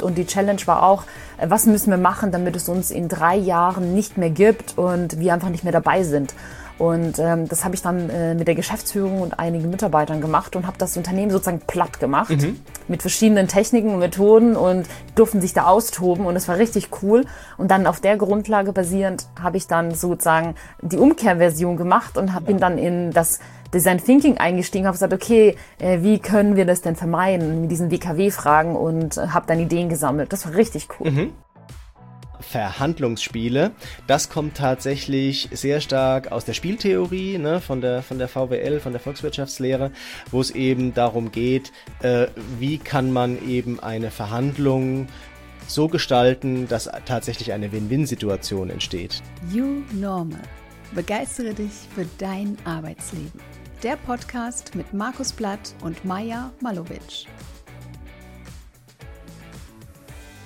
Und 0.00 0.18
die 0.18 0.26
Challenge 0.26 0.60
war 0.66 0.82
auch, 0.82 1.04
äh, 1.38 1.48
was 1.48 1.66
müssen 1.66 1.90
wir 1.90 1.98
machen, 1.98 2.32
damit 2.32 2.56
es 2.56 2.68
uns 2.68 2.90
in 2.90 3.08
drei 3.08 3.36
Jahren 3.36 3.94
nicht 3.94 4.18
mehr 4.18 4.30
gibt 4.30 4.76
und 4.76 5.18
wir 5.18 5.32
einfach 5.32 5.48
nicht 5.48 5.64
mehr 5.64 5.72
dabei 5.72 6.02
sind. 6.02 6.34
Und 6.78 7.18
ähm, 7.18 7.48
das 7.48 7.64
habe 7.64 7.74
ich 7.74 7.80
dann 7.80 8.10
äh, 8.10 8.34
mit 8.34 8.48
der 8.48 8.54
Geschäftsführung 8.54 9.22
und 9.22 9.38
einigen 9.38 9.70
Mitarbeitern 9.70 10.20
gemacht 10.20 10.56
und 10.56 10.66
habe 10.66 10.76
das 10.76 10.96
Unternehmen 10.98 11.30
sozusagen 11.30 11.60
platt 11.66 12.00
gemacht 12.00 12.30
mhm. 12.30 12.60
mit 12.86 13.00
verschiedenen 13.00 13.48
Techniken 13.48 13.94
und 13.94 14.00
Methoden 14.00 14.56
und 14.56 14.86
durften 15.14 15.40
sich 15.40 15.54
da 15.54 15.64
austoben 15.64 16.26
und 16.26 16.36
es 16.36 16.48
war 16.48 16.58
richtig 16.58 16.90
cool. 17.02 17.24
Und 17.56 17.70
dann 17.70 17.86
auf 17.86 18.00
der 18.00 18.18
Grundlage 18.18 18.74
basierend 18.74 19.26
habe 19.40 19.56
ich 19.56 19.66
dann 19.68 19.94
sozusagen 19.94 20.54
die 20.82 20.98
Umkehrversion 20.98 21.78
gemacht 21.78 22.18
und 22.18 22.34
hab, 22.34 22.42
ja. 22.42 22.48
bin 22.48 22.58
dann 22.58 22.76
in 22.76 23.10
das 23.10 23.38
Design 23.72 24.02
Thinking 24.02 24.38
eingestiegen, 24.38 24.86
habe 24.86 24.94
gesagt, 24.94 25.12
okay, 25.12 25.56
äh, 25.78 26.02
wie 26.02 26.18
können 26.18 26.56
wir 26.56 26.64
das 26.64 26.82
denn 26.82 26.96
vermeiden 26.96 27.62
mit 27.62 27.70
diesen 27.70 27.90
WKW-Fragen 27.90 28.76
und 28.76 29.16
äh, 29.16 29.28
habe 29.28 29.46
dann 29.46 29.60
Ideen 29.60 29.88
gesammelt. 29.88 30.32
Das 30.32 30.46
war 30.46 30.54
richtig 30.54 30.88
cool. 30.98 31.10
Mhm. 31.10 31.32
Verhandlungsspiele. 32.40 33.72
Das 34.06 34.28
kommt 34.28 34.56
tatsächlich 34.56 35.48
sehr 35.52 35.80
stark 35.80 36.32
aus 36.32 36.44
der 36.44 36.52
Spieltheorie, 36.52 37.38
ne, 37.38 37.60
von 37.60 37.80
der 37.80 38.02
von 38.02 38.18
der 38.18 38.28
VWL, 38.28 38.80
von 38.80 38.92
der 38.92 39.00
Volkswirtschaftslehre, 39.00 39.90
wo 40.30 40.40
es 40.40 40.50
eben 40.50 40.94
darum 40.94 41.32
geht, 41.32 41.72
äh, 42.02 42.28
wie 42.58 42.78
kann 42.78 43.12
man 43.12 43.46
eben 43.48 43.80
eine 43.80 44.10
Verhandlung 44.10 45.08
so 45.66 45.88
gestalten, 45.88 46.68
dass 46.68 46.88
tatsächlich 47.06 47.52
eine 47.52 47.72
Win-Win-Situation 47.72 48.70
entsteht. 48.70 49.22
You 49.52 49.82
Normal. 49.92 50.42
Begeistere 50.94 51.52
dich 51.52 51.72
für 51.94 52.06
dein 52.18 52.56
Arbeitsleben. 52.64 53.40
Der 53.82 53.96
Podcast 53.96 54.74
mit 54.74 54.94
Markus 54.94 55.34
Blatt 55.34 55.74
und 55.82 56.02
Maja 56.02 56.50
Malowitsch. 56.62 57.26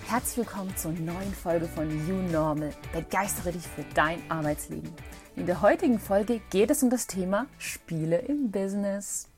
Herzlich 0.09 0.39
willkommen 0.39 0.77
zur 0.77 0.91
neuen 0.91 1.33
Folge 1.33 1.67
von 1.67 1.89
You 2.09 2.17
Normal. 2.33 2.73
Begeistere 2.93 3.53
dich 3.53 3.63
für 3.63 3.85
dein 3.95 4.19
Arbeitsleben. 4.29 4.91
In 5.37 5.47
der 5.47 5.63
heutigen 5.63 6.01
Folge 6.01 6.41
geht 6.51 6.73
es 6.73 6.83
um 6.83 6.91
das 6.91 7.07
Thema 7.07 7.47
Spiele 7.59 8.19
im 8.19 8.51
Business. 8.51 9.29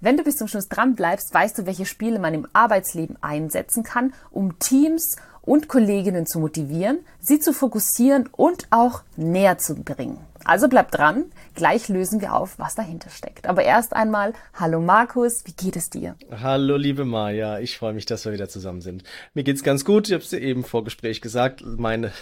Wenn 0.00 0.16
du 0.16 0.24
bis 0.24 0.36
zum 0.36 0.48
Schluss 0.48 0.68
dran 0.68 0.96
bleibst, 0.96 1.32
weißt 1.32 1.56
du, 1.56 1.66
welche 1.66 1.86
Spiele 1.86 2.18
man 2.18 2.34
im 2.34 2.48
Arbeitsleben 2.52 3.16
einsetzen 3.22 3.84
kann, 3.84 4.12
um 4.32 4.58
Teams 4.58 5.14
und 5.42 5.68
Kolleginnen 5.68 6.26
zu 6.26 6.40
motivieren, 6.40 6.98
sie 7.20 7.38
zu 7.38 7.52
fokussieren 7.52 8.28
und 8.32 8.66
auch 8.70 9.02
näher 9.16 9.58
zu 9.58 9.76
bringen. 9.76 10.18
Also 10.44 10.68
bleib 10.68 10.90
dran, 10.90 11.26
gleich 11.54 11.88
lösen 11.88 12.22
wir 12.22 12.34
auf, 12.34 12.58
was 12.58 12.74
dahinter 12.74 13.10
steckt. 13.10 13.46
Aber 13.46 13.62
erst 13.62 13.94
einmal, 13.94 14.32
hallo 14.54 14.80
Markus, 14.80 15.44
wie 15.44 15.52
geht 15.52 15.76
es 15.76 15.90
dir? 15.90 16.16
Hallo 16.30 16.76
liebe 16.76 17.04
Maja, 17.04 17.58
ich 17.58 17.76
freue 17.76 17.92
mich, 17.92 18.06
dass 18.06 18.24
wir 18.24 18.32
wieder 18.32 18.48
zusammen 18.48 18.80
sind. 18.80 19.04
Mir 19.34 19.44
geht's 19.44 19.62
ganz 19.62 19.84
gut, 19.84 20.08
ich 20.08 20.14
habe 20.14 20.24
es 20.24 20.30
dir 20.30 20.40
eben 20.40 20.64
vor 20.64 20.82
Gespräch 20.82 21.20
gesagt, 21.20 21.62
meine, 21.64 22.12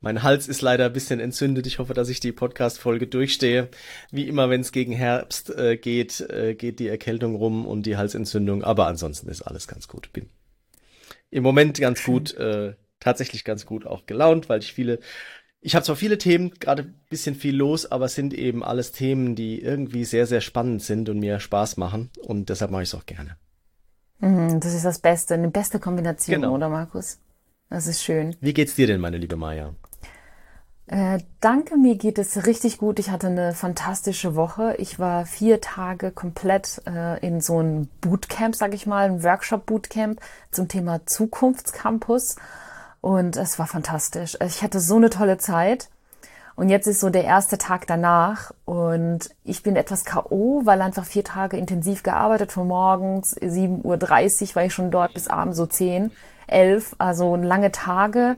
mein 0.00 0.22
Hals 0.22 0.46
ist 0.46 0.60
leider 0.60 0.86
ein 0.86 0.92
bisschen 0.92 1.20
entzündet. 1.20 1.66
Ich 1.66 1.78
hoffe, 1.78 1.94
dass 1.94 2.10
ich 2.10 2.20
die 2.20 2.32
Podcast-Folge 2.32 3.06
durchstehe. 3.06 3.68
Wie 4.10 4.28
immer, 4.28 4.50
wenn 4.50 4.60
es 4.60 4.70
gegen 4.70 4.92
Herbst 4.92 5.50
äh, 5.50 5.78
geht, 5.78 6.20
äh, 6.20 6.54
geht 6.54 6.78
die 6.80 6.88
Erkältung 6.88 7.34
rum 7.34 7.66
und 7.66 7.84
die 7.84 7.96
Halsentzündung, 7.96 8.62
aber 8.62 8.86
ansonsten 8.86 9.28
ist 9.28 9.42
alles 9.42 9.66
ganz 9.66 9.88
gut. 9.88 10.12
Bin 10.12 10.28
im 11.30 11.42
Moment 11.42 11.78
ganz 11.80 12.04
gut, 12.04 12.34
äh, 12.34 12.74
tatsächlich 13.00 13.44
ganz 13.44 13.66
gut 13.66 13.86
auch 13.86 14.06
gelaunt, 14.06 14.48
weil 14.48 14.60
ich 14.60 14.72
viele 14.72 14.98
ich 15.60 15.74
habe 15.74 15.84
zwar 15.84 15.96
viele 15.96 16.18
Themen, 16.18 16.52
gerade 16.60 16.84
ein 16.84 17.00
bisschen 17.10 17.34
viel 17.34 17.56
los, 17.56 17.90
aber 17.90 18.06
es 18.06 18.14
sind 18.14 18.32
eben 18.32 18.62
alles 18.62 18.92
Themen, 18.92 19.34
die 19.34 19.60
irgendwie 19.60 20.04
sehr, 20.04 20.26
sehr 20.26 20.40
spannend 20.40 20.82
sind 20.82 21.08
und 21.08 21.18
mir 21.18 21.40
Spaß 21.40 21.76
machen. 21.76 22.10
Und 22.18 22.48
deshalb 22.48 22.70
mache 22.70 22.82
ich 22.82 22.90
es 22.90 22.94
auch 22.94 23.06
gerne. 23.06 23.36
Mhm, 24.20 24.60
das 24.60 24.74
ist 24.74 24.84
das 24.84 25.00
Beste, 25.00 25.34
eine 25.34 25.50
beste 25.50 25.78
Kombination, 25.78 26.42
genau. 26.42 26.54
oder 26.54 26.68
Markus? 26.68 27.18
Das 27.70 27.86
ist 27.86 28.02
schön. 28.02 28.36
Wie 28.40 28.54
geht's 28.54 28.76
dir 28.76 28.86
denn, 28.86 29.00
meine 29.00 29.18
liebe 29.18 29.36
Maya? 29.36 29.74
Äh, 30.86 31.18
danke, 31.40 31.76
mir 31.76 31.96
geht 31.96 32.18
es 32.18 32.46
richtig 32.46 32.78
gut. 32.78 32.98
Ich 32.98 33.10
hatte 33.10 33.26
eine 33.26 33.52
fantastische 33.52 34.34
Woche. 34.36 34.74
Ich 34.78 34.98
war 34.98 35.26
vier 35.26 35.60
Tage 35.60 36.10
komplett 36.10 36.80
äh, 36.86 37.24
in 37.24 37.42
so 37.42 37.58
einem 37.58 37.88
Bootcamp, 38.00 38.54
sag 38.56 38.72
ich 38.72 38.86
mal, 38.86 39.04
ein 39.04 39.22
Workshop-Bootcamp 39.22 40.18
zum 40.50 40.68
Thema 40.68 41.04
Zukunftscampus. 41.04 42.36
Und 43.08 43.38
es 43.38 43.58
war 43.58 43.66
fantastisch. 43.66 44.36
Ich 44.44 44.62
hatte 44.62 44.80
so 44.80 44.96
eine 44.96 45.08
tolle 45.08 45.38
Zeit. 45.38 45.88
Und 46.56 46.68
jetzt 46.68 46.86
ist 46.86 47.00
so 47.00 47.08
der 47.08 47.24
erste 47.24 47.56
Tag 47.56 47.86
danach 47.86 48.52
und 48.66 49.30
ich 49.44 49.62
bin 49.62 49.76
etwas 49.76 50.04
K.O., 50.04 50.60
weil 50.64 50.82
einfach 50.82 51.06
vier 51.06 51.24
Tage 51.24 51.56
intensiv 51.56 52.02
gearbeitet. 52.02 52.52
Von 52.52 52.68
morgens 52.68 53.34
7.30 53.38 54.50
Uhr 54.50 54.56
war 54.56 54.64
ich 54.64 54.74
schon 54.74 54.90
dort 54.90 55.14
bis 55.14 55.26
abends 55.26 55.56
so 55.56 55.64
10, 55.64 56.10
11, 56.48 56.96
also 56.98 57.34
lange 57.36 57.72
Tage. 57.72 58.36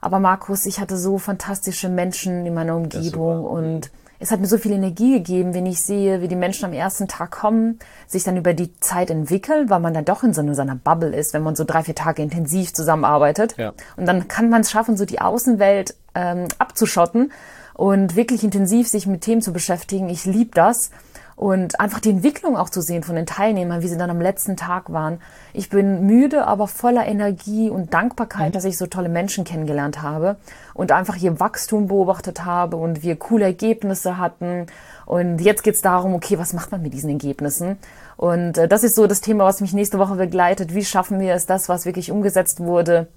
Aber 0.00 0.20
Markus, 0.20 0.64
ich 0.66 0.78
hatte 0.78 0.96
so 0.96 1.18
fantastische 1.18 1.88
Menschen 1.88 2.46
in 2.46 2.54
meiner 2.54 2.76
Umgebung 2.76 3.44
und 3.44 3.90
es 4.24 4.30
hat 4.30 4.40
mir 4.40 4.46
so 4.46 4.56
viel 4.56 4.72
Energie 4.72 5.12
gegeben, 5.12 5.52
wenn 5.52 5.66
ich 5.66 5.82
sehe, 5.82 6.22
wie 6.22 6.28
die 6.28 6.34
Menschen 6.34 6.64
am 6.64 6.72
ersten 6.72 7.08
Tag 7.08 7.30
kommen, 7.30 7.78
sich 8.06 8.24
dann 8.24 8.38
über 8.38 8.54
die 8.54 8.74
Zeit 8.80 9.10
entwickeln, 9.10 9.68
weil 9.68 9.80
man 9.80 9.92
dann 9.92 10.06
doch 10.06 10.22
in 10.24 10.32
so 10.32 10.40
einer 10.40 10.76
Bubble 10.76 11.14
ist, 11.14 11.34
wenn 11.34 11.42
man 11.42 11.54
so 11.54 11.64
drei, 11.64 11.82
vier 11.82 11.94
Tage 11.94 12.22
intensiv 12.22 12.72
zusammenarbeitet. 12.72 13.54
Ja. 13.58 13.74
Und 13.98 14.06
dann 14.06 14.26
kann 14.26 14.48
man 14.48 14.62
es 14.62 14.70
schaffen, 14.70 14.96
so 14.96 15.04
die 15.04 15.20
Außenwelt 15.20 15.94
ähm, 16.14 16.48
abzuschotten 16.58 17.32
und 17.74 18.16
wirklich 18.16 18.42
intensiv 18.44 18.88
sich 18.88 19.06
mit 19.06 19.20
Themen 19.20 19.42
zu 19.42 19.52
beschäftigen. 19.52 20.08
Ich 20.08 20.24
liebe 20.24 20.52
das 20.54 20.90
und 21.36 21.80
einfach 21.80 22.00
die 22.00 22.10
Entwicklung 22.10 22.56
auch 22.56 22.70
zu 22.70 22.80
sehen 22.80 23.02
von 23.02 23.16
den 23.16 23.26
Teilnehmern, 23.26 23.82
wie 23.82 23.88
sie 23.88 23.96
dann 23.96 24.10
am 24.10 24.20
letzten 24.20 24.56
Tag 24.56 24.92
waren. 24.92 25.20
Ich 25.52 25.68
bin 25.68 26.06
müde, 26.06 26.46
aber 26.46 26.68
voller 26.68 27.06
Energie 27.06 27.70
und 27.70 27.92
Dankbarkeit, 27.92 28.50
mhm. 28.50 28.52
dass 28.52 28.64
ich 28.64 28.78
so 28.78 28.86
tolle 28.86 29.08
Menschen 29.08 29.44
kennengelernt 29.44 30.02
habe 30.02 30.36
und 30.74 30.92
einfach 30.92 31.16
ihr 31.16 31.40
Wachstum 31.40 31.88
beobachtet 31.88 32.44
habe 32.44 32.76
und 32.76 33.02
wir 33.02 33.16
coole 33.16 33.44
Ergebnisse 33.44 34.18
hatten. 34.18 34.66
Und 35.06 35.40
jetzt 35.40 35.64
geht's 35.64 35.82
darum, 35.82 36.14
okay, 36.14 36.38
was 36.38 36.52
macht 36.52 36.70
man 36.72 36.82
mit 36.82 36.94
diesen 36.94 37.10
Ergebnissen? 37.10 37.78
Und 38.16 38.56
äh, 38.56 38.68
das 38.68 38.84
ist 38.84 38.94
so 38.94 39.06
das 39.06 39.20
Thema, 39.20 39.44
was 39.44 39.60
mich 39.60 39.72
nächste 39.72 39.98
Woche 39.98 40.14
begleitet. 40.14 40.74
Wie 40.74 40.84
schaffen 40.84 41.20
wir 41.20 41.34
es, 41.34 41.46
das, 41.46 41.68
was 41.68 41.84
wirklich 41.84 42.10
umgesetzt 42.10 42.60
wurde, 42.60 43.08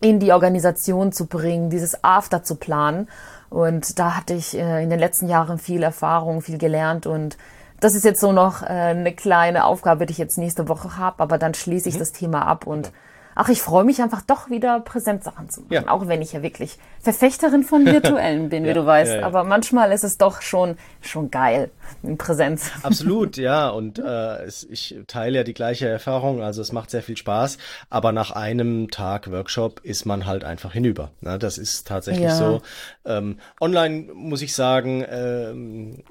in 0.00 0.20
die 0.20 0.32
Organisation 0.32 1.10
zu 1.10 1.26
bringen, 1.26 1.68
dieses 1.68 2.04
After 2.04 2.44
zu 2.44 2.54
planen? 2.54 3.08
Und 3.50 3.98
da 3.98 4.16
hatte 4.16 4.34
ich 4.34 4.56
äh, 4.56 4.82
in 4.82 4.90
den 4.90 4.98
letzten 4.98 5.28
Jahren 5.28 5.58
viel 5.58 5.82
Erfahrung, 5.82 6.42
viel 6.42 6.58
gelernt 6.58 7.06
und 7.06 7.36
das 7.80 7.94
ist 7.94 8.04
jetzt 8.04 8.20
so 8.20 8.32
noch 8.32 8.62
äh, 8.62 8.66
eine 8.66 9.12
kleine 9.12 9.64
Aufgabe, 9.64 10.06
die 10.06 10.12
ich 10.12 10.18
jetzt 10.18 10.38
nächste 10.38 10.68
Woche 10.68 10.96
habe, 10.96 11.22
aber 11.22 11.38
dann 11.38 11.54
schließe 11.54 11.88
ich 11.88 11.96
mhm. 11.96 12.00
das 12.00 12.12
Thema 12.12 12.46
ab 12.46 12.66
und 12.66 12.92
ach, 13.36 13.50
ich 13.50 13.60
freue 13.60 13.84
mich 13.84 14.02
einfach 14.02 14.22
doch 14.22 14.50
wieder 14.50 14.80
Präsenzsachen 14.80 15.50
zu 15.50 15.60
machen, 15.60 15.72
ja. 15.72 15.88
auch 15.88 16.08
wenn 16.08 16.22
ich 16.22 16.32
ja 16.32 16.42
wirklich 16.42 16.78
Verfechterin 17.00 17.62
von 17.62 17.84
virtuellen 17.84 18.48
bin, 18.48 18.64
wie 18.64 18.68
ja, 18.68 18.74
du 18.74 18.84
weißt. 18.84 19.12
Ja, 19.12 19.26
aber 19.26 19.44
manchmal 19.44 19.92
ist 19.92 20.02
es 20.02 20.16
doch 20.16 20.40
schon 20.42 20.76
schon 21.02 21.30
geil 21.30 21.70
in 22.02 22.16
Präsenz. 22.16 22.70
Absolut, 22.82 23.36
ja. 23.36 23.68
Und 23.68 23.98
äh, 23.98 24.42
es, 24.42 24.64
ich 24.64 24.96
teile 25.06 25.38
ja 25.38 25.44
die 25.44 25.54
gleiche 25.54 25.86
Erfahrung. 25.86 26.42
Also 26.42 26.62
es 26.62 26.72
macht 26.72 26.90
sehr 26.90 27.02
viel 27.02 27.16
Spaß. 27.16 27.58
Aber 27.90 28.10
nach 28.10 28.30
einem 28.30 28.90
Tag 28.90 29.30
Workshop 29.30 29.80
ist 29.84 30.06
man 30.06 30.26
halt 30.26 30.42
einfach 30.42 30.72
hinüber. 30.72 31.10
Ne? 31.20 31.38
Das 31.38 31.58
ist 31.58 31.86
tatsächlich 31.86 32.32
so. 32.32 32.62
Ähm, 33.04 33.38
online 33.60 34.08
muss 34.14 34.42
ich 34.42 34.54
sagen. 34.54 35.04
Ähm, 35.08 36.02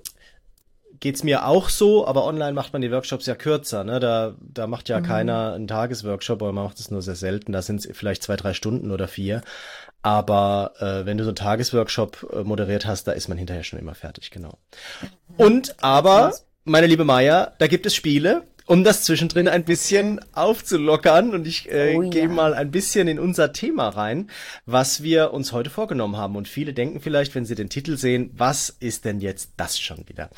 geht's 1.06 1.22
mir 1.22 1.46
auch 1.46 1.70
so, 1.70 2.08
aber 2.08 2.26
online 2.26 2.54
macht 2.54 2.74
man 2.74 2.82
die 2.82 2.90
Workshops 2.90 3.28
ja 3.28 3.36
kürzer. 3.36 3.84
Ne? 3.84 4.00
Da, 4.00 4.34
da 4.42 4.66
macht 4.66 4.90
ja 4.90 5.00
mhm. 5.00 5.04
keiner 5.04 5.54
einen 5.54 5.68
Tagesworkshop, 5.68 6.42
aber 6.42 6.52
man 6.52 6.64
macht 6.64 6.80
es 6.80 6.90
nur 6.90 7.04
sehr 7.04 7.14
selten. 7.14 7.52
Da 7.52 7.62
sind 7.62 7.86
es 7.86 7.96
vielleicht 7.96 8.24
zwei, 8.24 8.36
drei 8.36 8.56
Stunden 8.56 8.90
oder 8.90 9.08
vier. 9.08 9.44
Aber 10.02 10.74
äh, 10.80 11.06
wenn 11.06 11.20
du 11.20 11.24
so 11.24 11.30
einen 11.30 11.36
Tagesworkshop 11.36 12.34
äh, 12.34 12.44
moderiert 12.44 12.88
hast, 12.88 13.04
da 13.04 13.12
ist 13.12 13.28
man 13.28 13.38
hinterher 13.38 13.64
schon 13.64 13.78
immer 13.78 13.94
fertig, 13.94 14.32
genau. 14.32 14.58
Und 15.38 15.76
aber, 15.84 16.34
meine 16.64 16.88
liebe 16.88 17.04
Maya, 17.04 17.54
da 17.60 17.68
gibt 17.68 17.86
es 17.86 17.94
Spiele, 17.94 18.42
um 18.66 18.84
das 18.84 19.04
zwischendrin 19.04 19.48
ein 19.48 19.64
bisschen 19.64 20.20
aufzulockern. 20.34 21.36
Und 21.36 21.46
ich 21.46 21.72
äh, 21.72 21.94
oh, 21.96 22.02
ja. 22.02 22.10
gehe 22.10 22.30
mal 22.30 22.56
ein 22.56 22.72
bisschen 22.72 23.08
in 23.08 23.20
unser 23.20 23.54
Thema 23.54 23.90
rein, 23.90 24.32
was 24.66 25.04
wir 25.04 25.34
uns 25.34 25.52
heute 25.52 25.70
vorgenommen 25.70 26.18
haben. 26.18 26.36
Und 26.36 26.48
viele 26.48 26.74
denken 26.74 27.00
vielleicht, 27.00 27.36
wenn 27.36 27.46
sie 27.46 27.54
den 27.54 27.70
Titel 27.70 27.96
sehen, 27.96 28.32
was 28.34 28.70
ist 28.70 29.06
denn 29.06 29.20
jetzt 29.20 29.52
das 29.58 29.80
schon 29.80 30.10
wieder? 30.10 30.32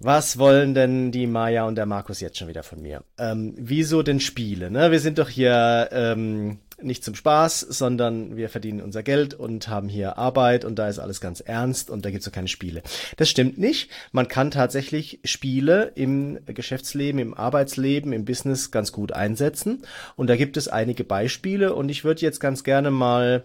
Was 0.00 0.38
wollen 0.38 0.74
denn 0.74 1.10
die 1.10 1.26
Maya 1.26 1.64
und 1.64 1.74
der 1.74 1.86
Markus 1.86 2.20
jetzt 2.20 2.38
schon 2.38 2.46
wieder 2.46 2.62
von 2.62 2.80
mir? 2.80 3.02
Ähm, 3.18 3.54
wieso 3.58 4.04
denn 4.04 4.20
Spiele? 4.20 4.70
Ne? 4.70 4.92
Wir 4.92 5.00
sind 5.00 5.18
doch 5.18 5.28
hier 5.28 5.88
ähm, 5.90 6.60
nicht 6.80 7.02
zum 7.02 7.16
Spaß, 7.16 7.60
sondern 7.60 8.36
wir 8.36 8.48
verdienen 8.48 8.80
unser 8.80 9.02
Geld 9.02 9.34
und 9.34 9.66
haben 9.66 9.88
hier 9.88 10.16
Arbeit 10.16 10.64
und 10.64 10.78
da 10.78 10.88
ist 10.88 11.00
alles 11.00 11.20
ganz 11.20 11.40
ernst 11.40 11.90
und 11.90 12.04
da 12.04 12.12
gibt's 12.12 12.26
so 12.26 12.30
keine 12.30 12.46
Spiele. 12.46 12.84
Das 13.16 13.28
stimmt 13.28 13.58
nicht. 13.58 13.90
Man 14.12 14.28
kann 14.28 14.52
tatsächlich 14.52 15.18
Spiele 15.24 15.90
im 15.96 16.38
Geschäftsleben, 16.46 17.20
im 17.20 17.34
Arbeitsleben, 17.34 18.12
im 18.12 18.24
Business 18.24 18.70
ganz 18.70 18.92
gut 18.92 19.10
einsetzen. 19.10 19.82
Und 20.14 20.30
da 20.30 20.36
gibt 20.36 20.56
es 20.56 20.68
einige 20.68 21.02
Beispiele 21.02 21.74
und 21.74 21.88
ich 21.88 22.04
würde 22.04 22.20
jetzt 22.20 22.38
ganz 22.38 22.62
gerne 22.62 22.92
mal 22.92 23.42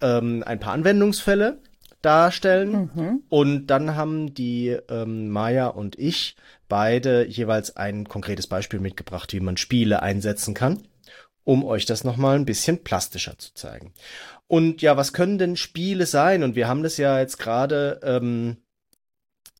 ähm, 0.00 0.42
ein 0.46 0.60
paar 0.60 0.72
Anwendungsfälle 0.72 1.58
darstellen. 2.02 2.90
Mhm. 2.94 3.22
Und 3.28 3.66
dann 3.68 3.96
haben 3.96 4.34
die 4.34 4.76
ähm, 4.88 5.28
Maya 5.28 5.68
und 5.68 5.98
ich 5.98 6.36
beide 6.68 7.26
jeweils 7.26 7.76
ein 7.76 8.08
konkretes 8.08 8.46
Beispiel 8.46 8.80
mitgebracht, 8.80 9.32
wie 9.32 9.40
man 9.40 9.56
Spiele 9.56 10.02
einsetzen 10.02 10.54
kann. 10.54 10.82
um 11.44 11.64
euch 11.64 11.86
das 11.86 12.04
nochmal 12.04 12.36
ein 12.36 12.44
bisschen 12.44 12.84
plastischer 12.84 13.36
zu 13.38 13.54
zeigen. 13.54 13.92
Und 14.46 14.82
ja, 14.82 14.96
was 14.96 15.12
können 15.12 15.38
denn 15.38 15.56
Spiele 15.56 16.06
sein? 16.06 16.42
Und 16.42 16.54
wir 16.54 16.68
haben 16.68 16.82
das 16.82 16.96
ja 16.96 17.18
jetzt 17.18 17.38
gerade 17.38 18.00
ähm, 18.02 18.58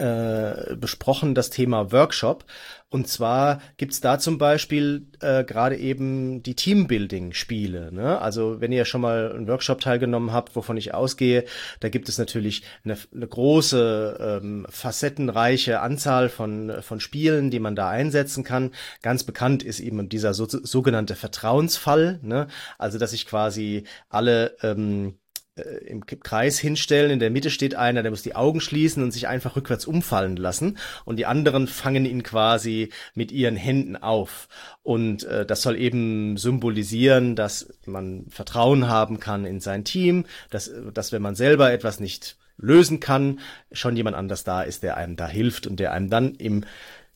äh, 0.00 0.76
besprochen, 0.76 1.34
das 1.34 1.50
Thema 1.50 1.92
Workshop. 1.92 2.44
Und 2.88 3.06
zwar 3.06 3.60
gibt's 3.76 4.00
da 4.00 4.18
zum 4.18 4.38
Beispiel 4.38 5.06
äh, 5.20 5.44
gerade 5.44 5.76
eben 5.76 6.42
die 6.42 6.56
Teambuilding-Spiele. 6.56 7.92
Ne? 7.92 8.20
Also 8.20 8.60
wenn 8.60 8.72
ihr 8.72 8.84
schon 8.84 9.02
mal 9.02 9.32
einen 9.32 9.46
Workshop 9.46 9.80
teilgenommen 9.80 10.32
habt, 10.32 10.56
wovon 10.56 10.76
ich 10.76 10.92
ausgehe, 10.92 11.44
da 11.78 11.88
gibt 11.88 12.08
es 12.08 12.18
natürlich 12.18 12.64
eine, 12.84 12.96
eine 13.14 13.28
große, 13.28 14.40
ähm, 14.42 14.66
facettenreiche 14.68 15.80
Anzahl 15.80 16.28
von, 16.28 16.82
von 16.82 16.98
Spielen, 16.98 17.50
die 17.50 17.60
man 17.60 17.76
da 17.76 17.88
einsetzen 17.88 18.42
kann. 18.42 18.72
Ganz 19.02 19.22
bekannt 19.22 19.62
ist 19.62 19.78
eben 19.78 20.08
dieser 20.08 20.34
so, 20.34 20.46
sogenannte 20.48 21.14
Vertrauensfall. 21.14 22.18
Ne? 22.22 22.48
Also 22.76 22.98
dass 22.98 23.12
ich 23.12 23.24
quasi 23.26 23.84
alle 24.08 24.56
ähm, 24.62 25.10
äh, 25.10 25.29
im 25.60 26.04
Kreis 26.06 26.58
hinstellen. 26.58 27.10
In 27.10 27.18
der 27.18 27.30
Mitte 27.30 27.50
steht 27.50 27.74
einer, 27.74 28.02
der 28.02 28.10
muss 28.10 28.22
die 28.22 28.34
Augen 28.34 28.60
schließen 28.60 29.02
und 29.02 29.12
sich 29.12 29.28
einfach 29.28 29.56
rückwärts 29.56 29.86
umfallen 29.86 30.36
lassen. 30.36 30.78
Und 31.04 31.16
die 31.16 31.26
anderen 31.26 31.66
fangen 31.66 32.04
ihn 32.04 32.22
quasi 32.22 32.90
mit 33.14 33.32
ihren 33.32 33.56
Händen 33.56 33.96
auf. 33.96 34.48
Und 34.82 35.24
äh, 35.24 35.46
das 35.46 35.62
soll 35.62 35.76
eben 35.76 36.36
symbolisieren, 36.36 37.36
dass 37.36 37.72
man 37.86 38.26
Vertrauen 38.28 38.88
haben 38.88 39.20
kann 39.20 39.44
in 39.44 39.60
sein 39.60 39.84
Team, 39.84 40.24
dass, 40.50 40.70
dass 40.92 41.12
wenn 41.12 41.22
man 41.22 41.34
selber 41.34 41.72
etwas 41.72 42.00
nicht 42.00 42.36
lösen 42.56 43.00
kann, 43.00 43.40
schon 43.72 43.96
jemand 43.96 44.16
anders 44.16 44.44
da 44.44 44.62
ist, 44.62 44.82
der 44.82 44.96
einem 44.96 45.16
da 45.16 45.26
hilft 45.26 45.66
und 45.66 45.80
der 45.80 45.92
einem 45.92 46.10
dann 46.10 46.34
im 46.34 46.64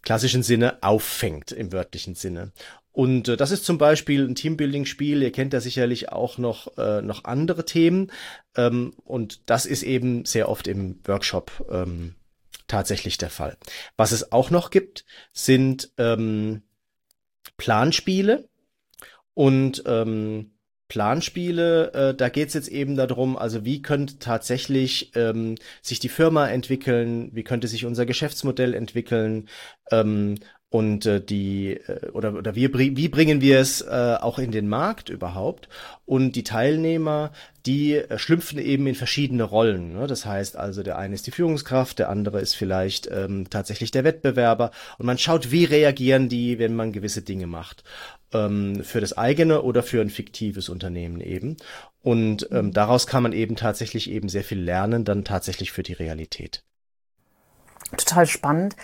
klassischen 0.03 0.43
Sinne 0.43 0.83
auffängt, 0.83 1.53
im 1.53 1.73
wörtlichen 1.73 2.15
Sinne. 2.15 2.53
Und 2.95 3.27
äh, 3.27 3.37
das 3.37 3.51
ist 3.51 3.65
zum 3.65 3.77
Beispiel 3.77 4.25
ein 4.25 4.37
Teambuilding-Spiel. 4.37 5.21
Ihr 5.21 5.33
kennt 5.33 5.53
da 5.53 5.61
sicherlich 5.61 6.11
auch 6.11 6.39
noch, 6.39 6.79
äh, 6.79 7.03
noch 7.03 7.25
andere 7.25 7.65
Themen. 7.65 8.13
Ähm, 8.57 8.95
und 9.05 9.51
das 9.51 9.67
ist 9.67 9.83
eben 9.83 10.25
sehr 10.25 10.49
oft 10.49 10.69
im 10.69 11.01
Workshop 11.05 11.67
ähm, 11.71 12.15
tatsächlich 12.69 13.19
der 13.19 13.31
Fall. 13.31 13.57
Was 13.97 14.13
es 14.13 14.31
auch 14.31 14.51
noch 14.51 14.71
gibt, 14.71 15.05
sind 15.33 15.91
ähm, 15.99 16.63
Planspiele. 17.57 18.49
Und 19.35 19.83
ähm, 19.87 20.53
Planspiele, 20.87 21.93
äh, 21.93 22.15
da 22.15 22.29
geht's 22.29 22.55
jetzt 22.55 22.69
eben 22.69 22.95
darum, 22.95 23.37
also 23.37 23.65
wie 23.65 23.83
könnte 23.83 24.21
tatsächlich 24.21 25.11
ähm, 25.17 25.57
sich 25.83 25.99
die 25.99 26.09
Firma 26.09 26.47
entwickeln, 26.47 27.31
wie 27.33 27.43
könnte 27.43 27.67
sich 27.67 27.87
unser 27.87 28.07
Geschäftsmodell 28.07 28.75
entwickeln, 28.75 29.49
ähm, 29.91 30.37
und 30.75 31.07
äh, 31.07 31.21
die 31.21 31.75
äh, 31.75 32.11
oder 32.15 32.35
oder 32.35 32.57
wie, 32.57 32.69
wie 32.97 33.09
bringen 33.09 33.41
wir 33.41 33.61
es 33.61 33.81
äh, 33.81 34.17
auch 34.21 34.41
in 34.41 34.51
den 34.51 34.69
Markt 34.69 35.09
überhaupt? 35.09 35.69
Und 36.05 36.33
die 36.33 36.43
Teilnehmer 36.43 37.31
die 37.65 37.95
äh, 37.95 38.19
schlüpfen 38.19 38.59
eben 38.59 38.89
in 38.89 38.97
verschiedene 38.97 39.45
Rollen 39.45 39.93
ne? 39.93 40.09
das 40.09 40.27
heißt 40.27 40.57
also 40.57 40.83
der 40.83 40.99
eine 40.99 41.15
ist 41.15 41.29
die 41.29 41.31
Führungskraft 41.31 42.01
der 42.01 42.09
andere 42.09 42.41
ist 42.41 42.57
vielleicht 42.57 43.09
ähm, 43.09 43.49
tatsächlich 43.51 43.93
der 43.93 44.03
Wettbewerber. 44.03 44.73
Und 44.99 45.07
man 45.07 45.17
schaut 45.17 45.53
wie 45.53 45.65
reagieren 45.65 46.29
die 46.29 46.59
wenn 46.59 46.75
man 46.75 46.91
gewisse 46.91 47.23
Dinge 47.23 47.47
macht. 47.47 47.85
Ähm, 48.33 48.83
für 48.83 49.01
das 49.01 49.17
eigene 49.17 49.63
oder 49.63 49.85
für 49.85 50.01
ein 50.01 50.11
fiktives 50.11 50.69
Unternehmen 50.69 51.21
eben. 51.21 51.57
Und 52.03 52.49
ähm, 52.51 52.73
daraus 52.73 53.07
kann 53.07 53.23
man 53.23 53.33
eben 53.33 53.55
tatsächlich 53.55 54.11
eben 54.11 54.29
sehr 54.29 54.43
viel 54.43 54.61
lernen 54.61 55.05
dann 55.05 55.23
tatsächlich 55.23 55.71
für 55.71 55.85
die 55.85 55.93
Realität. 55.93 56.65
Total 57.97 58.27
spannend. 58.27 58.75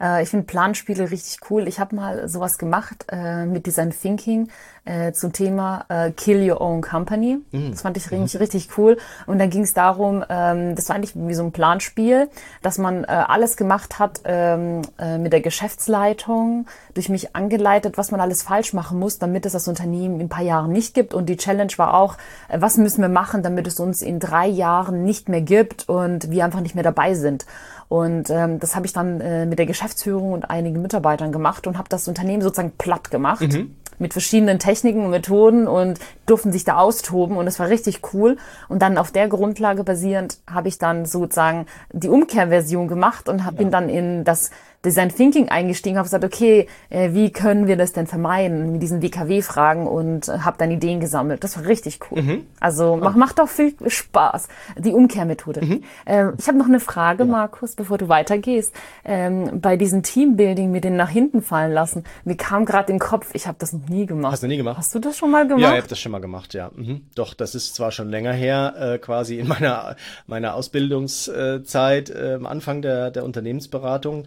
Äh, 0.00 0.22
ich 0.22 0.28
finde 0.28 0.46
Planspiele 0.46 1.10
richtig 1.10 1.38
cool. 1.50 1.68
Ich 1.68 1.78
habe 1.78 1.96
mal 1.96 2.28
sowas 2.28 2.58
gemacht 2.58 3.06
äh, 3.10 3.46
mit 3.46 3.66
Design 3.66 3.90
Thinking 3.90 4.48
äh, 4.86 5.12
zum 5.12 5.32
Thema 5.32 5.84
äh, 5.88 6.12
Kill 6.12 6.50
Your 6.50 6.60
Own 6.60 6.80
Company. 6.80 7.38
Mhm. 7.50 7.72
Das 7.72 7.82
fand 7.82 7.96
ich 7.96 8.10
richtig, 8.10 8.34
mhm. 8.34 8.38
richtig 8.38 8.68
cool. 8.78 8.96
Und 9.26 9.38
dann 9.38 9.50
ging 9.50 9.62
es 9.62 9.74
darum, 9.74 10.24
ähm, 10.28 10.74
das 10.74 10.88
war 10.88 10.96
eigentlich 10.96 11.14
wie 11.14 11.34
so 11.34 11.42
ein 11.42 11.52
Planspiel, 11.52 12.28
dass 12.62 12.78
man 12.78 13.04
äh, 13.04 13.08
alles 13.08 13.56
gemacht 13.56 13.98
hat 13.98 14.20
ähm, 14.24 14.82
äh, 14.98 15.18
mit 15.18 15.32
der 15.32 15.40
Geschäftsleitung, 15.40 16.66
durch 16.94 17.08
mich 17.08 17.34
angeleitet, 17.36 17.98
was 17.98 18.10
man 18.10 18.20
alles 18.20 18.42
falsch 18.42 18.72
machen 18.72 18.98
muss, 18.98 19.18
damit 19.18 19.44
es 19.44 19.52
das 19.52 19.68
Unternehmen 19.68 20.16
in 20.16 20.26
ein 20.26 20.28
paar 20.28 20.44
Jahren 20.44 20.72
nicht 20.72 20.94
gibt. 20.94 21.14
Und 21.14 21.26
die 21.26 21.36
Challenge 21.36 21.72
war 21.76 21.94
auch, 21.94 22.16
äh, 22.48 22.60
was 22.60 22.76
müssen 22.76 23.02
wir 23.02 23.08
machen, 23.08 23.42
damit 23.42 23.66
es 23.66 23.80
uns 23.80 24.02
in 24.02 24.20
drei 24.20 24.46
Jahren 24.46 25.04
nicht 25.04 25.28
mehr 25.28 25.42
gibt 25.42 25.88
und 25.88 26.30
wir 26.30 26.44
einfach 26.44 26.60
nicht 26.60 26.74
mehr 26.74 26.84
dabei 26.84 27.14
sind. 27.14 27.44
Und 27.88 28.30
ähm, 28.30 28.58
das 28.58 28.74
habe 28.74 28.86
ich 28.86 28.92
dann 28.92 29.20
äh, 29.20 29.46
mit 29.46 29.58
der 29.58 29.66
Geschäftsführung 29.66 30.32
und 30.32 30.50
einigen 30.50 30.82
Mitarbeitern 30.82 31.30
gemacht 31.30 31.66
und 31.66 31.78
habe 31.78 31.88
das 31.88 32.08
Unternehmen 32.08 32.42
sozusagen 32.42 32.72
platt 32.76 33.10
gemacht. 33.10 33.42
Mhm 33.52 33.74
mit 33.98 34.12
verschiedenen 34.12 34.58
Techniken 34.58 35.04
und 35.04 35.10
Methoden 35.10 35.66
und 35.66 35.98
durften 36.26 36.52
sich 36.52 36.64
da 36.64 36.76
austoben 36.76 37.36
und 37.36 37.46
es 37.46 37.58
war 37.58 37.68
richtig 37.68 38.00
cool. 38.12 38.36
Und 38.68 38.82
dann 38.82 38.98
auf 38.98 39.10
der 39.10 39.28
Grundlage 39.28 39.84
basierend 39.84 40.38
habe 40.50 40.68
ich 40.68 40.78
dann 40.78 41.06
sozusagen 41.06 41.66
die 41.92 42.08
Umkehrversion 42.08 42.88
gemacht 42.88 43.28
und 43.28 43.44
hab, 43.44 43.54
ja. 43.54 43.58
bin 43.58 43.70
dann 43.70 43.88
in 43.88 44.24
das 44.24 44.50
Design 44.86 45.08
Thinking 45.08 45.48
eingestiegen, 45.48 45.98
habe 45.98 46.06
gesagt, 46.06 46.24
okay, 46.24 46.68
äh, 46.88 47.12
wie 47.12 47.30
können 47.30 47.66
wir 47.66 47.76
das 47.76 47.92
denn 47.92 48.06
vermeiden 48.06 48.72
mit 48.72 48.82
diesen 48.82 49.02
WKW-Fragen 49.02 49.86
und 49.86 50.28
äh, 50.28 50.38
habe 50.38 50.56
dann 50.58 50.70
Ideen 50.70 51.00
gesammelt. 51.00 51.44
Das 51.44 51.56
war 51.56 51.66
richtig 51.66 51.98
cool. 52.10 52.22
Mhm. 52.22 52.46
Also 52.60 52.96
mach, 52.96 53.16
macht 53.16 53.40
auch 53.40 53.48
viel 53.48 53.74
Spaß, 53.86 54.48
die 54.78 54.92
Umkehrmethode. 54.92 55.64
Mhm. 55.64 55.82
Äh, 56.04 56.26
ich 56.38 56.46
habe 56.46 56.56
noch 56.56 56.66
eine 56.66 56.80
Frage, 56.80 57.24
ja. 57.24 57.28
Markus, 57.28 57.74
bevor 57.74 57.98
du 57.98 58.08
weitergehst. 58.08 58.72
Ähm, 59.04 59.60
bei 59.60 59.76
diesem 59.76 60.02
Teambuilding 60.02 60.70
mit 60.70 60.84
den 60.84 60.96
nach 60.96 61.10
hinten 61.10 61.42
fallen 61.42 61.72
lassen, 61.72 62.04
mir 62.24 62.36
kam 62.36 62.64
gerade 62.64 62.92
im 62.92 63.00
Kopf, 63.00 63.30
ich 63.32 63.46
habe 63.46 63.56
das 63.58 63.72
noch 63.72 63.88
nie 63.88 64.06
gemacht. 64.06 64.32
Hast 64.32 64.44
du 64.44 64.46
nie 64.46 64.56
gemacht? 64.56 64.78
Hast 64.78 64.94
du 64.94 65.00
das 65.00 65.18
schon 65.18 65.32
mal 65.32 65.48
gemacht? 65.48 65.62
Ja, 65.62 65.72
ich 65.72 65.78
habe 65.78 65.88
das 65.88 65.98
schon 65.98 66.12
mal 66.12 66.20
gemacht, 66.20 66.54
ja. 66.54 66.70
Mhm. 66.74 67.02
Doch, 67.16 67.34
das 67.34 67.56
ist 67.56 67.74
zwar 67.74 67.90
schon 67.90 68.08
länger 68.08 68.32
her, 68.32 68.74
äh, 68.78 68.98
quasi 68.98 69.38
in 69.38 69.48
meiner 69.48 69.96
meiner 70.26 70.54
Ausbildungszeit 70.54 72.10
äh, 72.10 72.34
am 72.34 72.46
Anfang 72.46 72.82
der 72.82 73.10
der 73.10 73.24
Unternehmensberatung 73.24 74.26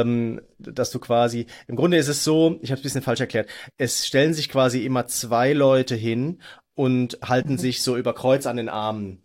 ähm, 0.00 0.40
dass 0.58 0.90
du 0.90 0.98
quasi, 0.98 1.46
im 1.68 1.76
Grunde 1.76 1.96
ist 1.96 2.08
es 2.08 2.24
so, 2.24 2.58
ich 2.62 2.70
habe 2.70 2.78
es 2.78 2.80
ein 2.80 2.82
bisschen 2.82 3.02
falsch 3.02 3.20
erklärt, 3.20 3.48
es 3.76 4.06
stellen 4.06 4.34
sich 4.34 4.48
quasi 4.48 4.84
immer 4.84 5.06
zwei 5.06 5.52
Leute 5.52 5.94
hin 5.94 6.40
und 6.74 7.18
halten 7.22 7.52
mhm. 7.52 7.58
sich 7.58 7.82
so 7.82 7.96
über 7.96 8.14
Kreuz 8.14 8.46
an 8.46 8.56
den 8.56 8.68
Armen. 8.68 9.22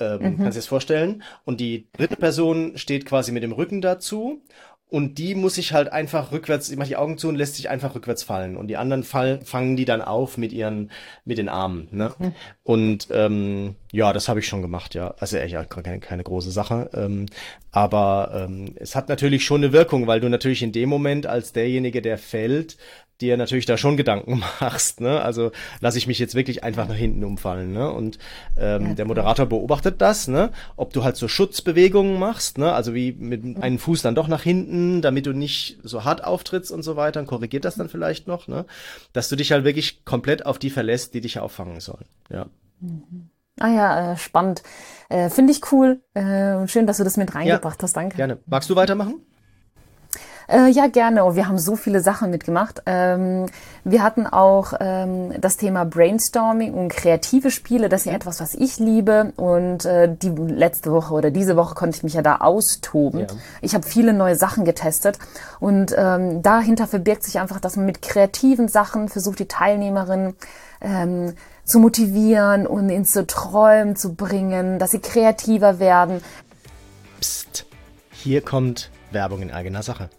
Ähm, 0.00 0.18
mhm. 0.18 0.22
Kannst 0.22 0.40
du 0.40 0.44
dir 0.44 0.54
das 0.54 0.66
vorstellen? 0.66 1.22
Und 1.44 1.60
die 1.60 1.88
dritte 1.92 2.16
Person 2.16 2.76
steht 2.76 3.06
quasi 3.06 3.32
mit 3.32 3.42
dem 3.42 3.52
Rücken 3.52 3.80
dazu 3.80 4.42
und 4.94 5.18
die 5.18 5.34
muss 5.34 5.56
sich 5.56 5.72
halt 5.72 5.92
einfach 5.92 6.30
rückwärts, 6.30 6.68
die 6.68 6.76
macht 6.76 6.88
die 6.88 6.94
Augen 6.94 7.18
zu 7.18 7.28
und 7.28 7.34
lässt 7.34 7.56
sich 7.56 7.68
einfach 7.68 7.96
rückwärts 7.96 8.22
fallen. 8.22 8.56
Und 8.56 8.68
die 8.68 8.76
anderen 8.76 9.02
fall, 9.02 9.40
fangen 9.42 9.74
die 9.74 9.86
dann 9.86 10.00
auf 10.00 10.38
mit 10.38 10.52
ihren, 10.52 10.92
mit 11.24 11.36
den 11.36 11.48
Armen. 11.48 11.88
Ne? 11.90 12.12
Mhm. 12.16 12.32
Und 12.62 13.08
ähm, 13.10 13.74
ja, 13.90 14.12
das 14.12 14.28
habe 14.28 14.38
ich 14.38 14.46
schon 14.46 14.62
gemacht, 14.62 14.94
ja. 14.94 15.12
Also 15.18 15.36
echt 15.36 15.52
ja, 15.52 15.64
keine, 15.64 15.98
keine 15.98 16.22
große 16.22 16.52
Sache. 16.52 16.90
Ähm, 16.94 17.26
aber 17.72 18.46
ähm, 18.46 18.76
es 18.76 18.94
hat 18.94 19.08
natürlich 19.08 19.44
schon 19.44 19.64
eine 19.64 19.72
Wirkung, 19.72 20.06
weil 20.06 20.20
du 20.20 20.28
natürlich 20.28 20.62
in 20.62 20.70
dem 20.70 20.90
Moment 20.90 21.26
als 21.26 21.52
derjenige, 21.52 22.00
der 22.00 22.16
fällt, 22.16 22.76
dir 23.20 23.36
natürlich 23.36 23.66
da 23.66 23.76
schon 23.76 23.96
Gedanken 23.96 24.42
machst. 24.60 25.00
Ne? 25.00 25.20
Also 25.20 25.52
lasse 25.80 25.98
ich 25.98 26.06
mich 26.06 26.18
jetzt 26.18 26.34
wirklich 26.34 26.64
einfach 26.64 26.88
nach 26.88 26.94
hinten 26.94 27.24
umfallen. 27.24 27.72
Ne? 27.72 27.90
Und 27.90 28.18
ähm, 28.58 28.88
ja, 28.88 28.94
der 28.94 29.04
Moderator 29.04 29.46
beobachtet 29.46 30.00
das, 30.00 30.28
ne? 30.28 30.50
ob 30.76 30.92
du 30.92 31.04
halt 31.04 31.16
so 31.16 31.28
Schutzbewegungen 31.28 32.18
machst, 32.18 32.58
ne? 32.58 32.72
also 32.72 32.94
wie 32.94 33.12
mit 33.12 33.44
mhm. 33.44 33.62
einem 33.62 33.78
Fuß 33.78 34.02
dann 34.02 34.14
doch 34.14 34.28
nach 34.28 34.42
hinten, 34.42 35.02
damit 35.02 35.26
du 35.26 35.32
nicht 35.32 35.78
so 35.82 36.04
hart 36.04 36.24
auftrittst 36.24 36.72
und 36.72 36.82
so 36.82 36.96
weiter, 36.96 37.20
und 37.20 37.26
korrigiert 37.26 37.64
das 37.64 37.76
dann 37.76 37.88
vielleicht 37.88 38.26
noch, 38.26 38.48
ne? 38.48 38.64
dass 39.12 39.28
du 39.28 39.36
dich 39.36 39.52
halt 39.52 39.64
wirklich 39.64 40.04
komplett 40.04 40.46
auf 40.46 40.58
die 40.58 40.70
verlässt, 40.70 41.14
die 41.14 41.20
dich 41.20 41.38
auffangen 41.38 41.80
sollen. 41.80 42.06
Ja. 42.30 42.46
Mhm. 42.80 43.30
Ah 43.60 43.68
ja, 43.68 44.12
äh, 44.12 44.16
spannend. 44.16 44.62
Äh, 45.08 45.30
Finde 45.30 45.52
ich 45.52 45.70
cool. 45.70 46.00
Äh, 46.14 46.66
schön, 46.66 46.86
dass 46.86 46.96
du 46.96 47.04
das 47.04 47.16
mit 47.16 47.34
reingebracht 47.34 47.80
ja, 47.80 47.82
hast. 47.84 47.92
Danke. 47.96 48.16
Gerne. 48.16 48.38
Magst 48.46 48.68
du 48.68 48.74
weitermachen? 48.74 49.20
Äh, 50.48 50.68
ja, 50.68 50.86
gerne. 50.88 51.24
Und 51.24 51.36
wir 51.36 51.48
haben 51.48 51.58
so 51.58 51.76
viele 51.76 52.00
Sachen 52.00 52.30
mitgemacht. 52.30 52.82
Ähm, 52.86 53.46
wir 53.84 54.02
hatten 54.02 54.26
auch 54.26 54.74
ähm, 54.80 55.32
das 55.40 55.56
Thema 55.56 55.84
Brainstorming 55.84 56.74
und 56.74 56.88
kreative 56.88 57.50
Spiele. 57.50 57.88
Das 57.88 58.02
ist 58.02 58.06
ja 58.06 58.12
mhm. 58.12 58.16
etwas, 58.16 58.40
was 58.40 58.54
ich 58.54 58.78
liebe. 58.78 59.32
Und 59.36 59.84
äh, 59.84 60.14
die 60.14 60.28
letzte 60.28 60.92
Woche 60.92 61.14
oder 61.14 61.30
diese 61.30 61.56
Woche 61.56 61.74
konnte 61.74 61.96
ich 61.96 62.02
mich 62.02 62.14
ja 62.14 62.22
da 62.22 62.36
austoben. 62.36 63.20
Ja. 63.20 63.26
Ich 63.62 63.74
habe 63.74 63.86
viele 63.86 64.12
neue 64.12 64.36
Sachen 64.36 64.64
getestet. 64.64 65.18
Und 65.60 65.94
ähm, 65.96 66.42
dahinter 66.42 66.86
verbirgt 66.86 67.24
sich 67.24 67.38
einfach, 67.38 67.60
dass 67.60 67.76
man 67.76 67.86
mit 67.86 68.02
kreativen 68.02 68.68
Sachen 68.68 69.08
versucht, 69.08 69.38
die 69.38 69.48
Teilnehmerinnen 69.48 70.34
ähm, 70.80 71.34
zu 71.64 71.78
motivieren 71.78 72.66
und 72.66 72.90
ins 72.90 73.12
so 73.12 73.22
Träumen 73.22 73.96
zu 73.96 74.14
bringen, 74.14 74.78
dass 74.78 74.90
sie 74.90 75.00
kreativer 75.00 75.78
werden. 75.78 76.20
Psst, 77.20 77.66
hier 78.12 78.42
kommt 78.42 78.90
Werbung 79.10 79.40
in 79.40 79.50
eigener 79.50 79.82
Sache. 79.82 80.10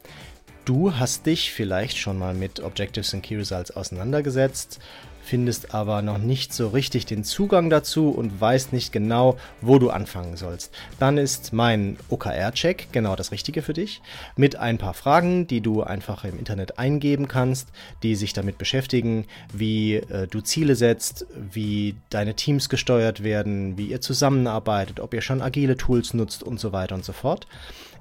Du 0.65 0.95
hast 0.95 1.27
dich 1.27 1.51
vielleicht 1.51 1.95
schon 1.95 2.17
mal 2.17 2.33
mit 2.33 2.59
Objectives 2.59 3.13
and 3.13 3.21
Key 3.21 3.35
Results 3.35 3.69
auseinandergesetzt. 3.69 4.79
findest 5.21 5.73
aber 5.73 6.03
noch 6.03 6.19
nicht 6.19 6.53
so 6.53 6.67
richtig 6.67 7.07
den 7.07 7.23
Zugang 7.23 7.71
dazu 7.71 8.09
und 8.11 8.39
weißt 8.39 8.73
nicht 8.73 8.91
genau, 8.91 9.37
wo 9.59 9.79
du 9.79 9.89
anfangen 9.89 10.37
sollst. 10.37 10.71
Dann 10.99 11.17
ist 11.17 11.51
mein 11.51 11.97
OKR-Check 12.09 12.89
genau 12.91 13.15
das 13.15 13.31
Richtige 13.31 13.63
für 13.63 13.73
dich. 13.73 14.01
Mit 14.35 14.55
ein 14.55 14.77
paar 14.77 14.93
Fragen, 14.93 15.47
die 15.47 15.61
du 15.61 15.81
einfach 15.81 16.25
im 16.25 16.37
Internet 16.37 16.77
eingeben 16.77 17.27
kannst, 17.27 17.69
die 18.03 18.15
sich 18.15 18.33
damit 18.33 18.59
beschäftigen, 18.59 19.25
wie 19.51 19.95
äh, 19.95 20.27
du 20.27 20.41
Ziele 20.41 20.75
setzt, 20.75 21.25
wie 21.35 21.95
deine 22.11 22.35
Teams 22.35 22.69
gesteuert 22.69 23.23
werden, 23.23 23.79
wie 23.79 23.87
ihr 23.87 24.01
zusammenarbeitet, 24.01 24.99
ob 24.99 25.15
ihr 25.15 25.21
schon 25.21 25.41
agile 25.41 25.75
Tools 25.75 26.13
nutzt 26.13 26.43
und 26.43 26.59
so 26.59 26.71
weiter 26.71 26.93
und 26.93 27.05
so 27.05 27.13
fort 27.13 27.47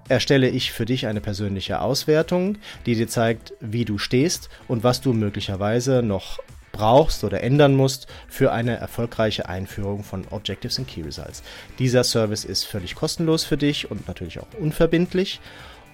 erstelle 0.09 0.49
ich 0.49 0.73
für 0.73 0.85
dich 0.85 1.07
eine 1.07 1.21
persönliche 1.21 1.81
Auswertung, 1.81 2.59
die 2.87 2.95
dir 2.95 3.09
zeigt, 3.09 3.55
wie 3.61 3.85
du 3.85 3.99
stehst 3.99 4.49
und 4.69 4.85
was 4.85 5.01
du 5.01 5.13
möglicherweise 5.13 6.03
noch 6.03 6.39
brauchst 6.73 7.25
oder 7.25 7.43
ändern 7.43 7.75
musst 7.75 8.09
für 8.29 8.53
eine 8.53 8.77
erfolgreiche 8.77 9.49
Einführung 9.49 10.03
von 10.03 10.27
Objectives 10.31 10.79
and 10.79 10.89
Key 10.89 11.03
Results. 11.03 11.43
Dieser 11.79 12.05
Service 12.05 12.45
ist 12.45 12.65
völlig 12.65 12.95
kostenlos 12.97 13.45
für 13.45 13.57
dich 13.57 13.91
und 13.91 14.07
natürlich 14.09 14.41
auch 14.41 14.49
unverbindlich. 14.59 15.41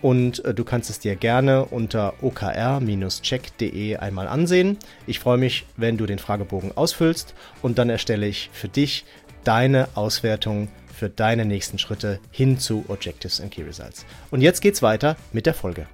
Und 0.02 0.43
äh, 0.47 0.55
du 0.55 0.64
kannst 0.64 0.88
es 0.88 0.99
dir 0.99 1.14
gerne 1.14 1.67
unter 1.67 2.14
okr-check.de 2.23 3.97
einmal 3.97 4.29
ansehen. 4.29 4.79
Ich 5.07 5.21
freue 5.21 5.37
mich, 5.37 5.67
wenn 5.76 5.99
du 5.99 6.07
den 6.07 6.19
Fragebogen 6.19 6.75
ausfüllst 6.75 7.35
und 7.61 7.79
dann 7.79 7.90
erstelle 7.90 8.26
ich 8.26 8.49
für 8.52 8.69
dich 8.69 9.05
deine 9.45 9.88
Auswertung 9.95 10.69
für 11.00 11.09
deine 11.09 11.47
nächsten 11.47 11.78
Schritte 11.78 12.21
hin 12.30 12.59
zu 12.59 12.85
Objectives 12.88 13.40
and 13.40 13.50
Key 13.50 13.62
Results. 13.62 14.04
Und 14.30 14.42
jetzt 14.42 14.61
geht's 14.61 14.83
weiter 14.83 15.16
mit 15.33 15.47
der 15.47 15.54
Folge. 15.54 15.87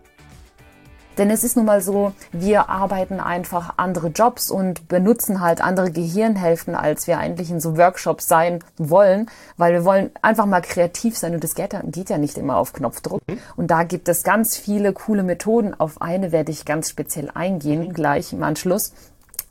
Denn 1.16 1.30
es 1.30 1.44
ist 1.44 1.56
nun 1.56 1.64
mal 1.64 1.80
so, 1.80 2.12
wir 2.32 2.68
arbeiten 2.68 3.20
einfach 3.20 3.74
andere 3.76 4.08
Jobs 4.08 4.50
und 4.50 4.88
benutzen 4.88 5.40
halt 5.40 5.60
andere 5.60 5.92
Gehirnhälften, 5.92 6.74
als 6.74 7.06
wir 7.06 7.18
eigentlich 7.18 7.50
in 7.50 7.60
so 7.60 7.78
Workshops 7.78 8.26
sein 8.26 8.58
wollen, 8.78 9.30
weil 9.56 9.72
wir 9.72 9.84
wollen 9.84 10.10
einfach 10.22 10.44
mal 10.44 10.60
kreativ 10.60 11.16
sein 11.16 11.34
und 11.34 11.44
das 11.44 11.54
geht, 11.54 11.74
geht 11.84 12.10
ja 12.10 12.18
nicht 12.18 12.36
immer 12.36 12.56
auf 12.56 12.72
Knopfdruck. 12.72 13.22
Mhm. 13.28 13.38
Und 13.54 13.70
da 13.70 13.84
gibt 13.84 14.08
es 14.08 14.24
ganz 14.24 14.56
viele 14.56 14.92
coole 14.92 15.22
Methoden. 15.22 15.72
Auf 15.72 16.02
eine 16.02 16.32
werde 16.32 16.50
ich 16.50 16.64
ganz 16.64 16.90
speziell 16.90 17.30
eingehen, 17.32 17.94
gleich 17.94 18.32
im 18.32 18.42
Anschluss, 18.42 18.92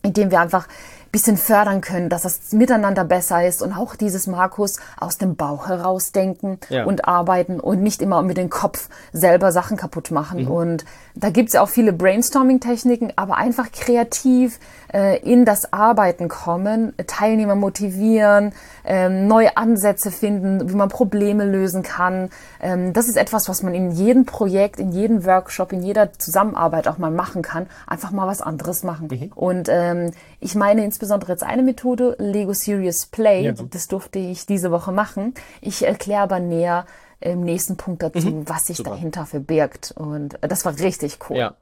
indem 0.04 0.32
wir 0.32 0.42
einfach 0.42 0.68
bisschen 1.16 1.38
fördern 1.38 1.80
können, 1.80 2.10
dass 2.10 2.24
das 2.24 2.52
miteinander 2.52 3.06
besser 3.06 3.48
ist 3.48 3.62
und 3.62 3.72
auch 3.72 3.96
dieses 3.96 4.28
Markus 4.28 4.82
aus 5.00 5.18
dem 5.18 5.38
Bauch 5.38 5.70
herausdenken 5.70 6.60
ja. 6.68 6.84
und 6.84 7.08
arbeiten 7.08 7.62
und 7.62 7.82
nicht 7.82 8.02
immer 8.02 8.22
mit 8.22 8.36
dem 8.36 8.50
Kopf 8.50 8.90
selber 9.14 9.54
Sachen 9.54 9.78
kaputt 9.78 10.12
machen. 10.12 10.42
Mhm. 10.42 10.52
Und 10.52 10.86
da 11.16 11.30
gibt's 11.30 11.54
ja 11.54 11.62
auch 11.62 11.70
viele 11.70 11.94
Brainstorming-Techniken, 11.94 13.14
aber 13.16 13.38
einfach 13.38 13.72
kreativ 13.72 14.60
äh, 14.94 15.18
in 15.20 15.46
das 15.46 15.72
Arbeiten 15.72 16.28
kommen, 16.28 16.94
Teilnehmer 17.08 17.56
motivieren, 17.56 18.52
ähm, 18.84 19.28
neue 19.28 19.56
Ansätze 19.56 20.12
finden, 20.12 20.70
wie 20.70 20.76
man 20.76 20.90
Probleme 20.90 21.46
lösen 21.46 21.84
kann. 21.84 22.30
Ähm, 22.62 22.92
das 22.92 23.08
ist 23.08 23.16
etwas, 23.16 23.48
was 23.48 23.64
man 23.64 23.74
in 23.74 23.92
jedem 23.92 24.26
Projekt, 24.26 24.82
in 24.82 24.92
jedem 24.92 25.26
Workshop, 25.26 25.72
in 25.72 25.82
jeder 25.82 26.12
Zusammenarbeit 26.12 26.90
auch 26.90 26.98
mal 26.98 27.12
machen 27.12 27.42
kann. 27.42 27.68
Einfach 27.88 28.12
mal 28.12 28.28
was 28.28 28.42
anderes 28.42 28.84
machen. 28.84 29.08
Mhm. 29.10 29.32
Und 29.34 29.70
ähm, 29.70 30.12
ich 30.42 30.56
meine 30.56 30.84
insbesondere 30.84 31.05
jetzt 31.28 31.44
eine 31.44 31.64
Methode, 31.64 32.16
Lego 32.20 32.54
Serious 32.54 33.06
Play. 33.06 33.44
Ja. 33.46 33.52
Das 33.54 33.88
durfte 33.88 34.20
ich 34.20 34.46
diese 34.46 34.72
Woche 34.72 34.92
machen. 34.92 35.34
Ich 35.62 35.86
erkläre 35.86 36.22
aber 36.22 36.40
näher 36.40 36.86
im 37.20 37.42
nächsten 37.42 37.78
Punkt 37.78 38.04
dazu, 38.04 38.28
mhm. 38.28 38.50
was 38.50 38.66
sich 38.66 38.78
Super. 38.78 38.92
dahinter 38.92 39.26
verbirgt. 39.26 39.94
Und 39.98 40.38
das 40.42 40.66
war 40.66 40.78
richtig 40.80 41.20
cool. 41.30 41.38
Ja, 41.38 41.56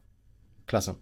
klasse. 0.67 0.95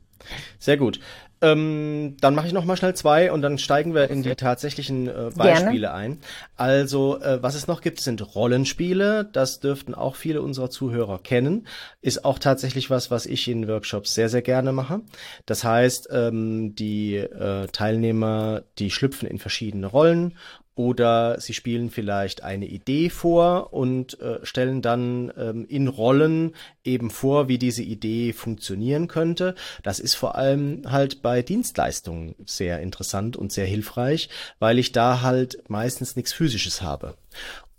Sehr 0.59 0.77
gut. 0.77 0.99
Ähm, 1.43 2.17
dann 2.21 2.35
mache 2.35 2.45
ich 2.45 2.53
noch 2.53 2.65
mal 2.65 2.77
schnell 2.77 2.93
zwei 2.93 3.31
und 3.31 3.41
dann 3.41 3.57
steigen 3.57 3.95
wir 3.95 4.11
in 4.11 4.21
die 4.21 4.35
tatsächlichen 4.35 5.07
äh, 5.07 5.31
Beispiele 5.35 5.87
Gerne. 5.87 5.93
ein. 5.93 6.19
Also, 6.55 7.19
äh, 7.19 7.41
was 7.41 7.55
es 7.55 7.65
noch 7.65 7.81
gibt, 7.81 7.99
sind 7.99 8.35
Rollenspiele. 8.35 9.25
Das 9.25 9.59
dürften 9.59 9.95
auch 9.95 10.15
viele 10.15 10.43
unserer 10.43 10.69
Zuhörer 10.69 11.17
kennen. 11.17 11.65
Ist 11.99 12.25
auch 12.25 12.37
tatsächlich 12.37 12.91
was, 12.91 13.09
was 13.09 13.25
ich 13.25 13.47
in 13.47 13.67
Workshops 13.67 14.13
sehr, 14.13 14.29
sehr 14.29 14.43
gerne 14.43 14.71
mache. 14.71 15.01
Das 15.47 15.63
heißt, 15.63 16.09
ähm, 16.11 16.75
die 16.75 17.15
äh, 17.15 17.65
Teilnehmer, 17.67 18.61
die 18.77 18.91
schlüpfen 18.91 19.27
in 19.27 19.39
verschiedene 19.39 19.87
Rollen 19.87 20.37
oder 20.75 21.39
sie 21.39 21.53
spielen 21.53 21.89
vielleicht 21.89 22.43
eine 22.43 22.65
Idee 22.65 23.09
vor 23.09 23.73
und 23.73 24.19
äh, 24.21 24.39
stellen 24.43 24.81
dann 24.81 25.31
ähm, 25.37 25.65
in 25.67 25.87
Rollen 25.87 26.53
eben 26.83 27.09
vor, 27.09 27.47
wie 27.47 27.57
diese 27.57 27.83
Idee 27.83 28.33
funktionieren 28.33 29.07
könnte. 29.07 29.55
Das 29.83 29.99
ist 29.99 30.15
vor 30.15 30.35
allem 30.35 30.83
halt 30.89 31.21
bei 31.21 31.41
Dienstleistungen 31.41 32.35
sehr 32.45 32.79
interessant 32.79 33.35
und 33.35 33.51
sehr 33.51 33.65
hilfreich, 33.65 34.29
weil 34.59 34.79
ich 34.79 34.91
da 34.91 35.21
halt 35.21 35.69
meistens 35.69 36.15
nichts 36.15 36.33
Physisches 36.33 36.81
habe 36.81 37.15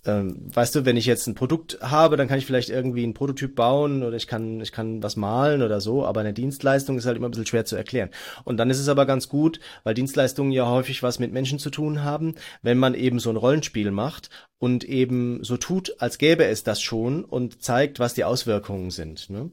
ähm, 0.05 0.51
weißt 0.53 0.75
du, 0.75 0.85
wenn 0.85 0.97
ich 0.97 1.07
jetzt 1.07 1.29
ein 1.29 1.35
Produkt 1.35 1.79
habe, 1.81 2.17
dann 2.17 2.27
kann 2.27 2.39
ich 2.39 2.47
vielleicht 2.47 2.71
irgendwie 2.71 3.05
einen 3.05 3.15
Prototyp 3.15 3.55
bauen 3.55 4.03
oder 4.03 4.17
ich 4.17 4.27
kann, 4.27 4.61
ich 4.61 4.73
kann 4.73 5.03
was 5.03 5.17
malen 5.17 5.63
oder 5.63 5.81
so, 5.81 6.05
aber 6.05 6.21
eine 6.21 6.33
Dienstleistung 6.33 6.99
ist 6.99 7.07
halt 7.07 7.17
immer 7.17 7.29
ein 7.29 7.31
bisschen 7.31 7.47
schwer 7.47 7.65
zu 7.65 7.77
erklären. 7.77 8.11
Und 8.45 8.57
dann 8.57 8.71
ist 8.71 8.81
es 8.81 8.89
aber 8.89 9.07
ganz 9.07 9.29
gut, 9.29 9.61
weil 9.85 9.95
Dienstleistungen 9.95 10.51
ja 10.51 10.69
häufig 10.69 11.03
was 11.03 11.21
mit 11.21 11.33
Menschen 11.33 11.61
zu 11.61 11.71
tun 11.71 12.03
haben, 12.03 12.35
wenn 12.63 12.79
man 12.79 12.95
eben 12.95 13.21
so 13.21 13.31
ein 13.31 13.37
Rollenspiel 13.37 13.93
macht 13.93 14.29
und 14.59 14.85
eben 14.85 15.43
so 15.45 15.57
tut, 15.57 15.95
als 15.99 16.19
gäbe 16.19 16.45
es 16.47 16.65
das 16.65 16.81
schon 16.81 17.25
und 17.25 17.63
zeigt, 17.63 18.01
was 18.01 18.15
die 18.15 18.25
Auswirkungen 18.25 18.91
sind. 18.91 19.31
Ne? 19.31 19.51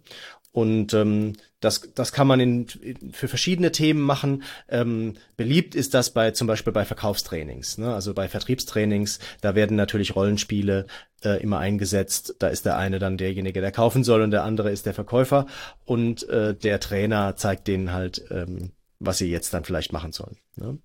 Und 0.52 0.94
ähm, 0.94 1.34
das, 1.60 1.90
das 1.94 2.12
kann 2.12 2.26
man 2.26 2.40
in, 2.40 2.66
in, 2.82 3.12
für 3.12 3.28
verschiedene 3.28 3.72
Themen 3.72 4.02
machen. 4.02 4.44
Ähm, 4.68 5.14
beliebt 5.38 5.76
ist 5.76 5.94
das 5.94 6.10
bei 6.12 6.32
zum 6.32 6.48
Beispiel 6.48 6.74
bei 6.74 6.86
Verkaufstrainings, 6.86 7.78
ne? 7.78 7.94
also 7.94 8.14
bei 8.14 8.28
Vertriebstrainings. 8.28 9.20
Da 9.42 9.54
werden 9.54 9.78
natürlich 9.78 10.16
Rollenspiele 10.16 10.88
äh, 11.24 11.42
immer 11.42 11.60
eingesetzt. 11.60 12.36
Da 12.40 12.48
ist 12.48 12.66
der 12.66 12.78
eine 12.78 12.98
dann 12.98 13.18
derjenige, 13.18 13.62
der 13.62 13.72
kaufen 13.72 14.04
soll, 14.04 14.22
und 14.22 14.32
der 14.32 14.44
andere 14.44 14.72
ist 14.72 14.86
der 14.86 14.94
Verkäufer. 14.94 15.46
Und 15.86 16.28
äh, 16.30 16.56
der 16.56 16.80
Trainer 16.80 17.36
zeigt 17.36 17.68
denen 17.68 17.94
halt, 17.94 18.26
ähm, 18.32 18.72
was 19.00 19.20
sie 19.20 19.30
jetzt 19.30 19.54
dann 19.54 19.66
vielleicht 19.66 19.94
machen 19.94 20.14
sollen. 20.14 20.38
Ne? 20.56 20.80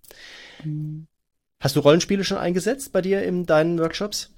Mhm. 0.62 1.06
Hast 1.60 1.76
du 1.76 1.80
Rollenspiele 1.80 2.24
schon 2.24 2.36
eingesetzt 2.36 2.92
bei 2.92 3.00
dir 3.00 3.22
in 3.22 3.46
deinen 3.46 3.78
Workshops? 3.78 4.33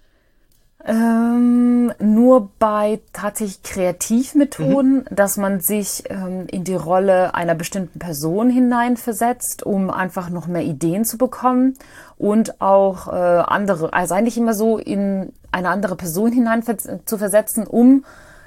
Ähm, 0.85 1.93
nur 1.99 2.51
bei 2.59 3.01
tatsächlich 3.13 3.63
Kreativmethoden, 3.63 4.99
mhm. 4.99 5.05
dass 5.11 5.37
man 5.37 5.59
sich 5.61 6.05
ähm, 6.09 6.47
in 6.49 6.63
die 6.63 6.75
Rolle 6.75 7.35
einer 7.35 7.57
bestimmten 7.57 7.99
Person 7.99 8.51
hineinversetzt, 8.51 9.65
um 9.65 9.91
einfach 9.91 10.31
noch 10.31 10.47
mehr 10.47 10.63
Ideen 10.63 11.05
zu 11.05 11.19
bekommen 11.19 11.75
und 12.19 12.61
auch 12.61 13.09
äh, 13.09 13.11
andere, 13.11 13.93
also 13.93 14.15
eigentlich 14.15 14.39
immer 14.39 14.55
so 14.55 14.79
in 14.79 15.33
eine 15.51 15.71
andere 15.71 15.97
Person 15.97 16.31
hinein 16.31 16.63
zu 17.05 17.19
versetzen, 17.19 17.67
um 17.67 18.05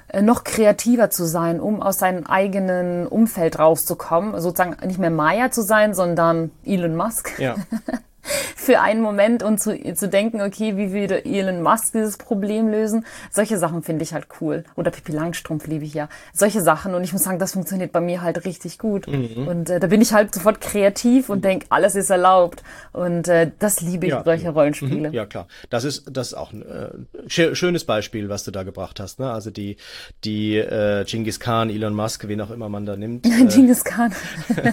äh, 0.08 0.22
noch 0.22 0.44
kreativer 0.44 1.10
zu 1.10 1.24
sein, 1.24 1.60
um 1.60 1.82
aus 1.82 1.98
seinem 1.98 2.26
eigenen 2.26 3.06
Umfeld 3.06 3.58
rauszukommen, 3.58 4.40
sozusagen 4.40 4.76
nicht 4.86 4.98
mehr 4.98 5.10
Maya 5.10 5.50
zu 5.50 5.62
sein, 5.62 5.94
sondern 5.94 6.50
Elon 6.64 6.96
Musk. 6.96 7.38
Ja. 7.38 7.56
für 8.22 8.80
einen 8.80 9.00
Moment 9.00 9.42
und 9.42 9.60
zu, 9.60 9.76
zu 9.94 10.08
denken, 10.08 10.40
okay, 10.42 10.76
wie 10.76 10.92
würde 10.92 11.24
Elon 11.24 11.62
Musk 11.62 11.92
dieses 11.92 12.16
Problem 12.16 12.68
lösen? 12.68 13.04
Solche 13.30 13.58
Sachen 13.58 13.82
finde 13.82 14.04
ich 14.04 14.12
halt 14.12 14.26
cool. 14.40 14.64
Oder 14.76 14.90
Pippi 14.90 15.12
Langstrumpf 15.12 15.66
liebe 15.66 15.84
ich 15.84 15.94
ja. 15.94 16.08
Solche 16.32 16.60
Sachen. 16.60 16.94
Und 16.94 17.02
ich 17.02 17.12
muss 17.12 17.22
sagen, 17.22 17.38
das 17.38 17.52
funktioniert 17.52 17.92
bei 17.92 18.00
mir 18.00 18.22
halt 18.22 18.44
richtig 18.44 18.78
gut. 18.78 19.06
Mhm. 19.06 19.48
Und 19.48 19.70
äh, 19.70 19.80
da 19.80 19.86
bin 19.86 20.00
ich 20.00 20.12
halt 20.12 20.34
sofort 20.34 20.60
kreativ 20.60 21.28
und 21.28 21.44
denke, 21.44 21.66
alles 21.70 21.94
ist 21.94 22.10
erlaubt. 22.10 22.62
Und 22.92 23.28
äh, 23.28 23.50
das 23.58 23.80
liebe 23.80 24.06
ich, 24.06 24.12
ja, 24.12 24.22
solche. 24.24 24.50
Rollenspiele. 24.50 25.08
Mhm. 25.08 25.14
Ja, 25.14 25.26
klar. 25.26 25.46
Das 25.70 25.84
ist, 25.84 26.04
das 26.10 26.28
ist 26.28 26.34
auch 26.34 26.52
ein 26.52 26.62
äh, 26.62 27.54
schönes 27.54 27.84
Beispiel, 27.84 28.28
was 28.28 28.44
du 28.44 28.50
da 28.50 28.62
gebracht 28.62 29.00
hast. 29.00 29.18
Ne? 29.18 29.30
Also 29.30 29.50
die, 29.50 29.76
die 30.24 30.56
äh, 30.56 31.04
Genghis 31.04 31.40
Khan, 31.40 31.70
Elon 31.70 31.94
Musk, 31.94 32.28
wen 32.28 32.40
auch 32.40 32.50
immer 32.50 32.68
man 32.68 32.86
da 32.86 32.96
nimmt. 32.96 33.26
Äh, 33.30 33.44
Genghis 33.46 33.84
Khan. 33.84 34.12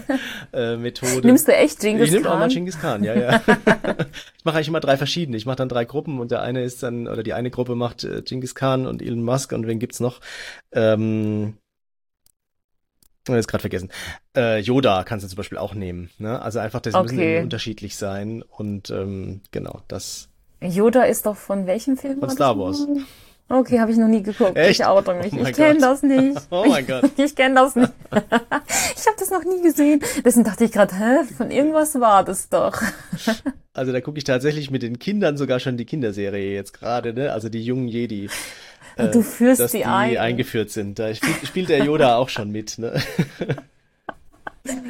äh, 0.53 0.75
Methode. 0.77 1.25
Nimmst 1.25 1.47
du 1.47 1.55
echt 1.55 1.79
Genghis 1.79 2.07
ich 2.07 2.09
Khan? 2.09 2.17
Ich 2.17 2.23
nehme 2.23 2.33
auch 2.33 2.39
mal 2.39 2.49
Genghis 2.49 2.79
Khan, 2.79 3.03
ja, 3.03 3.13
ja. 3.13 3.41
ich 3.47 4.45
mache 4.45 4.57
eigentlich 4.57 4.67
immer 4.67 4.79
drei 4.79 4.97
verschiedene. 4.97 5.37
Ich 5.37 5.45
mache 5.45 5.57
dann 5.57 5.69
drei 5.69 5.85
Gruppen 5.85 6.19
und 6.19 6.31
der 6.31 6.41
eine 6.41 6.63
ist 6.63 6.83
dann, 6.83 7.07
oder 7.07 7.23
die 7.23 7.33
eine 7.33 7.49
Gruppe 7.49 7.75
macht 7.75 8.03
äh, 8.03 8.21
Genghis 8.21 8.55
Khan 8.55 8.85
und 8.85 9.01
Elon 9.01 9.23
Musk 9.23 9.51
und 9.53 9.67
wen 9.67 9.79
gibt's 9.79 9.99
noch? 9.99 10.19
Ähm, 10.71 11.57
jetzt 13.27 13.47
gerade 13.47 13.61
vergessen. 13.61 13.89
Äh, 14.35 14.59
Yoda 14.59 15.03
kannst 15.03 15.25
du 15.25 15.29
zum 15.29 15.37
Beispiel 15.37 15.57
auch 15.57 15.73
nehmen. 15.73 16.09
Ne? 16.17 16.41
Also 16.41 16.59
einfach, 16.59 16.79
das 16.79 16.93
okay. 16.93 17.13
müssen 17.13 17.43
unterschiedlich 17.43 17.95
sein 17.97 18.41
und 18.41 18.89
ähm, 18.89 19.41
genau, 19.51 19.81
das. 19.87 20.29
Yoda 20.61 21.03
ist 21.03 21.25
doch 21.25 21.35
von 21.35 21.67
welchem 21.67 21.97
Film? 21.97 22.19
Von 22.19 22.29
Star 22.29 22.57
Wars. 22.57 22.87
Okay, 23.49 23.79
habe 23.79 23.91
ich 23.91 23.97
noch 23.97 24.09
nie 24.09 24.23
geguckt. 24.23 24.57
Echt? 24.57 24.79
Ich 24.79 24.85
oute 24.85 25.13
mich. 25.13 25.31
Oh 25.31 25.45
ich 25.45 25.53
kenne 25.53 25.79
das 25.79 26.03
nicht. 26.03 26.37
Oh 26.49 26.65
mein 26.67 26.85
Gott. 26.85 27.09
Ich, 27.17 27.35
kenne 27.35 27.55
das 27.55 27.75
nicht. 27.75 27.91
ich 28.11 29.07
habe 29.07 29.17
das 29.17 29.29
noch 29.31 29.43
nie 29.45 29.61
gesehen. 29.61 30.01
Deswegen 30.25 30.43
dachte 30.43 30.65
ich 30.65 30.71
gerade, 30.71 30.93
hä, 30.95 31.23
von 31.37 31.49
irgendwas 31.49 31.97
war 31.99 32.25
das 32.25 32.49
doch. 32.49 32.81
also 33.73 33.91
da 33.93 34.01
gucke 34.01 34.17
ich 34.17 34.25
tatsächlich 34.25 34.69
mit 34.69 34.81
den 34.83 34.99
Kindern 34.99 35.37
sogar 35.37 35.59
schon 35.59 35.77
die 35.77 35.85
Kinderserie 35.85 36.53
jetzt 36.53 36.73
gerade, 36.73 37.13
ne? 37.13 37.31
Also 37.31 37.47
die 37.47 37.63
jungen 37.63 37.87
Jedi. 37.87 38.29
Und 38.97 39.15
du 39.15 39.21
führst 39.21 39.61
dass 39.61 39.71
die, 39.71 39.79
die 39.79 39.85
ein. 39.85 40.17
eingeführt 40.17 40.71
sind. 40.71 40.99
Da 40.99 41.13
spielt, 41.13 41.47
spielt 41.47 41.69
der 41.69 41.83
Yoda 41.83 42.17
auch 42.17 42.29
schon 42.29 42.51
mit, 42.51 42.77
ne? 42.79 43.01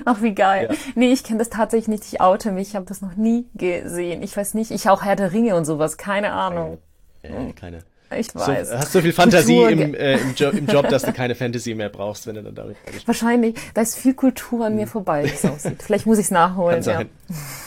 Ach, 0.06 0.22
wie 0.22 0.34
geil. 0.34 0.70
Ja. 0.72 0.78
Nee, 0.96 1.12
ich 1.12 1.24
kenne 1.24 1.40
das 1.40 1.50
tatsächlich 1.50 1.88
nicht. 1.88 2.06
Ich 2.12 2.22
oute 2.22 2.52
mich. 2.52 2.70
Ich 2.70 2.76
habe 2.76 2.86
das 2.86 3.02
noch 3.02 3.16
nie 3.16 3.46
gesehen. 3.54 4.24
Ich 4.24 4.36
weiß 4.36 4.56
nicht. 4.56 4.72
Ich 4.72 4.90
auch 4.90 5.04
Herr 5.04 5.16
der 5.16 5.34
Ringe 5.34 5.56
und 5.56 5.66
sowas. 5.66 5.98
Keine 5.98 6.32
Ahnung. 6.32 6.80
Äh, 7.22 7.54
keine. 7.54 7.84
Ich 8.16 8.34
weiß. 8.34 8.70
So, 8.70 8.78
hast 8.78 8.92
so 8.94 9.02
viel 9.02 9.14
Fantasie 9.14 9.64
im, 9.64 9.94
äh, 9.94 10.18
im, 10.18 10.34
jo 10.36 10.50
im, 10.50 10.68
Job, 10.68 10.88
dass 10.90 11.04
du 11.04 11.12
keine 11.14 11.36
Fantasy 11.36 11.74
mehr 11.74 11.90
brauchst, 11.90 12.26
wenn 12.28 12.36
du 12.36 12.44
dann 12.44 12.56
damit 12.56 12.78
Wahrscheinlich. 13.06 13.56
Da 13.74 13.82
ist 13.82 13.98
viel 13.98 14.14
Kultur 14.14 14.66
an 14.66 14.76
mir 14.76 14.84
hm. 14.84 14.90
vorbei, 14.90 15.26
wie 15.26 15.30
es 15.30 15.44
aussieht. 15.50 15.84
Vielleicht 15.84 16.06
muss 16.06 16.18
ich 16.18 16.26
es 16.26 16.32
nachholen. 16.32 16.76
Kann 16.76 16.84
sein. 16.84 17.10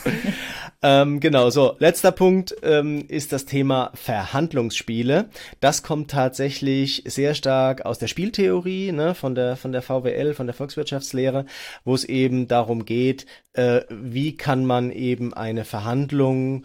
Ja. 0.03 0.11
ähm, 1.01 1.19
genau, 1.19 1.49
so. 1.51 1.75
Letzter 1.77 2.11
Punkt 2.11 2.55
ähm, 2.63 3.05
ist 3.07 3.31
das 3.33 3.45
Thema 3.45 3.91
Verhandlungsspiele. 3.93 5.29
Das 5.59 5.83
kommt 5.83 6.09
tatsächlich 6.09 7.03
sehr 7.05 7.35
stark 7.35 7.85
aus 7.85 7.99
der 7.99 8.07
Spieltheorie, 8.07 8.91
ne, 8.91 9.13
von 9.13 9.35
der, 9.35 9.57
von 9.57 9.71
der 9.71 9.83
VWL, 9.83 10.33
von 10.33 10.47
der 10.47 10.55
Volkswirtschaftslehre, 10.55 11.45
wo 11.85 11.93
es 11.93 12.03
eben 12.03 12.47
darum 12.47 12.85
geht, 12.85 13.27
äh, 13.53 13.81
wie 13.89 14.37
kann 14.37 14.65
man 14.65 14.91
eben 14.91 15.33
eine 15.33 15.65
Verhandlung 15.65 16.63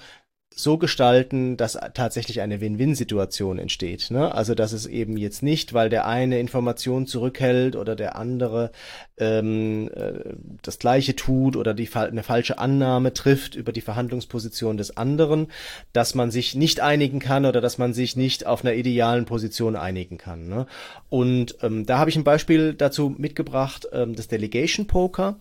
so 0.58 0.78
gestalten, 0.78 1.58
dass 1.58 1.78
tatsächlich 1.92 2.40
eine 2.40 2.62
Win-Win-Situation 2.62 3.58
entsteht. 3.58 4.10
Ne? 4.10 4.34
Also 4.34 4.54
dass 4.54 4.72
es 4.72 4.86
eben 4.86 5.18
jetzt 5.18 5.42
nicht, 5.42 5.74
weil 5.74 5.90
der 5.90 6.06
eine 6.06 6.40
Information 6.40 7.06
zurückhält 7.06 7.76
oder 7.76 7.94
der 7.94 8.16
andere 8.16 8.72
ähm, 9.18 9.90
äh, 9.94 10.34
das 10.62 10.78
Gleiche 10.78 11.14
tut 11.14 11.56
oder 11.56 11.74
die 11.74 11.90
eine 11.94 12.22
falsche 12.22 12.58
Annahme 12.58 13.12
trifft 13.12 13.54
über 13.54 13.70
die 13.70 13.82
Verhandlungsposition 13.82 14.78
des 14.78 14.96
anderen, 14.96 15.48
dass 15.92 16.14
man 16.14 16.30
sich 16.30 16.54
nicht 16.54 16.80
einigen 16.80 17.18
kann 17.20 17.44
oder 17.44 17.60
dass 17.60 17.76
man 17.76 17.92
sich 17.92 18.16
nicht 18.16 18.46
auf 18.46 18.64
einer 18.64 18.74
idealen 18.74 19.26
Position 19.26 19.76
einigen 19.76 20.16
kann. 20.16 20.48
Ne? 20.48 20.66
Und 21.10 21.58
ähm, 21.62 21.84
da 21.84 21.98
habe 21.98 22.08
ich 22.08 22.16
ein 22.16 22.24
Beispiel 22.24 22.72
dazu 22.72 23.14
mitgebracht, 23.18 23.88
ähm, 23.92 24.16
das 24.16 24.28
Delegation 24.28 24.86
Poker. 24.86 25.36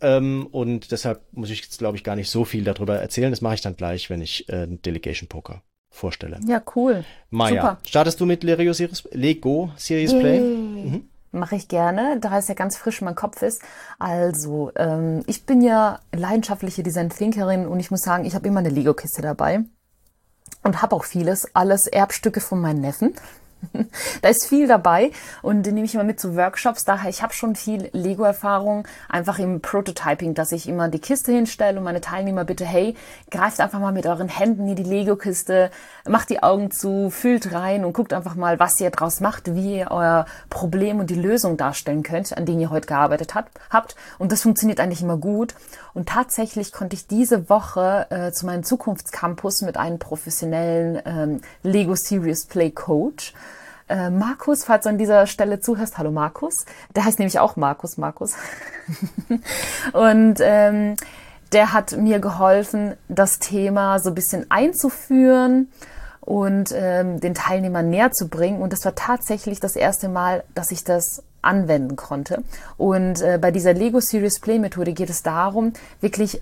Ähm, 0.00 0.46
und 0.50 0.92
deshalb 0.92 1.20
muss 1.32 1.50
ich 1.50 1.62
jetzt, 1.62 1.78
glaube 1.78 1.96
ich, 1.96 2.04
gar 2.04 2.16
nicht 2.16 2.30
so 2.30 2.44
viel 2.44 2.64
darüber 2.64 2.96
erzählen. 2.96 3.30
Das 3.30 3.40
mache 3.40 3.54
ich 3.54 3.60
dann 3.60 3.76
gleich, 3.76 4.10
wenn 4.10 4.20
ich 4.22 4.48
äh, 4.48 4.66
Delegation 4.66 5.28
Poker 5.28 5.62
vorstelle. 5.90 6.38
Ja, 6.46 6.62
cool. 6.74 7.04
Maja, 7.30 7.62
Super. 7.62 7.78
startest 7.86 8.20
du 8.20 8.26
mit 8.26 8.42
Lego 8.44 8.72
Series, 8.72 9.08
Lego 9.12 9.70
Series 9.76 10.12
Play? 10.12 10.40
Mhm. 10.40 11.08
Mache 11.32 11.56
ich 11.56 11.68
gerne, 11.68 12.18
da 12.20 12.38
es 12.38 12.48
ja 12.48 12.54
ganz 12.54 12.76
frisch 12.76 13.02
mein 13.02 13.14
Kopf 13.14 13.42
ist. 13.42 13.62
Also, 13.98 14.72
ähm, 14.74 15.22
ich 15.26 15.44
bin 15.46 15.62
ja 15.62 16.00
leidenschaftliche 16.12 16.82
Design-Thinkerin 16.82 17.66
und 17.66 17.78
ich 17.78 17.90
muss 17.90 18.02
sagen, 18.02 18.24
ich 18.24 18.34
habe 18.34 18.48
immer 18.48 18.60
eine 18.60 18.70
Lego-Kiste 18.70 19.22
dabei 19.22 19.60
und 20.64 20.82
habe 20.82 20.96
auch 20.96 21.04
vieles, 21.04 21.54
alles 21.54 21.86
Erbstücke 21.86 22.40
von 22.40 22.60
meinen 22.60 22.80
Neffen. 22.80 23.14
da 24.22 24.28
ist 24.28 24.46
viel 24.46 24.66
dabei 24.66 25.10
und 25.42 25.64
den 25.64 25.74
nehme 25.74 25.86
ich 25.86 25.94
immer 25.94 26.04
mit 26.04 26.20
zu 26.20 26.36
Workshops. 26.36 26.84
Daher, 26.84 27.10
ich 27.10 27.22
habe 27.22 27.32
schon 27.32 27.54
viel 27.54 27.88
Lego-Erfahrung, 27.92 28.86
einfach 29.08 29.38
im 29.38 29.60
Prototyping, 29.60 30.34
dass 30.34 30.52
ich 30.52 30.68
immer 30.68 30.88
die 30.88 30.98
Kiste 30.98 31.32
hinstelle 31.32 31.78
und 31.78 31.84
meine 31.84 32.00
Teilnehmer 32.00 32.44
bitte, 32.44 32.64
hey, 32.64 32.94
greift 33.30 33.60
einfach 33.60 33.78
mal 33.78 33.92
mit 33.92 34.06
euren 34.06 34.28
Händen 34.28 34.68
in 34.68 34.76
die 34.76 34.82
Lego-Kiste, 34.82 35.70
macht 36.08 36.30
die 36.30 36.42
Augen 36.42 36.70
zu, 36.70 37.10
füllt 37.10 37.52
rein 37.52 37.84
und 37.84 37.92
guckt 37.92 38.12
einfach 38.12 38.34
mal, 38.34 38.58
was 38.58 38.80
ihr 38.80 38.90
draus 38.90 39.20
macht, 39.20 39.54
wie 39.54 39.78
ihr 39.78 39.90
euer 39.90 40.26
Problem 40.48 40.98
und 40.98 41.10
die 41.10 41.14
Lösung 41.14 41.56
darstellen 41.56 42.02
könnt, 42.02 42.36
an 42.36 42.46
denen 42.46 42.60
ihr 42.60 42.70
heute 42.70 42.86
gearbeitet 42.86 43.34
habt. 43.34 43.96
Und 44.18 44.32
das 44.32 44.42
funktioniert 44.42 44.80
eigentlich 44.80 45.02
immer 45.02 45.16
gut. 45.16 45.54
Und 45.92 46.08
tatsächlich 46.08 46.72
konnte 46.72 46.94
ich 46.94 47.06
diese 47.06 47.48
Woche 47.50 48.06
äh, 48.10 48.32
zu 48.32 48.46
meinem 48.46 48.62
Zukunftscampus 48.62 49.62
mit 49.62 49.76
einem 49.76 49.98
professionellen 49.98 51.02
ähm, 51.04 51.40
Lego 51.62 51.94
Serious 51.94 52.46
Play 52.46 52.70
Coach 52.70 53.34
äh, 53.90 54.10
Markus, 54.10 54.64
falls 54.64 54.84
du 54.84 54.88
an 54.88 54.98
dieser 54.98 55.26
Stelle 55.26 55.60
zuhörst, 55.60 55.98
hallo 55.98 56.10
Markus. 56.10 56.64
Der 56.94 57.04
heißt 57.04 57.18
nämlich 57.18 57.38
auch 57.38 57.56
Markus, 57.56 57.98
Markus. 57.98 58.34
und 59.92 60.36
ähm, 60.40 60.96
der 61.52 61.72
hat 61.72 61.96
mir 61.96 62.20
geholfen, 62.20 62.94
das 63.08 63.40
Thema 63.40 63.98
so 63.98 64.10
ein 64.10 64.14
bisschen 64.14 64.50
einzuführen 64.50 65.68
und 66.20 66.72
ähm, 66.74 67.20
den 67.20 67.34
Teilnehmern 67.34 67.90
näher 67.90 68.12
zu 68.12 68.28
bringen. 68.28 68.62
Und 68.62 68.72
das 68.72 68.84
war 68.84 68.94
tatsächlich 68.94 69.58
das 69.58 69.74
erste 69.74 70.08
Mal, 70.08 70.44
dass 70.54 70.70
ich 70.70 70.84
das 70.84 71.24
anwenden 71.42 71.96
konnte. 71.96 72.44
Und 72.76 73.20
äh, 73.22 73.38
bei 73.40 73.50
dieser 73.50 73.72
Lego 73.72 74.00
Serious 74.00 74.38
Play 74.38 74.58
Methode 74.58 74.92
geht 74.92 75.10
es 75.10 75.22
darum, 75.22 75.72
wirklich, 76.00 76.40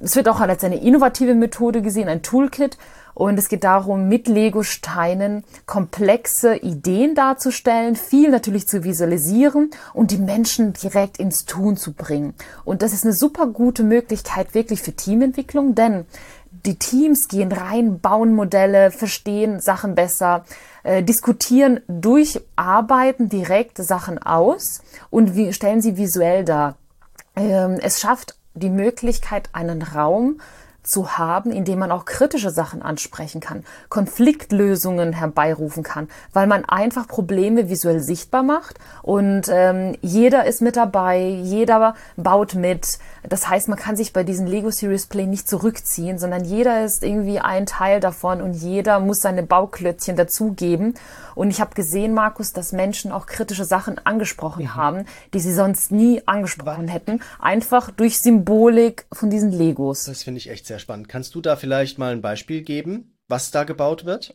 es 0.00 0.16
wird 0.16 0.28
auch 0.28 0.40
als 0.40 0.64
eine 0.64 0.80
innovative 0.80 1.34
Methode 1.34 1.82
gesehen, 1.82 2.08
ein 2.08 2.22
Toolkit, 2.22 2.78
und 3.16 3.38
es 3.38 3.48
geht 3.48 3.64
darum, 3.64 4.08
mit 4.08 4.28
Lego-Steinen 4.28 5.42
komplexe 5.64 6.54
Ideen 6.56 7.14
darzustellen, 7.14 7.96
viel 7.96 8.30
natürlich 8.30 8.68
zu 8.68 8.84
visualisieren 8.84 9.70
und 9.94 10.10
die 10.10 10.18
Menschen 10.18 10.74
direkt 10.74 11.16
ins 11.16 11.46
Tun 11.46 11.78
zu 11.78 11.94
bringen. 11.94 12.34
Und 12.66 12.82
das 12.82 12.92
ist 12.92 13.04
eine 13.04 13.14
super 13.14 13.46
gute 13.46 13.84
Möglichkeit 13.84 14.52
wirklich 14.52 14.82
für 14.82 14.92
Teamentwicklung, 14.92 15.74
denn 15.74 16.04
die 16.50 16.78
Teams 16.78 17.28
gehen 17.28 17.52
rein, 17.52 18.00
bauen 18.00 18.34
Modelle, 18.34 18.90
verstehen 18.90 19.60
Sachen 19.60 19.94
besser, 19.94 20.44
äh, 20.82 21.02
diskutieren 21.02 21.80
durch 21.88 22.42
Arbeiten 22.54 23.30
direkt 23.30 23.78
Sachen 23.78 24.18
aus 24.18 24.82
und 25.08 25.34
wie, 25.34 25.54
stellen 25.54 25.80
sie 25.80 25.96
visuell 25.96 26.44
dar. 26.44 26.76
Ähm, 27.34 27.78
es 27.80 27.98
schafft 27.98 28.36
die 28.56 28.70
Möglichkeit, 28.70 29.50
einen 29.52 29.82
Raum 29.82 30.40
zu 30.86 31.18
haben, 31.18 31.50
indem 31.50 31.80
man 31.80 31.90
auch 31.90 32.04
kritische 32.04 32.50
Sachen 32.50 32.80
ansprechen 32.80 33.40
kann, 33.40 33.64
Konfliktlösungen 33.88 35.12
herbeirufen 35.12 35.82
kann, 35.82 36.08
weil 36.32 36.46
man 36.46 36.64
einfach 36.64 37.08
Probleme 37.08 37.68
visuell 37.68 38.00
sichtbar 38.00 38.42
macht 38.42 38.78
und 39.02 39.48
ähm, 39.50 39.96
jeder 40.00 40.46
ist 40.46 40.62
mit 40.62 40.76
dabei, 40.76 41.18
jeder 41.18 41.94
baut 42.16 42.54
mit. 42.54 42.98
Das 43.28 43.48
heißt, 43.48 43.68
man 43.68 43.78
kann 43.78 43.96
sich 43.96 44.12
bei 44.12 44.22
diesen 44.22 44.46
Lego 44.46 44.70
Series 44.70 45.06
Play 45.06 45.26
nicht 45.26 45.48
zurückziehen, 45.48 46.18
sondern 46.18 46.44
jeder 46.44 46.84
ist 46.84 47.02
irgendwie 47.02 47.40
ein 47.40 47.66
Teil 47.66 47.98
davon 47.98 48.40
und 48.40 48.52
jeder 48.52 49.00
muss 49.00 49.18
seine 49.18 49.42
Bauklötzchen 49.42 50.14
dazugeben. 50.14 50.94
Und 51.36 51.50
ich 51.50 51.60
habe 51.60 51.74
gesehen, 51.74 52.14
Markus, 52.14 52.52
dass 52.52 52.72
Menschen 52.72 53.12
auch 53.12 53.26
kritische 53.26 53.64
Sachen 53.64 54.04
angesprochen 54.04 54.64
mhm. 54.64 54.74
haben, 54.74 55.04
die 55.34 55.40
sie 55.40 55.52
sonst 55.52 55.92
nie 55.92 56.22
angesprochen 56.26 56.88
hätten, 56.88 57.20
einfach 57.38 57.92
durch 57.92 58.18
Symbolik 58.18 59.06
von 59.12 59.30
diesen 59.30 59.52
Legos. 59.52 60.04
Das 60.04 60.24
finde 60.24 60.38
ich 60.38 60.50
echt 60.50 60.66
sehr 60.66 60.80
spannend. 60.80 61.08
Kannst 61.08 61.34
du 61.34 61.40
da 61.40 61.54
vielleicht 61.54 61.98
mal 61.98 62.12
ein 62.12 62.22
Beispiel 62.22 62.62
geben, 62.62 63.16
was 63.28 63.50
da 63.50 63.64
gebaut 63.64 64.06
wird? 64.06 64.34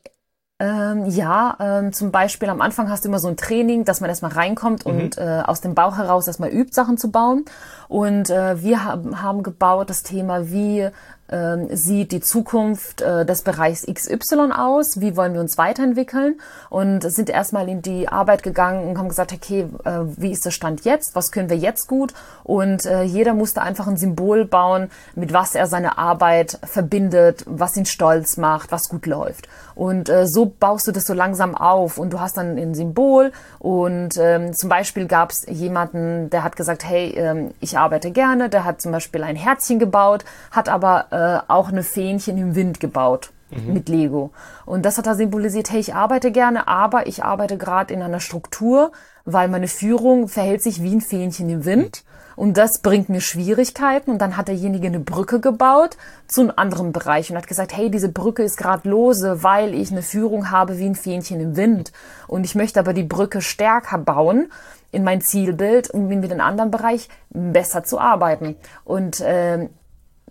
Ähm, 0.60 1.08
ja, 1.08 1.58
ähm, 1.60 1.92
zum 1.92 2.12
Beispiel 2.12 2.48
am 2.48 2.62
Anfang 2.62 2.88
hast 2.88 3.04
du 3.04 3.10
immer 3.10 3.18
so 3.18 3.28
ein 3.28 3.36
Training, 3.36 3.84
dass 3.84 4.00
man 4.00 4.12
erstmal 4.12 4.34
reinkommt 4.34 4.86
mhm. 4.86 4.92
und 4.92 5.18
äh, 5.18 5.42
aus 5.44 5.60
dem 5.60 5.74
Bauch 5.74 5.98
heraus 5.98 6.28
erstmal 6.28 6.52
übt, 6.52 6.76
Sachen 6.76 7.00
zu 7.00 7.10
bauen. 7.10 7.46
Und 7.88 8.30
äh, 8.30 8.62
wir 8.62 8.84
haben, 8.84 9.24
haben 9.24 9.42
gebaut 9.42 9.90
das 9.90 10.04
Thema, 10.04 10.52
wie 10.52 10.88
äh, 11.32 11.76
sieht 11.76 12.12
die 12.12 12.22
Zukunft 12.22 13.02
äh, 13.02 13.26
des 13.26 13.42
Bereichs 13.42 13.86
XY 13.86 14.52
aus, 14.56 15.00
wie 15.00 15.16
wollen 15.18 15.34
wir 15.34 15.42
uns 15.42 15.58
weiterentwickeln? 15.58 16.40
Und 16.70 17.04
sind 17.04 17.30
erstmal 17.30 17.70
in 17.70 17.82
die 17.82 18.08
Arbeit 18.08 18.44
gegangen 18.44 18.88
und 18.88 18.98
haben 18.98 19.10
gesagt, 19.10 19.34
okay, 19.34 19.68
äh, 19.86 20.00
wie 20.18 20.32
ist 20.32 20.46
der 20.46 20.52
Stand 20.52 20.86
jetzt, 20.86 21.16
was 21.16 21.32
können 21.32 21.50
wir 21.50 21.58
jetzt 21.58 21.88
gut? 21.88 22.14
Und 22.44 22.86
äh, 22.86 23.04
jeder 23.04 23.34
musste 23.34 23.62
einfach 23.62 23.88
ein 23.88 23.98
Symbol 23.98 24.46
bauen, 24.46 24.90
mit 25.16 25.34
was 25.34 25.56
er 25.56 25.68
seine 25.68 25.98
Arbeit 25.98 26.60
verbindet, 26.64 27.44
was 27.48 27.78
ihn 27.78 27.86
stolz 27.86 28.38
macht, 28.38 28.72
was 28.72 28.90
gut 28.90 29.06
läuft. 29.06 29.48
Und 29.76 30.10
äh, 30.10 30.28
so 30.28 30.46
baust 30.46 30.88
du 30.88 30.92
das 30.92 31.06
so 31.06 31.14
langsam 31.14 31.56
auf. 31.56 31.98
Und 31.98 32.14
du 32.14 32.20
hast 32.20 32.38
dann 32.38 32.58
ein 32.58 32.76
Symbol. 32.76 33.32
Und 33.60 34.18
ähm, 34.18 34.54
zum 34.54 34.70
Beispiel 34.70 35.08
gab 35.08 35.32
es 35.32 35.46
jemanden, 35.48 36.30
der 36.30 36.44
hat 36.44 36.56
gesagt, 36.56 36.84
hey, 36.84 37.10
ähm, 37.16 37.52
ich 37.60 37.78
arbeite 37.78 38.12
gerne, 38.12 38.50
der 38.50 38.66
hat 38.66 38.82
zum 38.82 38.92
Beispiel 38.92 39.24
ein 39.24 39.36
Herzchen 39.36 39.80
gebaut, 39.80 40.26
hat 40.52 40.70
aber 40.70 41.06
äh, 41.22 41.40
auch 41.48 41.70
eine 41.70 41.84
Fähnchen 41.84 42.38
im 42.38 42.56
Wind 42.56 42.80
gebaut. 42.80 43.32
Mhm. 43.52 43.74
mit 43.74 43.90
Lego. 43.90 44.32
Und 44.66 44.86
das 44.86 44.98
hat 44.98 45.08
er 45.08 45.16
symbolisiert, 45.16 45.72
hey, 45.72 45.80
ich 45.82 45.94
arbeite 45.94 46.32
gerne, 46.32 46.70
aber 46.70 47.08
ich 47.08 47.24
arbeite 47.24 47.58
gerade 47.58 47.94
in 47.94 48.02
einer 48.02 48.22
Struktur, 48.22 48.94
weil 49.26 49.50
meine 49.50 49.68
Führung 49.68 50.30
verhält 50.30 50.64
sich 50.64 50.82
wie 50.82 50.96
ein 50.96 51.02
Fähnchen 51.02 51.50
im 51.50 51.66
Wind. 51.66 52.04
Und 52.36 52.58
das 52.58 52.80
bringt 52.80 53.10
mir 53.10 53.22
Schwierigkeiten. 53.22 54.12
Und 54.12 54.20
dann 54.20 54.38
hat 54.38 54.48
derjenige 54.48 54.88
eine 54.88 55.00
Brücke 55.00 55.40
gebaut 55.40 55.98
zu 56.28 56.42
einem 56.42 56.54
anderen 56.56 56.92
Bereich 56.92 57.30
und 57.30 57.38
hat 57.38 57.48
gesagt, 57.48 57.76
hey, 57.76 57.92
diese 57.92 58.10
Brücke 58.10 58.42
ist 58.44 58.58
gerade 58.58 58.90
lose, 58.90 59.44
weil 59.44 59.74
ich 59.74 59.92
eine 59.92 60.02
Führung 60.02 60.50
habe 60.50 60.78
wie 60.80 60.86
ein 60.86 60.96
Fähnchen 60.96 61.40
im 61.40 61.56
Wind. 61.56 61.92
Und 62.28 62.46
ich 62.46 62.56
möchte 62.56 62.80
aber 62.80 62.94
die 62.94 63.04
Brücke 63.04 63.42
stärker 63.42 63.98
bauen 63.98 64.52
in 64.92 65.04
mein 65.04 65.22
Zielbild, 65.22 65.90
um 65.92 66.08
mit 66.08 66.32
dem 66.32 66.42
anderen 66.42 66.72
Bereich 66.72 67.10
besser 67.30 67.84
zu 67.84 68.00
arbeiten. 68.00 68.56
Und 68.86 69.20
äh, 69.22 69.70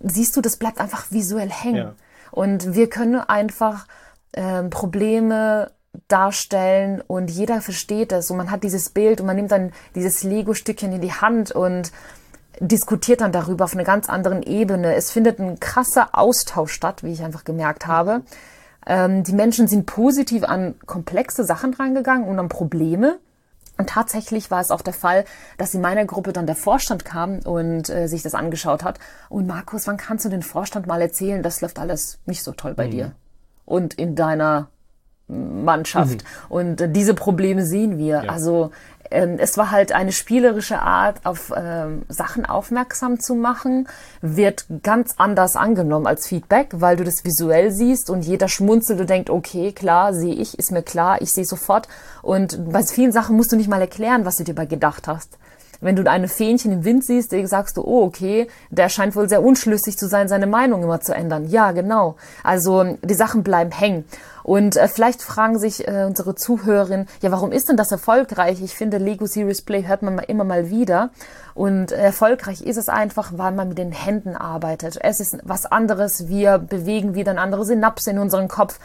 siehst 0.00 0.36
du, 0.36 0.40
das 0.40 0.56
bleibt 0.56 0.80
einfach 0.80 1.10
visuell 1.10 1.50
hängen. 1.50 1.76
Ja. 1.76 1.94
Und 2.30 2.74
wir 2.74 2.88
können 2.88 3.20
einfach 3.20 3.86
äh, 4.32 4.62
Probleme 4.64 5.72
darstellen 6.08 7.02
und 7.06 7.30
jeder 7.30 7.60
versteht 7.60 8.12
das 8.12 8.30
und 8.30 8.36
man 8.36 8.50
hat 8.50 8.62
dieses 8.62 8.90
Bild 8.90 9.20
und 9.20 9.26
man 9.26 9.36
nimmt 9.36 9.50
dann 9.50 9.72
dieses 9.94 10.22
Lego-Stückchen 10.22 10.92
in 10.92 11.00
die 11.00 11.12
Hand 11.12 11.50
und 11.50 11.90
diskutiert 12.60 13.22
dann 13.22 13.32
darüber 13.32 13.64
auf 13.64 13.74
einer 13.74 13.84
ganz 13.84 14.08
anderen 14.08 14.42
Ebene. 14.42 14.94
Es 14.94 15.10
findet 15.10 15.38
ein 15.40 15.58
krasser 15.58 16.10
Austausch 16.12 16.72
statt, 16.72 17.02
wie 17.02 17.12
ich 17.12 17.22
einfach 17.24 17.44
gemerkt 17.44 17.86
habe. 17.86 18.22
Ähm, 18.86 19.24
die 19.24 19.32
Menschen 19.32 19.66
sind 19.66 19.86
positiv 19.86 20.44
an 20.44 20.74
komplexe 20.86 21.44
Sachen 21.44 21.74
rangegangen 21.74 22.28
und 22.28 22.38
an 22.38 22.48
Probleme. 22.48 23.18
Und 23.80 23.88
tatsächlich 23.88 24.50
war 24.50 24.60
es 24.60 24.70
auch 24.70 24.82
der 24.82 24.92
Fall, 24.92 25.24
dass 25.56 25.74
in 25.74 25.80
meiner 25.80 26.04
Gruppe 26.04 26.34
dann 26.34 26.46
der 26.46 26.54
Vorstand 26.54 27.06
kam 27.06 27.38
und 27.38 27.88
äh, 27.88 28.08
sich 28.08 28.22
das 28.22 28.34
angeschaut 28.34 28.84
hat. 28.84 28.98
Und 29.30 29.46
Markus, 29.46 29.86
wann 29.86 29.96
kannst 29.96 30.26
du 30.26 30.28
den 30.28 30.42
Vorstand 30.42 30.86
mal 30.86 31.00
erzählen, 31.00 31.42
das 31.42 31.62
läuft 31.62 31.78
alles 31.78 32.18
nicht 32.26 32.42
so 32.42 32.52
toll 32.52 32.74
bei 32.74 32.86
mhm. 32.86 32.90
dir 32.90 33.12
und 33.64 33.94
in 33.94 34.16
deiner 34.16 34.68
Mannschaft. 35.28 36.24
Mhm. 36.24 36.50
Und 36.50 36.80
äh, 36.82 36.90
diese 36.90 37.14
Probleme 37.14 37.64
sehen 37.64 37.96
wir. 37.96 38.24
Ja. 38.24 38.30
Also 38.30 38.70
ähm, 39.10 39.36
es 39.38 39.56
war 39.58 39.70
halt 39.70 39.92
eine 39.92 40.12
spielerische 40.12 40.80
Art, 40.80 41.24
auf 41.24 41.52
ähm, 41.56 42.02
Sachen 42.08 42.46
aufmerksam 42.46 43.20
zu 43.20 43.34
machen, 43.34 43.88
wird 44.20 44.66
ganz 44.82 45.14
anders 45.18 45.56
angenommen 45.56 46.06
als 46.06 46.26
Feedback, 46.26 46.68
weil 46.72 46.96
du 46.96 47.04
das 47.04 47.24
visuell 47.24 47.70
siehst 47.70 48.10
und 48.10 48.22
jeder 48.22 48.48
schmunzelt 48.48 49.00
und 49.00 49.10
denkt, 49.10 49.30
okay, 49.30 49.72
klar, 49.72 50.14
sehe 50.14 50.34
ich, 50.34 50.58
ist 50.58 50.72
mir 50.72 50.82
klar, 50.82 51.20
ich 51.20 51.32
sehe 51.32 51.44
sofort. 51.44 51.88
Und 52.22 52.72
bei 52.72 52.82
vielen 52.82 53.12
Sachen 53.12 53.36
musst 53.36 53.52
du 53.52 53.56
nicht 53.56 53.68
mal 53.68 53.80
erklären, 53.80 54.24
was 54.24 54.36
du 54.36 54.44
dir 54.44 54.54
dabei 54.54 54.66
gedacht 54.66 55.08
hast. 55.08 55.38
Wenn 55.80 55.96
du 55.96 56.08
eine 56.08 56.28
Fähnchen 56.28 56.72
im 56.72 56.84
Wind 56.84 57.04
siehst, 57.04 57.34
sagst 57.44 57.76
du, 57.76 57.82
oh, 57.82 58.04
okay, 58.04 58.48
der 58.70 58.90
scheint 58.90 59.16
wohl 59.16 59.28
sehr 59.28 59.42
unschlüssig 59.42 59.96
zu 59.96 60.08
sein, 60.08 60.28
seine 60.28 60.46
Meinung 60.46 60.82
immer 60.82 61.00
zu 61.00 61.14
ändern. 61.14 61.48
Ja, 61.48 61.72
genau. 61.72 62.16
Also 62.44 62.98
die 63.02 63.14
Sachen 63.14 63.42
bleiben 63.42 63.70
hängen. 63.70 64.04
Und 64.50 64.76
äh, 64.76 64.88
vielleicht 64.88 65.22
fragen 65.22 65.60
sich 65.60 65.86
äh, 65.86 66.02
unsere 66.08 66.34
Zuhörerinnen, 66.34 67.06
ja, 67.22 67.30
warum 67.30 67.52
ist 67.52 67.68
denn 67.68 67.76
das 67.76 67.92
erfolgreich? 67.92 68.60
Ich 68.60 68.74
finde, 68.74 68.98
Lego 68.98 69.26
Series 69.26 69.62
Play 69.62 69.86
hört 69.86 70.02
man 70.02 70.18
immer 70.18 70.42
mal 70.42 70.70
wieder. 70.70 71.10
Und 71.54 71.92
erfolgreich 71.92 72.60
ist 72.60 72.76
es 72.76 72.88
einfach, 72.88 73.30
weil 73.36 73.52
man 73.52 73.68
mit 73.68 73.78
den 73.78 73.92
Händen 73.92 74.34
arbeitet. 74.34 74.98
Es 75.00 75.20
ist 75.20 75.38
was 75.44 75.66
anderes. 75.66 76.26
Wir 76.26 76.58
bewegen 76.58 77.14
wieder 77.14 77.30
eine 77.30 77.40
andere 77.40 77.64
Synapse 77.64 78.10
in 78.10 78.18
unseren 78.18 78.48
Kopf. 78.48 78.80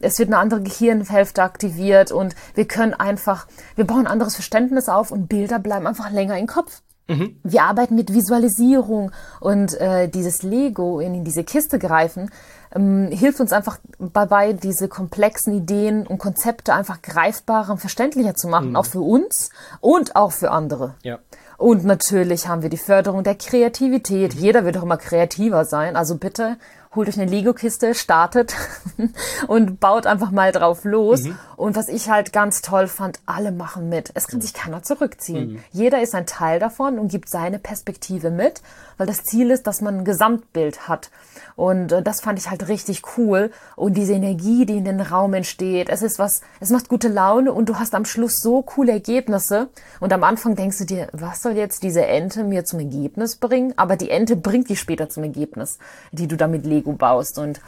Es 0.00 0.18
wird 0.18 0.30
eine 0.30 0.38
andere 0.38 0.62
Gehirnhälfte 0.62 1.42
aktiviert 1.42 2.12
und 2.12 2.34
wir 2.54 2.66
können 2.66 2.94
einfach, 2.94 3.46
wir 3.76 3.86
bauen 3.86 4.06
ein 4.06 4.12
anderes 4.12 4.36
Verständnis 4.36 4.88
auf 4.88 5.10
und 5.10 5.28
Bilder 5.28 5.58
bleiben 5.58 5.86
einfach 5.86 6.10
länger 6.10 6.38
im 6.38 6.46
Kopf. 6.46 6.80
Mhm. 7.08 7.36
Wir 7.42 7.64
arbeiten 7.64 7.94
mit 7.94 8.14
Visualisierung 8.14 9.10
und 9.40 9.78
äh, 9.80 10.08
dieses 10.08 10.42
Lego 10.42 10.98
in, 11.00 11.14
in 11.14 11.24
diese 11.24 11.44
Kiste 11.44 11.78
greifen 11.78 12.30
ähm, 12.74 13.08
hilft 13.10 13.40
uns 13.40 13.52
einfach 13.52 13.78
dabei, 13.98 14.52
diese 14.52 14.88
komplexen 14.88 15.54
Ideen 15.54 16.06
und 16.06 16.18
Konzepte 16.18 16.74
einfach 16.74 17.02
greifbarer 17.02 17.72
und 17.72 17.78
verständlicher 17.78 18.34
zu 18.34 18.48
machen, 18.48 18.70
mhm. 18.70 18.76
auch 18.76 18.86
für 18.86 19.00
uns 19.00 19.50
und 19.80 20.16
auch 20.16 20.32
für 20.32 20.50
andere. 20.50 20.94
Ja. 21.02 21.18
Und 21.56 21.84
natürlich 21.84 22.48
haben 22.48 22.62
wir 22.62 22.70
die 22.70 22.78
Förderung 22.78 23.22
der 23.22 23.34
Kreativität. 23.34 24.34
Mhm. 24.34 24.40
Jeder 24.40 24.64
wird 24.64 24.76
doch 24.76 24.82
immer 24.82 24.96
kreativer 24.96 25.64
sein. 25.64 25.94
Also 25.94 26.16
bitte 26.16 26.56
holt 26.94 27.08
euch 27.08 27.20
eine 27.20 27.30
Lego-Kiste, 27.30 27.94
startet 27.94 28.54
und 29.46 29.78
baut 29.78 30.06
einfach 30.06 30.32
mal 30.32 30.50
drauf 30.50 30.84
los. 30.84 31.22
Mhm. 31.22 31.38
Und 31.56 31.76
was 31.76 31.88
ich 31.88 32.10
halt 32.10 32.32
ganz 32.32 32.62
toll 32.62 32.88
fand, 32.88 33.20
alle 33.26 33.52
machen 33.52 33.88
mit. 33.88 34.10
Es 34.14 34.26
kann 34.26 34.38
mhm. 34.38 34.42
sich 34.42 34.54
keiner 34.54 34.82
zurückziehen. 34.82 35.52
Mhm. 35.52 35.64
Jeder 35.70 36.02
ist 36.02 36.14
ein 36.14 36.26
Teil 36.26 36.58
davon 36.58 36.98
und 36.98 37.08
gibt 37.08 37.28
seine 37.28 37.58
Perspektive 37.58 38.30
mit, 38.30 38.62
weil 38.96 39.06
das 39.06 39.22
Ziel 39.22 39.50
ist, 39.50 39.66
dass 39.66 39.80
man 39.80 39.98
ein 39.98 40.04
Gesamtbild 40.04 40.88
hat. 40.88 41.10
Und 41.54 41.92
äh, 41.92 42.02
das 42.02 42.22
fand 42.22 42.38
ich 42.38 42.50
halt 42.50 42.68
richtig 42.68 43.02
cool. 43.16 43.52
Und 43.76 43.94
diese 43.94 44.14
Energie, 44.14 44.66
die 44.66 44.78
in 44.78 44.84
den 44.84 45.00
Raum 45.00 45.34
entsteht, 45.34 45.88
es 45.90 46.02
ist 46.02 46.18
was, 46.18 46.40
es 46.58 46.70
macht 46.70 46.88
gute 46.88 47.08
Laune 47.08 47.52
und 47.52 47.68
du 47.68 47.78
hast 47.78 47.94
am 47.94 48.04
Schluss 48.04 48.40
so 48.40 48.62
coole 48.62 48.92
Ergebnisse. 48.92 49.68
Und 50.00 50.12
am 50.12 50.24
Anfang 50.24 50.56
denkst 50.56 50.78
du 50.78 50.84
dir, 50.86 51.08
was 51.12 51.42
soll 51.42 51.52
jetzt 51.52 51.82
diese 51.82 52.04
Ente 52.04 52.42
mir 52.42 52.64
zum 52.64 52.80
Ergebnis 52.80 53.36
bringen? 53.36 53.74
Aber 53.76 53.96
die 53.96 54.10
Ente 54.10 54.34
bringt 54.34 54.70
dich 54.70 54.80
später 54.80 55.08
zum 55.08 55.22
Ergebnis, 55.22 55.78
die 56.10 56.26
du 56.26 56.36
damit 56.36 56.66
Lego 56.80 56.92
baust. 56.92 57.38
Und 57.38 57.60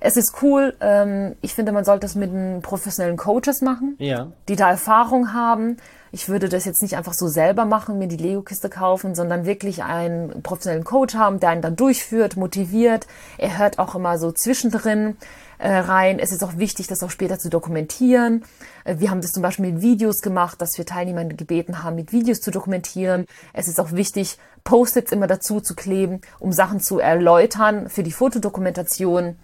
es 0.00 0.16
ist 0.16 0.42
cool. 0.42 0.74
Ähm, 0.80 1.36
ich 1.40 1.54
finde, 1.54 1.72
man 1.72 1.84
sollte 1.84 2.06
es 2.06 2.14
mit 2.14 2.30
professionellen 2.62 3.16
Coaches 3.16 3.60
machen, 3.62 3.96
ja. 3.98 4.28
die 4.48 4.56
da 4.56 4.70
Erfahrung 4.70 5.32
haben. 5.32 5.76
Ich 6.10 6.28
würde 6.28 6.48
das 6.48 6.64
jetzt 6.64 6.82
nicht 6.82 6.96
einfach 6.96 7.12
so 7.12 7.28
selber 7.28 7.64
machen, 7.64 7.98
mir 7.98 8.08
die 8.08 8.16
Lego-Kiste 8.16 8.70
kaufen, 8.70 9.14
sondern 9.14 9.44
wirklich 9.44 9.82
einen 9.82 10.42
professionellen 10.42 10.84
Coach 10.84 11.14
haben, 11.14 11.38
der 11.38 11.50
einen 11.50 11.62
dann 11.62 11.76
durchführt, 11.76 12.36
motiviert. 12.36 13.06
Er 13.36 13.58
hört 13.58 13.78
auch 13.78 13.94
immer 13.94 14.18
so 14.18 14.32
zwischendrin 14.32 15.16
äh, 15.58 15.70
rein. 15.70 16.18
Es 16.18 16.32
ist 16.32 16.42
auch 16.42 16.56
wichtig, 16.56 16.86
das 16.86 17.02
auch 17.02 17.10
später 17.10 17.38
zu 17.38 17.50
dokumentieren. 17.50 18.44
Äh, 18.84 18.96
wir 18.98 19.10
haben 19.10 19.20
das 19.20 19.32
zum 19.32 19.42
Beispiel 19.42 19.72
mit 19.72 19.82
Videos 19.82 20.22
gemacht, 20.22 20.62
dass 20.62 20.78
wir 20.78 20.86
Teilnehmer 20.86 21.24
gebeten 21.24 21.82
haben, 21.82 21.96
mit 21.96 22.12
Videos 22.12 22.40
zu 22.40 22.50
dokumentieren. 22.50 23.26
Es 23.52 23.68
ist 23.68 23.80
auch 23.80 23.92
wichtig, 23.92 24.38
Post-its 24.64 25.12
immer 25.12 25.26
dazu 25.26 25.60
zu 25.60 25.74
kleben, 25.74 26.20
um 26.38 26.52
Sachen 26.52 26.80
zu 26.80 27.00
erläutern 27.00 27.90
für 27.90 28.02
die 28.02 28.12
Fotodokumentation. 28.12 29.36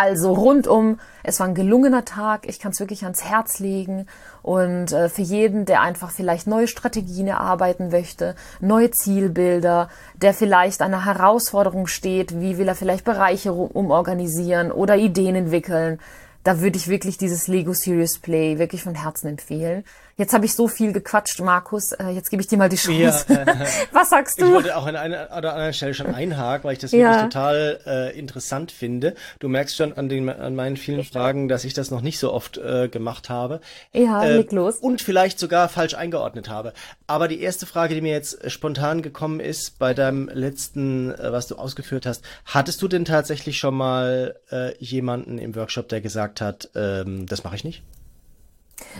Also 0.00 0.32
rundum, 0.32 0.98
es 1.22 1.40
war 1.40 1.46
ein 1.46 1.54
gelungener 1.54 2.06
Tag. 2.06 2.48
Ich 2.48 2.58
kann 2.58 2.72
es 2.72 2.80
wirklich 2.80 3.02
ans 3.02 3.22
Herz 3.22 3.58
legen. 3.58 4.06
Und 4.40 4.92
äh, 4.92 5.10
für 5.10 5.20
jeden, 5.20 5.66
der 5.66 5.82
einfach 5.82 6.10
vielleicht 6.10 6.46
neue 6.46 6.68
Strategien 6.68 7.26
erarbeiten 7.26 7.90
möchte, 7.90 8.34
neue 8.62 8.90
Zielbilder, 8.90 9.90
der 10.14 10.32
vielleicht 10.32 10.80
einer 10.80 11.04
Herausforderung 11.04 11.86
steht, 11.86 12.40
wie 12.40 12.56
will 12.56 12.66
er 12.66 12.76
vielleicht 12.76 13.04
Bereiche 13.04 13.52
umorganisieren 13.52 14.72
oder 14.72 14.96
Ideen 14.96 15.36
entwickeln, 15.36 15.98
da 16.44 16.60
würde 16.60 16.78
ich 16.78 16.88
wirklich 16.88 17.18
dieses 17.18 17.48
Lego 17.48 17.74
Serious 17.74 18.18
Play 18.18 18.58
wirklich 18.58 18.82
von 18.82 18.94
Herzen 18.94 19.28
empfehlen. 19.28 19.84
Jetzt 20.20 20.34
habe 20.34 20.44
ich 20.44 20.54
so 20.54 20.68
viel 20.68 20.92
gequatscht, 20.92 21.40
Markus. 21.40 21.92
Äh, 21.92 22.10
jetzt 22.10 22.28
gebe 22.28 22.42
ich 22.42 22.46
dir 22.46 22.58
mal 22.58 22.68
die 22.68 22.76
Chance. 22.76 23.24
Ja, 23.26 23.36
äh, 23.36 23.66
Was 23.92 24.10
sagst 24.10 24.38
du? 24.38 24.44
Ich 24.44 24.52
wollte 24.52 24.76
auch 24.76 24.84
an 24.84 24.94
einer 24.94 25.30
oder 25.34 25.54
anderen 25.54 25.72
Stelle 25.72 25.94
schon 25.94 26.14
einhaken, 26.14 26.64
weil 26.64 26.74
ich 26.74 26.78
das 26.78 26.92
wirklich 26.92 27.22
total 27.22 27.80
äh, 27.86 28.18
interessant 28.18 28.70
finde. 28.70 29.14
Du 29.38 29.48
merkst 29.48 29.74
schon 29.74 29.94
an, 29.94 30.10
den, 30.10 30.28
an 30.28 30.54
meinen 30.54 30.76
vielen 30.76 31.04
Fragen, 31.04 31.48
dass 31.48 31.64
ich 31.64 31.72
das 31.72 31.90
noch 31.90 32.02
nicht 32.02 32.18
so 32.18 32.34
oft 32.34 32.58
äh, 32.58 32.88
gemacht 32.88 33.30
habe. 33.30 33.62
Ja, 33.94 34.22
äh, 34.22 34.36
leg 34.36 34.52
los. 34.52 34.76
Und 34.76 35.00
vielleicht 35.00 35.38
sogar 35.38 35.70
falsch 35.70 35.94
eingeordnet 35.94 36.50
habe. 36.50 36.74
Aber 37.06 37.26
die 37.26 37.40
erste 37.40 37.64
Frage, 37.64 37.94
die 37.94 38.02
mir 38.02 38.12
jetzt 38.12 38.44
äh, 38.44 38.50
spontan 38.50 39.00
gekommen 39.00 39.40
ist 39.40 39.78
bei 39.78 39.94
deinem 39.94 40.28
letzten, 40.28 41.14
äh, 41.14 41.32
was 41.32 41.46
du 41.46 41.56
ausgeführt 41.56 42.04
hast, 42.04 42.22
hattest 42.44 42.82
du 42.82 42.88
denn 42.88 43.06
tatsächlich 43.06 43.56
schon 43.56 43.74
mal 43.74 44.38
äh, 44.52 44.76
jemanden 44.84 45.38
im 45.38 45.56
Workshop, 45.56 45.88
der 45.88 46.02
gesagt 46.02 46.42
hat, 46.42 46.68
ähm, 46.74 47.24
das 47.24 47.42
mache 47.42 47.56
ich 47.56 47.64
nicht? 47.64 47.82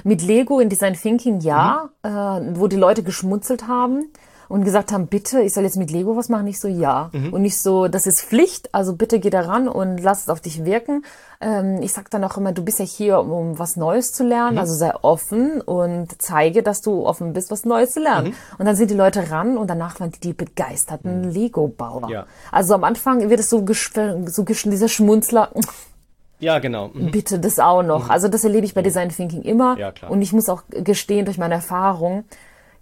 Mit 0.05 0.23
Lego 0.23 0.61
in 0.61 0.69
Design 0.69 0.95
Thinking 0.95 1.41
ja, 1.41 1.91
mhm. 2.03 2.09
äh, 2.09 2.59
wo 2.59 2.67
die 2.67 2.77
Leute 2.77 3.03
geschmunzelt 3.03 3.69
haben 3.69 4.11
und 4.51 4.65
gesagt 4.65 4.91
haben, 4.91 5.07
bitte, 5.07 5.43
ich 5.43 5.55
soll 5.55 5.63
jetzt 5.63 5.77
mit 5.77 5.93
Lego 5.93 6.17
was 6.17 6.29
machen, 6.29 6.45
nicht 6.45 6.61
so 6.61 6.67
ja. 6.67 7.11
Mhm. 7.13 7.33
Und 7.33 7.43
nicht 7.43 7.57
so, 7.57 7.87
das 7.87 8.05
ist 8.05 8.21
Pflicht, 8.21 8.75
also 8.75 8.97
bitte 8.97 9.21
geh 9.21 9.31
da 9.31 9.43
ran 9.43 9.69
und 9.69 9.99
lass 9.99 10.23
es 10.23 10.29
auf 10.29 10.41
dich 10.41 10.65
wirken. 10.65 11.05
Ähm, 11.41 11.79
ich 11.83 11.93
sag 11.93 12.11
dann 12.11 12.25
auch 12.25 12.37
immer, 12.37 12.51
du 12.51 12.65
bist 12.65 12.81
ja 12.81 12.85
hier, 12.85 13.21
um, 13.21 13.61
was 13.61 13.77
Neues 13.77 14.13
zu 14.13 14.25
lernen, 14.25 14.55
mhm. 14.55 14.59
also 14.59 14.75
sei 14.75 14.93
offen 15.03 15.61
und 15.61 16.21
zeige, 16.21 16.65
dass 16.65 16.81
du 16.81 17.07
offen 17.07 17.33
bist, 17.33 17.53
was 17.53 17.65
Neues 17.65 17.93
zu 17.93 18.01
lernen. 18.01 18.31
Mhm. 18.31 18.35
Und 18.59 18.67
dann 18.67 18.75
sind 18.75 18.91
die 18.91 18.97
Leute 18.97 19.31
ran 19.31 19.57
und 19.57 19.71
danach 19.71 20.01
waren 20.01 20.11
die, 20.11 20.19
die 20.19 20.33
begeisterten 20.33 21.29
mhm. 21.29 21.31
Lego-Bauer. 21.31 22.11
Ja. 22.11 22.27
Also 22.51 22.75
am 22.75 22.83
Anfang 22.83 23.31
wird 23.31 23.39
es 23.39 23.51
so, 23.51 23.65
so 24.27 24.43
dieser 24.43 24.89
Schmunzler, 24.89 25.51
ja, 26.41 26.59
genau. 26.59 26.89
Mhm. 26.89 27.11
Bitte 27.11 27.39
das 27.39 27.59
auch 27.59 27.83
noch. 27.83 28.07
Mhm. 28.07 28.11
Also 28.11 28.29
das 28.29 28.45
erlebe 28.45 28.67
ich 28.67 28.75
bei 28.75 28.83
Design 28.83 29.11
Thinking 29.11 29.43
immer. 29.43 29.79
Ja, 29.79 29.93
klar. 29.93 30.11
Und 30.11 30.23
ich 30.23 30.33
muss 30.33 30.49
auch 30.49 30.63
gestehen, 30.71 31.25
durch 31.25 31.39
meine 31.39 31.55
Erfahrung, 31.55 32.25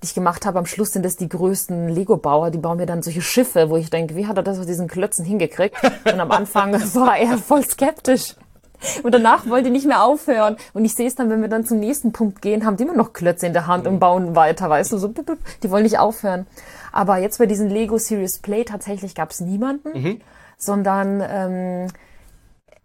die 0.03 0.07
ich 0.07 0.15
gemacht 0.15 0.47
habe, 0.47 0.59
am 0.59 0.67
Schluss 0.67 0.93
sind 0.93 1.05
das 1.05 1.17
die 1.17 1.29
größten 1.29 1.89
Lego-Bauer, 1.89 2.51
die 2.51 2.59
bauen 2.59 2.79
mir 2.79 2.87
dann 2.87 3.03
solche 3.03 3.21
Schiffe, 3.21 3.69
wo 3.69 3.77
ich 3.77 3.91
denke, 3.91 4.15
wie 4.15 4.27
hat 4.27 4.37
er 4.37 4.43
das 4.45 4.59
aus 4.59 4.67
diesen 4.67 4.87
Klötzen 4.87 5.25
hingekriegt? 5.25 5.77
Und 6.05 6.21
am 6.21 6.31
Anfang 6.31 6.73
war 6.95 7.19
er 7.19 7.37
voll 7.37 7.65
skeptisch. 7.65 8.37
Und 9.03 9.13
danach 9.13 9.49
wollte 9.49 9.65
die 9.65 9.71
nicht 9.71 9.87
mehr 9.87 10.05
aufhören. 10.05 10.57
Und 10.73 10.85
ich 10.85 10.95
sehe 10.95 11.09
es 11.09 11.17
dann, 11.17 11.31
wenn 11.31 11.41
wir 11.41 11.49
dann 11.49 11.67
zum 11.67 11.81
nächsten 11.81 12.13
Punkt 12.13 12.41
gehen, 12.41 12.65
haben 12.65 12.77
die 12.77 12.85
immer 12.85 12.95
noch 12.95 13.13
Klötze 13.13 13.47
in 13.47 13.53
der 13.53 13.67
Hand 13.67 13.89
und 13.89 13.95
mhm. 13.95 13.99
bauen 13.99 14.37
weiter, 14.37 14.71
weißt 14.71 14.93
du, 14.93 14.99
so, 14.99 15.13
die 15.63 15.71
wollen 15.71 15.83
nicht 15.83 15.99
aufhören. 15.99 16.47
Aber 16.93 17.19
jetzt 17.19 17.39
bei 17.39 17.47
diesem 17.47 17.69
Lego 17.69 17.99
Serious 17.99 18.39
Play 18.39 18.65
tatsächlich 18.65 19.17
gab 19.17 19.31
es 19.33 19.41
niemanden, 19.41 20.01
mhm. 20.01 20.21
sondern 20.57 21.23
ähm, 21.29 21.89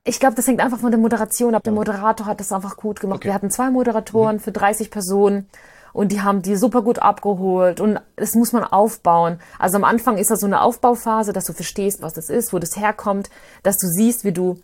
ich 0.05 0.19
glaube, 0.19 0.35
das 0.35 0.47
hängt 0.47 0.59
einfach 0.59 0.79
von 0.79 0.91
der 0.91 0.99
Moderation 0.99 1.55
ab. 1.55 1.63
Der 1.63 1.71
Moderator 1.71 2.25
hat 2.25 2.39
das 2.39 2.51
einfach 2.51 2.75
gut 2.75 2.99
gemacht. 2.99 3.17
Okay. 3.17 3.29
Wir 3.29 3.33
hatten 3.33 3.49
zwei 3.49 3.69
Moderatoren 3.69 4.37
mhm. 4.37 4.39
für 4.41 4.51
30 4.51 4.91
Personen 4.91 5.47
und 5.93 6.11
die 6.11 6.21
haben 6.21 6.41
die 6.41 6.55
super 6.57 6.81
gut 6.81 6.99
abgeholt 6.99 7.79
und 7.79 8.01
das 8.15 8.35
muss 8.35 8.51
man 8.51 8.63
aufbauen. 8.63 9.39
Also 9.59 9.77
am 9.77 9.83
Anfang 9.83 10.17
ist 10.17 10.31
da 10.31 10.35
so 10.35 10.47
eine 10.47 10.61
Aufbauphase, 10.61 11.31
dass 11.31 11.45
du 11.45 11.53
verstehst, 11.53 12.01
was 12.01 12.13
das 12.13 12.29
ist, 12.29 12.51
wo 12.51 12.59
das 12.59 12.75
herkommt, 12.75 13.29
dass 13.61 13.77
du 13.77 13.87
siehst, 13.87 14.25
wie 14.25 14.33
du 14.33 14.59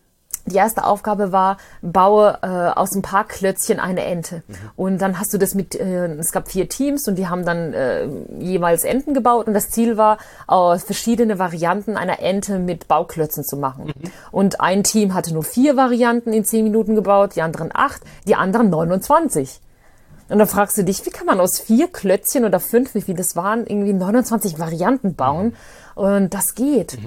die 0.45 0.55
erste 0.55 0.85
Aufgabe 0.85 1.31
war, 1.31 1.57
baue 1.81 2.37
äh, 2.41 2.47
aus 2.47 2.95
ein 2.95 3.01
paar 3.01 3.25
Klötzchen 3.25 3.79
eine 3.79 4.05
Ente. 4.05 4.43
Mhm. 4.47 4.55
Und 4.75 5.01
dann 5.01 5.19
hast 5.19 5.33
du 5.33 5.37
das 5.37 5.55
mit, 5.55 5.75
äh, 5.75 6.07
es 6.15 6.31
gab 6.31 6.49
vier 6.49 6.69
Teams 6.69 7.07
und 7.07 7.15
die 7.15 7.27
haben 7.27 7.45
dann 7.45 7.73
äh, 7.73 8.07
jeweils 8.39 8.83
Enten 8.83 9.13
gebaut 9.13 9.47
und 9.47 9.53
das 9.53 9.69
Ziel 9.69 9.97
war, 9.97 10.17
aus 10.47 10.83
verschiedene 10.83 11.39
Varianten 11.39 11.97
einer 11.97 12.19
Ente 12.19 12.59
mit 12.59 12.87
Bauklötzen 12.87 13.43
zu 13.43 13.57
machen. 13.57 13.85
Mhm. 13.87 14.11
Und 14.31 14.61
ein 14.61 14.83
Team 14.83 15.13
hatte 15.13 15.33
nur 15.33 15.43
vier 15.43 15.77
Varianten 15.77 16.33
in 16.33 16.43
zehn 16.43 16.63
Minuten 16.63 16.95
gebaut, 16.95 17.35
die 17.35 17.41
anderen 17.41 17.69
acht, 17.73 18.01
die 18.27 18.35
anderen 18.35 18.69
29. 18.69 19.59
Und 20.29 20.37
dann 20.37 20.47
fragst 20.47 20.77
du 20.77 20.83
dich, 20.83 21.05
wie 21.05 21.09
kann 21.09 21.25
man 21.25 21.39
aus 21.39 21.59
vier 21.59 21.87
Klötzchen 21.87 22.45
oder 22.45 22.59
fünf, 22.59 22.93
wie 22.93 23.01
viel 23.01 23.15
das 23.15 23.35
waren, 23.35 23.65
irgendwie 23.65 23.93
29 23.93 24.59
Varianten 24.59 25.15
bauen? 25.15 25.47
Mhm. 25.95 26.03
Und 26.03 26.33
das 26.33 26.55
geht. 26.55 26.97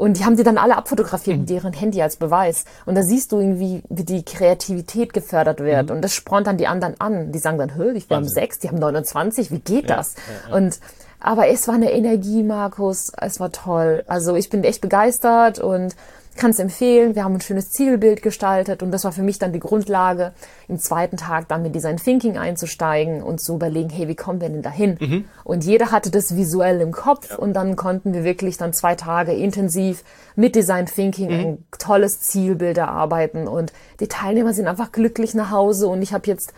Und 0.00 0.16
die 0.16 0.24
haben 0.24 0.34
die 0.34 0.44
dann 0.44 0.56
alle 0.56 0.78
abfotografiert 0.78 1.36
mhm. 1.36 1.42
mit 1.42 1.50
deren 1.50 1.72
Handy 1.74 2.00
als 2.00 2.16
Beweis. 2.16 2.64
Und 2.86 2.94
da 2.94 3.02
siehst 3.02 3.32
du 3.32 3.38
irgendwie, 3.38 3.82
wie 3.90 4.04
die 4.04 4.24
Kreativität 4.24 5.12
gefördert 5.12 5.60
wird. 5.60 5.90
Mhm. 5.90 5.96
Und 5.96 6.02
das 6.02 6.14
spornt 6.14 6.46
dann 6.46 6.56
die 6.56 6.66
anderen 6.66 6.98
an. 6.98 7.32
Die 7.32 7.38
sagen 7.38 7.58
dann, 7.58 7.74
hör, 7.74 7.92
wir 7.92 8.16
haben 8.16 8.26
sechs, 8.26 8.58
die 8.58 8.68
haben 8.68 8.78
29, 8.78 9.50
wie 9.50 9.58
geht 9.58 9.90
ja, 9.90 9.96
das? 9.96 10.14
Ja, 10.14 10.48
ja. 10.48 10.56
Und 10.56 10.80
aber 11.20 11.48
es 11.48 11.68
war 11.68 11.74
eine 11.74 11.92
Energie, 11.92 12.42
Markus. 12.42 13.12
Es 13.20 13.40
war 13.40 13.52
toll. 13.52 14.02
Also 14.06 14.36
ich 14.36 14.48
bin 14.48 14.64
echt 14.64 14.80
begeistert 14.80 15.58
und 15.58 15.94
kann 16.40 16.50
es 16.50 16.58
empfehlen. 16.58 17.14
Wir 17.14 17.22
haben 17.22 17.34
ein 17.34 17.40
schönes 17.40 17.70
Zielbild 17.70 18.22
gestaltet 18.22 18.82
und 18.82 18.90
das 18.90 19.04
war 19.04 19.12
für 19.12 19.22
mich 19.22 19.38
dann 19.38 19.52
die 19.52 19.60
Grundlage, 19.60 20.32
im 20.68 20.78
zweiten 20.78 21.16
Tag 21.16 21.48
dann 21.48 21.62
mit 21.62 21.74
Design 21.74 21.98
Thinking 21.98 22.38
einzusteigen 22.38 23.22
und 23.22 23.40
zu 23.40 23.54
überlegen, 23.54 23.90
hey, 23.90 24.08
wie 24.08 24.16
kommen 24.16 24.40
wir 24.40 24.48
denn 24.48 24.62
dahin? 24.62 24.96
Mhm. 24.98 25.24
Und 25.44 25.64
jeder 25.64 25.92
hatte 25.92 26.10
das 26.10 26.34
visuell 26.36 26.80
im 26.80 26.92
Kopf 26.92 27.30
ja. 27.30 27.36
und 27.36 27.52
dann 27.52 27.76
konnten 27.76 28.14
wir 28.14 28.24
wirklich 28.24 28.56
dann 28.56 28.72
zwei 28.72 28.94
Tage 28.94 29.32
intensiv 29.32 30.02
mit 30.34 30.56
Design 30.56 30.86
Thinking 30.86 31.28
mhm. 31.28 31.40
ein 31.40 31.64
tolles 31.78 32.20
Zielbild 32.20 32.78
erarbeiten 32.78 33.46
und 33.46 33.72
die 34.00 34.08
Teilnehmer 34.08 34.54
sind 34.54 34.66
einfach 34.66 34.92
glücklich 34.92 35.34
nach 35.34 35.50
Hause 35.50 35.88
und 35.88 36.00
ich 36.00 36.14
habe 36.14 36.26
jetzt 36.26 36.54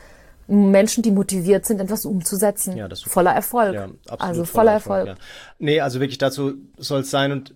Menschen, 0.47 1.03
die 1.03 1.11
motiviert 1.11 1.67
sind, 1.67 1.81
etwas 1.81 2.05
umzusetzen. 2.05 2.77
Ja, 2.77 2.87
das 2.87 3.03
voller 3.03 3.33
Erfolg. 3.33 3.75
Ja, 3.75 3.89
also 4.19 4.45
voller 4.45 4.73
Erfolg. 4.73 5.09
Erfolg. 5.09 5.19
Ja. 5.19 5.25
Nee, 5.59 5.81
also 5.81 6.01
wirklich 6.01 6.19
dazu 6.19 6.55
soll 6.79 7.01
es 7.01 7.11
sein 7.11 7.33
und 7.33 7.55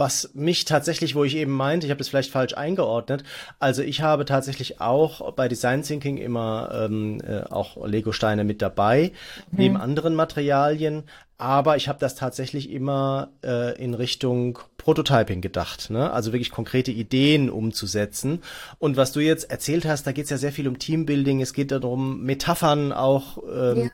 was 0.00 0.30
mich 0.34 0.64
tatsächlich, 0.64 1.14
wo 1.14 1.22
ich 1.22 1.36
eben 1.36 1.52
meinte, 1.52 1.86
ich 1.86 1.90
habe 1.90 1.98
das 1.98 2.08
vielleicht 2.08 2.32
falsch 2.32 2.54
eingeordnet. 2.54 3.22
Also 3.60 3.82
ich 3.82 4.00
habe 4.00 4.24
tatsächlich 4.24 4.80
auch 4.80 5.32
bei 5.32 5.46
Design 5.46 5.82
Thinking 5.82 6.16
immer 6.16 6.70
ähm, 6.72 7.20
äh, 7.20 7.42
auch 7.42 7.86
Lego-Steine 7.86 8.42
mit 8.42 8.62
dabei, 8.62 9.12
mhm. 9.50 9.58
neben 9.58 9.76
anderen 9.76 10.14
Materialien. 10.14 11.04
Aber 11.36 11.76
ich 11.76 11.88
habe 11.88 11.98
das 11.98 12.16
tatsächlich 12.16 12.70
immer 12.70 13.30
äh, 13.42 13.78
in 13.82 13.94
Richtung 13.94 14.58
Prototyping 14.76 15.40
gedacht, 15.40 15.88
ne? 15.88 16.10
also 16.12 16.32
wirklich 16.32 16.50
konkrete 16.50 16.90
Ideen 16.90 17.48
umzusetzen. 17.48 18.42
Und 18.78 18.96
was 18.96 19.12
du 19.12 19.20
jetzt 19.20 19.50
erzählt 19.50 19.84
hast, 19.86 20.06
da 20.06 20.12
geht 20.12 20.24
es 20.24 20.30
ja 20.30 20.36
sehr 20.36 20.52
viel 20.52 20.68
um 20.68 20.78
Teambuilding, 20.78 21.40
es 21.40 21.54
geht 21.54 21.70
darum, 21.70 22.22
Metaphern 22.22 22.92
auch 22.92 23.38
ähm, 23.50 23.84
ja 23.84 23.90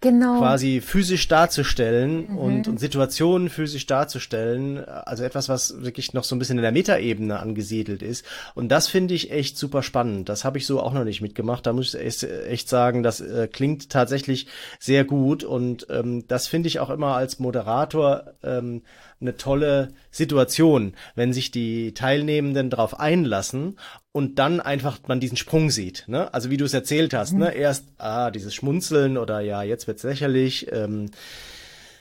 genau. 0.00 0.38
quasi 0.38 0.80
physisch 0.80 1.28
darzustellen 1.28 2.30
mhm. 2.30 2.38
und, 2.38 2.68
und 2.68 2.80
Situationen 2.80 3.48
physisch 3.48 3.86
darzustellen. 3.86 4.84
Also 4.84 5.24
etwas, 5.24 5.48
was 5.48 5.82
wirklich 5.82 6.12
noch 6.14 6.24
so 6.24 6.36
ein 6.36 6.38
bisschen 6.38 6.58
in 6.58 6.62
der 6.62 6.72
Metaebene 6.72 7.38
angesiedelt 7.38 8.02
ist. 8.02 8.24
Und 8.54 8.68
das 8.68 8.88
finde 8.88 9.14
ich 9.14 9.30
echt 9.30 9.58
super 9.58 9.82
spannend. 9.82 10.28
Das 10.28 10.44
habe 10.44 10.58
ich 10.58 10.66
so 10.66 10.80
auch 10.80 10.92
noch 10.92 11.04
nicht 11.04 11.20
mitgemacht. 11.20 11.66
Da 11.66 11.72
muss 11.72 11.94
ich 11.94 12.00
echt, 12.00 12.22
echt 12.22 12.68
sagen, 12.68 13.02
das 13.02 13.20
äh, 13.20 13.48
klingt 13.50 13.90
tatsächlich 13.90 14.46
sehr 14.78 15.04
gut. 15.04 15.44
Und 15.44 15.86
ähm, 15.90 16.24
das 16.28 16.46
finde 16.46 16.68
ich 16.68 16.80
auch 16.80 16.90
immer 16.90 17.14
als 17.14 17.38
Moderator 17.38 18.34
ähm, 18.42 18.82
eine 19.20 19.36
tolle 19.36 19.88
Situation, 20.10 20.94
wenn 21.14 21.32
sich 21.32 21.50
die 21.50 21.92
Teilnehmenden 21.94 22.70
darauf 22.70 22.98
einlassen 22.98 23.78
und 24.12 24.38
dann 24.38 24.60
einfach 24.60 24.98
man 25.06 25.20
diesen 25.20 25.36
Sprung 25.36 25.70
sieht. 25.70 26.04
Ne? 26.06 26.32
Also 26.32 26.50
wie 26.50 26.56
du 26.56 26.64
es 26.64 26.74
erzählt 26.74 27.14
hast, 27.14 27.32
mhm. 27.32 27.40
ne? 27.40 27.54
erst 27.54 27.86
ah, 27.98 28.30
dieses 28.30 28.54
Schmunzeln 28.54 29.18
oder 29.18 29.40
ja, 29.40 29.62
jetzt 29.62 29.86
wird's 29.86 30.02
lächerlich. 30.02 30.70
Ähm, 30.72 31.10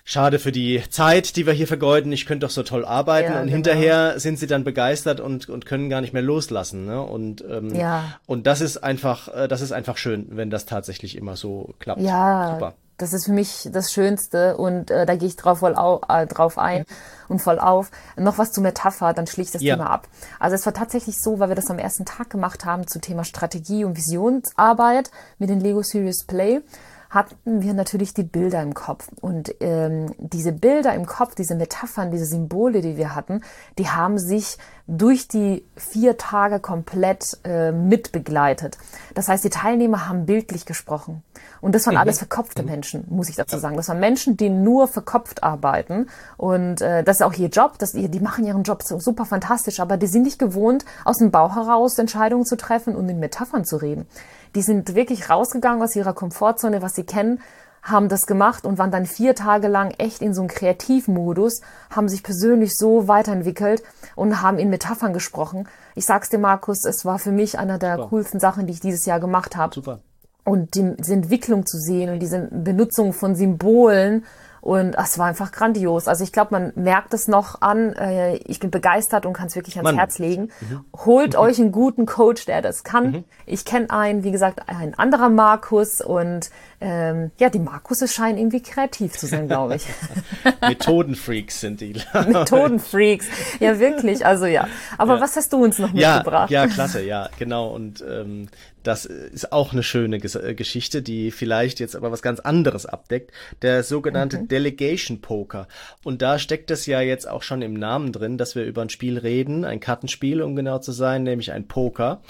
schade 0.04 0.40
für 0.40 0.54
die 0.54 0.82
Zeit, 0.90 1.36
die 1.36 1.46
wir 1.46 1.54
hier 1.54 1.68
vergeuden, 1.68 2.14
ich 2.14 2.26
könnte 2.26 2.46
doch 2.46 2.52
so 2.52 2.64
toll 2.64 2.86
arbeiten 2.86 3.34
ja, 3.34 3.40
und 3.42 3.48
genau. 3.48 3.56
hinterher 3.56 4.20
sind 4.20 4.40
sie 4.40 4.48
dann 4.48 4.64
begeistert 4.64 5.20
und, 5.20 5.50
und 5.50 5.66
können 5.66 5.90
gar 5.90 6.00
nicht 6.00 6.14
mehr 6.14 6.22
loslassen. 6.22 6.86
Ne? 6.86 7.02
Und, 7.02 7.44
ähm, 7.50 7.76
ja. 7.76 8.18
und 8.26 8.48
das 8.48 8.62
ist 8.62 8.78
einfach, 8.78 9.28
äh, 9.36 9.48
das 9.48 9.62
ist 9.62 9.74
einfach 9.74 9.98
schön, 9.98 10.28
wenn 10.32 10.50
das 10.50 10.66
tatsächlich 10.66 11.18
immer 11.18 11.36
so 11.36 11.76
klappt. 11.80 12.02
Ja, 12.02 12.54
Super. 12.54 12.76
Das 12.98 13.14
ist 13.14 13.26
für 13.26 13.32
mich 13.32 13.70
das 13.72 13.94
Schönste 13.94 14.58
und 14.58 14.90
äh, 14.90 15.06
da 15.06 15.16
gehe 15.16 15.28
ich 15.28 15.36
drauf, 15.36 15.60
voll 15.60 15.76
au 15.76 16.02
äh, 16.10 16.26
drauf 16.26 16.58
ein 16.58 16.86
und 17.28 17.40
voll 17.40 17.60
auf. 17.60 17.92
Noch 18.16 18.38
was 18.38 18.52
zu 18.52 18.62
Metapher, 18.62 19.14
dann 19.14 19.28
schließt 19.28 19.56
das 19.56 19.62
ja. 19.62 19.76
Thema 19.76 19.90
ab. 19.90 20.08
Also 20.40 20.56
es 20.56 20.66
war 20.66 20.74
tatsächlich 20.74 21.22
so, 21.22 21.40
weil 21.40 21.50
wir 21.50 21.56
das 21.56 21.70
am 21.70 21.78
ersten 21.78 22.06
Tag 22.06 22.30
gemacht 22.30 22.66
haben 22.66 22.88
zu 22.88 23.00
Thema 23.00 23.24
Strategie 23.24 23.84
und 23.86 23.98
Visionsarbeit 23.98 25.12
mit 25.38 25.50
den 25.50 25.60
Lego 25.60 25.84
Serious 25.84 26.24
Play 26.24 26.62
hatten 27.10 27.62
wir 27.62 27.74
natürlich 27.74 28.14
die 28.14 28.24
Bilder 28.24 28.62
im 28.62 28.74
Kopf. 28.74 29.08
Und 29.22 29.56
ähm, 29.60 30.14
diese 30.18 30.52
Bilder 30.52 30.94
im 30.94 31.06
Kopf, 31.06 31.36
diese 31.36 31.56
Metaphern, 31.56 32.12
diese 32.12 32.26
Symbole, 32.26 32.82
die 32.82 32.98
wir 32.98 33.16
hatten, 33.16 33.42
die 33.78 33.90
haben 33.90 34.18
sich 34.18 34.58
durch 34.88 35.28
die 35.28 35.66
vier 35.76 36.18
Tage 36.18 36.60
komplett 36.60 37.38
äh, 37.44 37.72
mitbegleitet. 37.72 38.78
Das 39.14 39.28
heißt, 39.28 39.44
die 39.44 39.50
Teilnehmer 39.50 40.08
haben 40.08 40.26
bildlich 40.26 40.66
gesprochen. 40.66 41.24
Und 41.60 41.76
das 41.76 41.86
waren 41.86 41.96
mhm. 41.96 42.02
alles 42.02 42.20
verkopfte 42.20 42.64
mhm. 42.64 42.70
Menschen, 42.70 43.06
muss 43.10 43.30
ich 43.30 43.36
dazu 43.36 43.58
sagen. 43.58 43.76
Das 43.76 43.90
waren 43.90 44.00
Menschen, 44.00 44.38
die 44.38 44.50
nur 44.50 44.88
verkopft 44.88 45.44
arbeiten. 45.44 46.08
Und 46.38 46.82
äh, 46.82 47.04
das 47.04 47.18
ist 47.18 47.22
auch 47.22 47.34
ihr 47.34 47.50
Job. 47.50 47.78
Das, 47.80 47.92
die 47.92 48.20
machen 48.20 48.46
ihren 48.46 48.64
Job 48.64 48.84
so 48.84 49.00
super 49.00 49.26
fantastisch, 49.26 49.80
aber 49.80 49.98
die 49.98 50.08
sind 50.08 50.24
nicht 50.24 50.40
gewohnt, 50.40 50.86
aus 51.04 51.18
dem 51.18 51.32
Bauch 51.32 51.56
heraus 51.56 51.98
Entscheidungen 51.98 52.46
zu 52.46 52.56
treffen 52.56 52.96
und 52.96 53.10
in 53.10 53.20
Metaphern 53.20 53.66
zu 53.66 53.78
reden. 53.78 54.08
Die 54.56 54.62
sind 54.62 54.96
wirklich 54.96 55.30
rausgegangen 55.30 55.82
aus 55.82 55.96
ihrer 55.96 56.14
Komfortzone, 56.14 56.82
was 56.82 56.96
sie 56.96 57.04
kennen, 57.04 57.40
haben 57.84 58.10
das 58.10 58.28
gemacht 58.28 58.66
und 58.66 58.78
waren 58.78 58.92
dann 58.92 59.06
vier 59.06 59.36
Tage 59.36 59.68
lang 59.68 59.92
echt 59.92 60.22
in 60.22 60.34
so 60.34 60.42
einem 60.42 60.50
Kreativmodus, 60.50 61.62
haben 61.90 62.10
sich 62.10 62.24
persönlich 62.24 62.76
so 62.76 63.08
weiterentwickelt 63.08 63.84
und 64.16 64.42
haben 64.42 64.60
in 64.60 64.70
Metaphern 64.70 65.14
gesprochen. 65.14 65.68
Ich 65.96 66.06
sag's 66.06 66.30
dir, 66.30 66.40
Markus, 66.40 66.86
es 66.86 67.06
war 67.06 67.20
für 67.20 67.32
mich 67.32 67.58
einer 67.58 67.78
der 67.78 67.96
Super. 67.96 68.10
coolsten 68.10 68.40
Sachen, 68.40 68.68
die 68.68 68.74
ich 68.74 68.80
dieses 68.80 69.06
Jahr 69.06 69.20
gemacht 69.20 69.56
habe. 69.56 69.74
Super. 69.74 70.00
Und 70.44 70.76
die, 70.76 70.96
diese 70.98 71.14
Entwicklung 71.14 71.66
zu 71.66 71.78
sehen 71.78 72.10
und 72.10 72.20
diese 72.20 72.48
Benutzung 72.52 73.14
von 73.14 73.36
Symbolen 73.36 74.26
und 74.68 74.98
es 74.98 75.18
war 75.18 75.28
einfach 75.28 75.54
grandios. 75.54 76.10
Also 76.10 76.26
ich 76.26 76.34
glaube, 76.34 76.50
man 76.52 76.74
merkt 76.76 77.14
es 77.14 77.30
noch 77.30 77.62
an. 77.62 77.94
Äh, 77.94 78.36
ich 78.36 78.60
bin 78.60 78.70
begeistert 78.70 79.26
und 79.26 79.32
kann 79.32 79.48
es 79.48 79.56
wirklich 79.56 79.78
ans 79.78 79.86
Mann. 79.86 79.96
Herz 79.96 80.20
legen. 80.20 80.50
Mhm. 80.60 80.84
Holt 81.06 81.36
mhm. 81.36 81.40
euch 81.40 81.58
einen 81.58 81.72
guten 81.72 82.06
Coach, 82.06 82.46
der 82.46 82.62
das 82.62 82.84
kann. 82.84 83.12
Mhm. 83.12 83.24
Ich 83.46 83.64
kenne 83.64 83.90
einen, 83.92 84.26
wie 84.26 84.32
gesagt, 84.32 84.68
ein 84.68 84.94
anderer 84.94 85.30
Markus 85.30 86.02
und 86.02 86.50
ähm, 86.80 87.32
ja, 87.40 87.50
die 87.50 87.60
Markusse 87.60 88.08
scheinen 88.08 88.38
irgendwie 88.38 88.62
kreativ 88.62 89.14
zu 89.14 89.26
sein, 89.26 89.48
glaube 89.48 89.76
ich. 89.76 89.86
Methodenfreaks 90.62 91.62
sind 91.62 91.82
die. 91.82 91.96
Methodenfreaks, 92.14 93.26
ja 93.60 93.80
wirklich. 93.80 94.26
Also 94.26 94.46
ja. 94.46 94.68
Aber 94.98 95.16
ja. 95.16 95.22
was 95.22 95.36
hast 95.36 95.54
du 95.54 95.64
uns 95.64 95.80
noch 95.80 95.92
mitgebracht? 95.92 96.52
Ja, 96.52 96.66
ja, 96.66 96.68
klasse, 96.72 97.04
ja, 97.04 97.30
genau. 97.40 97.70
Und 97.74 98.04
ähm, 98.08 98.50
das 98.84 99.06
ist 99.06 99.52
auch 99.52 99.74
eine 99.74 99.82
schöne 99.82 100.18
äh, 100.18 100.54
Geschichte, 100.54 101.02
die 101.02 101.32
vielleicht 101.32 101.80
jetzt 101.80 101.96
aber 101.96 102.12
was 102.12 102.22
ganz 102.22 102.40
anderes 102.40 102.86
abdeckt. 102.86 103.32
Der 103.64 103.84
sogenannte 103.84 104.38
mhm. 104.38 104.48
Delegation 104.48 105.20
Poker. 105.20 105.68
Und 106.04 106.22
da 106.22 106.38
steckt 106.38 106.70
es 106.70 106.86
ja 106.86 107.02
jetzt 107.02 107.28
auch 107.28 107.42
schon 107.42 107.64
im 107.64 107.74
Namen 107.74 108.12
drin, 108.12 108.38
dass 108.38 108.56
wir 108.56 108.66
über 108.66 108.84
ein 108.84 108.90
Spiel 108.90 109.18
reden, 109.18 109.66
ein 109.66 109.80
Kartenspiel, 109.80 110.44
um 110.44 110.56
genau 110.56 110.78
zu 110.78 110.92
sein, 110.92 111.24
nämlich 111.24 111.52
ein 111.52 111.68
Poker. 111.68 112.22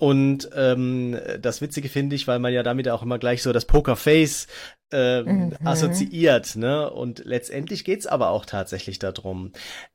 Und 0.00 0.48
ähm, 0.56 1.18
das 1.42 1.60
Witzige 1.60 1.90
finde 1.90 2.16
ich, 2.16 2.26
weil 2.26 2.38
man 2.38 2.54
ja 2.54 2.62
damit 2.62 2.88
auch 2.88 3.02
immer 3.02 3.18
gleich 3.18 3.42
so 3.42 3.52
das 3.52 3.66
Pokerface 3.66 4.46
ähm, 4.92 5.26
mhm. 5.26 5.56
assoziiert. 5.62 6.56
Ne? 6.56 6.90
Und 6.90 7.22
letztendlich 7.26 7.84
geht's 7.84 8.06
aber 8.06 8.30
auch 8.30 8.46
tatsächlich 8.46 8.98
darum, 8.98 9.52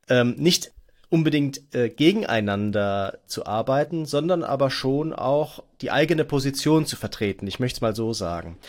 ähm, 0.07 0.35
nicht 0.37 0.73
unbedingt 1.09 1.73
äh, 1.73 1.89
gegeneinander 1.89 3.17
zu 3.25 3.47
arbeiten, 3.47 4.05
sondern 4.05 4.43
aber 4.43 4.69
schon 4.69 5.11
auch 5.11 5.63
die 5.81 5.89
eigene 5.89 6.23
Position 6.23 6.85
zu 6.85 6.97
vertreten. 6.97 7.47
Ich 7.47 7.59
möchte 7.59 7.77
es 7.77 7.81
mal 7.81 7.95
so 7.95 8.13
sagen. 8.13 8.59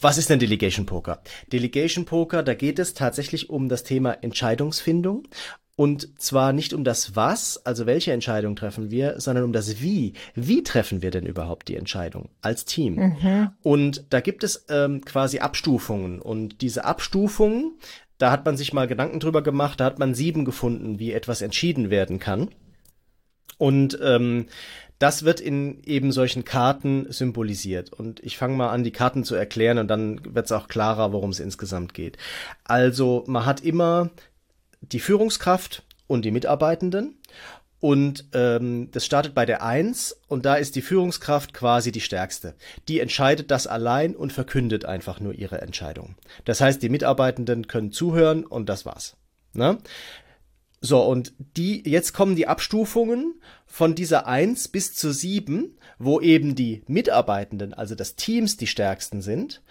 Was 0.00 0.18
ist 0.18 0.28
denn 0.28 0.40
Delegation 0.40 0.86
Poker? 0.86 1.22
Delegation 1.52 2.04
Poker, 2.04 2.42
da 2.42 2.54
geht 2.54 2.80
es 2.80 2.94
tatsächlich 2.94 3.48
um 3.48 3.68
das 3.68 3.84
Thema 3.84 4.12
Entscheidungsfindung 4.22 5.28
und 5.78 6.20
zwar 6.20 6.52
nicht 6.52 6.72
um 6.72 6.82
das 6.82 7.14
Was, 7.14 7.64
also 7.64 7.86
welche 7.86 8.10
Entscheidung 8.10 8.56
treffen 8.56 8.90
wir, 8.90 9.20
sondern 9.20 9.44
um 9.44 9.52
das 9.52 9.80
Wie. 9.80 10.14
Wie 10.34 10.64
treffen 10.64 11.02
wir 11.02 11.12
denn 11.12 11.24
überhaupt 11.24 11.68
die 11.68 11.76
Entscheidung 11.76 12.30
als 12.42 12.64
Team? 12.64 12.96
Mhm. 12.96 13.50
Und 13.62 14.04
da 14.10 14.18
gibt 14.18 14.42
es 14.42 14.66
ähm, 14.70 15.04
quasi 15.04 15.38
Abstufungen. 15.38 16.20
Und 16.20 16.62
diese 16.62 16.84
Abstufungen, 16.84 17.78
da 18.18 18.32
hat 18.32 18.44
man 18.44 18.56
sich 18.56 18.72
mal 18.72 18.88
Gedanken 18.88 19.20
drüber 19.20 19.40
gemacht, 19.40 19.78
da 19.78 19.84
hat 19.84 20.00
man 20.00 20.16
sieben 20.16 20.44
gefunden, 20.44 20.98
wie 20.98 21.12
etwas 21.12 21.42
entschieden 21.42 21.90
werden 21.90 22.18
kann. 22.18 22.48
Und 23.56 24.00
ähm, 24.02 24.46
das 24.98 25.24
wird 25.24 25.38
in 25.38 25.80
eben 25.84 26.10
solchen 26.10 26.44
Karten 26.44 27.06
symbolisiert. 27.08 27.92
Und 27.92 28.18
ich 28.24 28.36
fange 28.36 28.56
mal 28.56 28.70
an, 28.70 28.82
die 28.82 28.90
Karten 28.90 29.22
zu 29.22 29.36
erklären 29.36 29.78
und 29.78 29.86
dann 29.86 30.34
wird 30.34 30.46
es 30.46 30.50
auch 30.52 30.66
klarer, 30.66 31.12
worum 31.12 31.30
es 31.30 31.38
insgesamt 31.38 31.94
geht. 31.94 32.18
Also 32.64 33.22
man 33.28 33.46
hat 33.46 33.60
immer 33.60 34.10
die 34.80 35.00
Führungskraft 35.00 35.84
und 36.06 36.24
die 36.24 36.30
Mitarbeitenden. 36.30 37.18
Und 37.80 38.26
ähm, 38.32 38.90
das 38.90 39.06
startet 39.06 39.34
bei 39.34 39.46
der 39.46 39.62
Eins 39.62 40.20
und 40.26 40.44
da 40.44 40.56
ist 40.56 40.74
die 40.74 40.82
Führungskraft 40.82 41.54
quasi 41.54 41.92
die 41.92 42.00
stärkste. 42.00 42.54
Die 42.88 42.98
entscheidet 42.98 43.52
das 43.52 43.68
allein 43.68 44.16
und 44.16 44.32
verkündet 44.32 44.84
einfach 44.84 45.20
nur 45.20 45.32
ihre 45.34 45.60
Entscheidung. 45.60 46.16
Das 46.44 46.60
heißt, 46.60 46.82
die 46.82 46.88
Mitarbeitenden 46.88 47.68
können 47.68 47.92
zuhören 47.92 48.44
und 48.44 48.68
das 48.68 48.84
war's. 48.84 49.16
Ne? 49.52 49.78
So, 50.80 51.02
und 51.02 51.32
die, 51.38 51.88
jetzt 51.88 52.12
kommen 52.14 52.34
die 52.34 52.48
Abstufungen 52.48 53.40
von 53.66 53.94
dieser 53.94 54.26
Eins 54.26 54.68
bis 54.68 54.94
zu 54.94 55.12
sieben, 55.12 55.76
wo 55.98 56.20
eben 56.20 56.54
die 56.54 56.82
Mitarbeitenden, 56.86 57.74
also 57.74 57.94
das 57.94 58.16
Teams, 58.16 58.56
die 58.56 58.68
stärksten 58.68 59.20
sind 59.20 59.62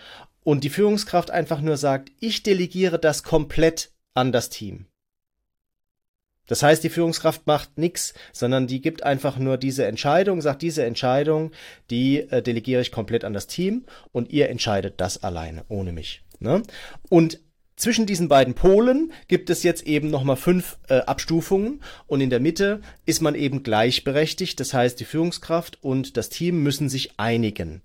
und 0.43 0.63
die 0.63 0.69
Führungskraft 0.69 1.31
einfach 1.31 1.61
nur 1.61 1.77
sagt, 1.77 2.11
ich 2.19 2.43
delegiere 2.43 2.99
das 2.99 3.23
komplett 3.23 3.91
an 4.13 4.31
das 4.31 4.49
Team. 4.49 4.85
Das 6.47 6.63
heißt, 6.63 6.83
die 6.83 6.89
Führungskraft 6.89 7.45
macht 7.45 7.77
nichts, 7.77 8.13
sondern 8.33 8.67
die 8.67 8.81
gibt 8.81 9.03
einfach 9.03 9.37
nur 9.37 9.57
diese 9.57 9.85
Entscheidung, 9.85 10.41
sagt, 10.41 10.61
diese 10.61 10.85
Entscheidung, 10.85 11.51
die 11.89 12.19
äh, 12.19 12.41
delegiere 12.41 12.81
ich 12.81 12.91
komplett 12.91 13.23
an 13.23 13.33
das 13.33 13.47
Team 13.47 13.85
und 14.11 14.31
ihr 14.31 14.49
entscheidet 14.49 14.95
das 14.97 15.23
alleine, 15.23 15.65
ohne 15.67 15.91
mich. 15.91 16.23
Ne? 16.39 16.63
Und 17.09 17.39
zwischen 17.75 18.07
diesen 18.07 18.27
beiden 18.27 18.55
Polen 18.55 19.13
gibt 19.27 19.51
es 19.51 19.61
jetzt 19.61 19.85
eben 19.85 20.09
nochmal 20.09 20.35
fünf 20.35 20.79
äh, 20.89 20.95
Abstufungen 21.01 21.83
und 22.07 22.21
in 22.21 22.31
der 22.31 22.39
Mitte 22.39 22.81
ist 23.05 23.21
man 23.21 23.35
eben 23.35 23.61
gleichberechtigt. 23.61 24.59
Das 24.59 24.73
heißt, 24.73 24.99
die 24.99 25.05
Führungskraft 25.05 25.83
und 25.83 26.17
das 26.17 26.29
Team 26.29 26.63
müssen 26.63 26.89
sich 26.89 27.19
einigen 27.19 27.83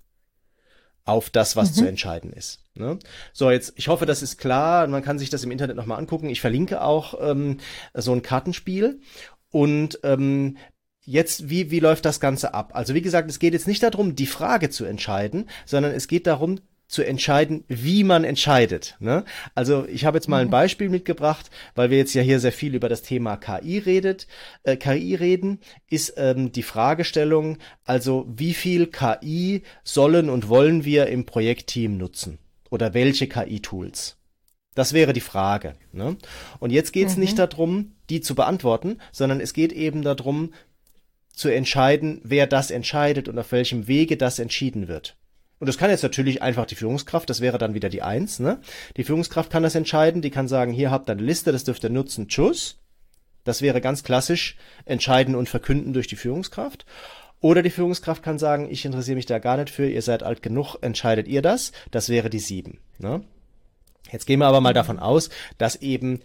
auf 1.05 1.29
das, 1.29 1.55
was 1.55 1.71
mhm. 1.71 1.73
zu 1.75 1.85
entscheiden 1.87 2.31
ist. 2.31 2.59
Ne? 2.75 2.99
So, 3.33 3.51
jetzt, 3.51 3.73
ich 3.75 3.87
hoffe, 3.87 4.05
das 4.05 4.21
ist 4.21 4.37
klar. 4.37 4.87
Man 4.87 5.03
kann 5.03 5.19
sich 5.19 5.29
das 5.29 5.43
im 5.43 5.51
Internet 5.51 5.75
nochmal 5.75 5.99
angucken. 5.99 6.29
Ich 6.29 6.41
verlinke 6.41 6.81
auch 6.81 7.15
ähm, 7.21 7.57
so 7.93 8.13
ein 8.13 8.21
Kartenspiel. 8.21 9.01
Und 9.51 9.99
ähm, 10.03 10.57
Jetzt, 11.05 11.49
wie, 11.49 11.69
wie 11.69 11.81
läuft 11.81 12.05
das 12.05 12.21
Ganze 12.21 12.53
ab? 12.53 12.71
Also 12.73 12.93
wie 12.93 13.01
gesagt, 13.01 13.29
es 13.29 13.39
geht 13.39 13.53
jetzt 13.53 13.67
nicht 13.67 13.83
darum, 13.83 14.15
die 14.15 14.25
Frage 14.25 14.69
zu 14.69 14.85
entscheiden, 14.85 15.49
sondern 15.65 15.91
es 15.91 16.07
geht 16.07 16.27
darum, 16.27 16.61
zu 16.87 17.03
entscheiden, 17.03 17.63
wie 17.67 18.03
man 18.03 18.23
entscheidet. 18.23 18.95
Ne? 18.99 19.25
Also 19.55 19.85
ich 19.87 20.05
habe 20.05 20.17
jetzt 20.17 20.27
mal 20.27 20.41
ein 20.41 20.47
mhm. 20.47 20.51
Beispiel 20.51 20.89
mitgebracht, 20.89 21.49
weil 21.75 21.89
wir 21.89 21.97
jetzt 21.97 22.13
ja 22.13 22.21
hier 22.21 22.39
sehr 22.39 22.51
viel 22.51 22.75
über 22.75 22.89
das 22.89 23.01
Thema 23.01 23.37
KI 23.37 23.79
redet. 23.79 24.27
Äh, 24.63 24.77
KI 24.77 25.15
reden 25.15 25.59
ist 25.89 26.13
ähm, 26.17 26.51
die 26.51 26.63
Fragestellung, 26.63 27.57
also 27.83 28.25
wie 28.29 28.53
viel 28.53 28.87
KI 28.87 29.63
sollen 29.83 30.29
und 30.29 30.49
wollen 30.49 30.85
wir 30.85 31.07
im 31.07 31.25
Projektteam 31.25 31.97
nutzen 31.97 32.37
oder 32.69 32.93
welche 32.93 33.27
KI-Tools? 33.27 34.17
Das 34.75 34.93
wäre 34.93 35.13
die 35.13 35.21
Frage. 35.21 35.75
Ne? 35.91 36.17
Und 36.59 36.71
jetzt 36.71 36.93
geht 36.93 37.07
es 37.07 37.15
mhm. 37.15 37.21
nicht 37.21 37.39
darum, 37.39 37.93
die 38.09 38.21
zu 38.21 38.35
beantworten, 38.35 38.99
sondern 39.11 39.39
es 39.39 39.53
geht 39.53 39.71
eben 39.71 40.01
darum, 40.01 40.53
zu 41.33 41.49
entscheiden, 41.49 42.21
wer 42.23 42.45
das 42.45 42.69
entscheidet 42.69 43.27
und 43.27 43.39
auf 43.39 43.51
welchem 43.51 43.87
Wege 43.87 44.17
das 44.17 44.37
entschieden 44.37 44.87
wird. 44.87 45.17
Und 45.63 45.67
das 45.67 45.77
kann 45.77 45.89
jetzt 45.89 46.03
natürlich 46.03 46.41
einfach 46.41 46.65
die 46.65 46.75
Führungskraft, 46.75 47.29
das 47.29 47.39
wäre 47.39 47.57
dann 47.57 47.73
wieder 47.73 47.87
die 47.87 48.01
Eins, 48.01 48.37
ne? 48.39 48.59
Die 48.97 49.05
Führungskraft 49.05 49.49
kann 49.49 49.63
das 49.63 49.75
entscheiden, 49.75 50.21
die 50.21 50.29
kann 50.29 50.49
sagen, 50.49 50.73
hier 50.73 50.91
habt 50.91 51.07
ihr 51.07 51.13
eine 51.13 51.21
Liste, 51.21 51.53
das 51.53 51.63
dürft 51.63 51.85
ihr 51.85 51.89
nutzen, 51.89 52.27
tschüss. 52.27 52.81
Das 53.45 53.61
wäre 53.61 53.79
ganz 53.79 54.03
klassisch 54.03 54.57
entscheiden 54.83 55.35
und 55.35 55.47
verkünden 55.47 55.93
durch 55.93 56.07
die 56.07 56.17
Führungskraft. 56.17 56.85
Oder 57.39 57.61
die 57.61 57.69
Führungskraft 57.69 58.23
kann 58.23 58.37
sagen, 58.39 58.67
ich 58.69 58.83
interessiere 58.83 59.15
mich 59.15 59.25
da 59.25 59.39
gar 59.39 59.55
nicht 59.55 59.69
für, 59.69 59.87
ihr 59.87 60.01
seid 60.01 60.21
alt 60.21 60.41
genug, 60.41 60.75
entscheidet 60.81 61.29
ihr 61.29 61.41
das. 61.41 61.71
Das 61.91 62.09
wäre 62.09 62.29
die 62.29 62.39
sieben. 62.39 62.81
Ne? 62.99 63.23
Jetzt 64.11 64.25
gehen 64.25 64.39
wir 64.39 64.47
aber 64.47 64.59
mal 64.59 64.73
davon 64.73 64.99
aus, 64.99 65.29
dass 65.57 65.77
eben 65.77 66.19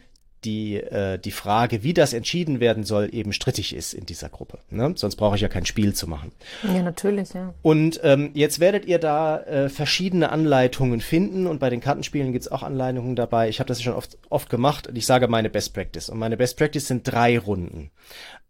die, 0.44 0.76
äh, 0.76 1.18
die 1.18 1.30
Frage, 1.30 1.82
wie 1.82 1.94
das 1.94 2.12
entschieden 2.12 2.60
werden 2.60 2.84
soll, 2.84 3.08
eben 3.12 3.32
strittig 3.32 3.74
ist 3.74 3.92
in 3.92 4.06
dieser 4.06 4.28
Gruppe. 4.28 4.58
Ne? 4.70 4.92
Sonst 4.96 5.16
brauche 5.16 5.36
ich 5.36 5.42
ja 5.42 5.48
kein 5.48 5.66
Spiel 5.66 5.94
zu 5.94 6.06
machen. 6.06 6.32
Ja, 6.62 6.82
natürlich, 6.82 7.32
ja. 7.34 7.54
Und 7.62 8.00
ähm, 8.04 8.30
jetzt 8.34 8.60
werdet 8.60 8.84
ihr 8.86 8.98
da 8.98 9.40
äh, 9.40 9.68
verschiedene 9.68 10.30
Anleitungen 10.30 11.00
finden 11.00 11.46
und 11.46 11.58
bei 11.58 11.70
den 11.70 11.80
Kartenspielen 11.80 12.32
gibt's 12.32 12.48
auch 12.48 12.62
Anleitungen 12.62 13.16
dabei. 13.16 13.48
Ich 13.48 13.58
habe 13.60 13.68
das 13.68 13.82
schon 13.82 13.94
oft, 13.94 14.18
oft 14.30 14.48
gemacht 14.48 14.86
und 14.86 14.96
ich 14.96 15.06
sage 15.06 15.28
meine 15.28 15.50
Best 15.50 15.74
Practice. 15.74 16.08
Und 16.08 16.18
meine 16.18 16.36
Best 16.36 16.56
Practice 16.56 16.86
sind 16.86 17.02
drei 17.02 17.38
Runden. 17.38 17.90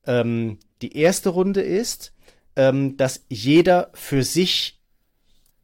Ähm, 0.06 0.58
die 0.82 0.96
erste 0.96 1.30
Runde 1.30 1.62
ist, 1.62 2.12
ähm, 2.56 2.96
dass 2.96 3.24
jeder 3.28 3.90
für 3.94 4.22
sich 4.22 4.78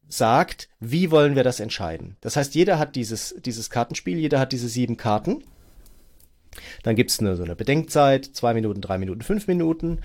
sagt, 0.09 0.69
wie 0.81 1.11
wollen 1.11 1.35
wir 1.35 1.45
das 1.45 1.61
entscheiden. 1.61 2.17
Das 2.21 2.37
heißt, 2.37 2.55
jeder 2.55 2.79
hat 2.79 2.97
dieses, 2.97 3.35
dieses 3.45 3.69
Kartenspiel, 3.69 4.19
jeder 4.19 4.39
hat 4.39 4.53
diese 4.53 4.69
sieben 4.69 4.97
Karten 4.97 5.43
dann 6.83 6.97
gibt's 6.97 7.21
eine, 7.21 7.37
so 7.37 7.45
eine 7.45 7.57
Bedenkzeit, 7.57 8.25
zwei 8.25 8.55
Minuten, 8.55 8.81
drei 8.81 8.99
Minuten, 8.99 9.23
fünf 9.23 9.47
Minuten. 9.47 10.01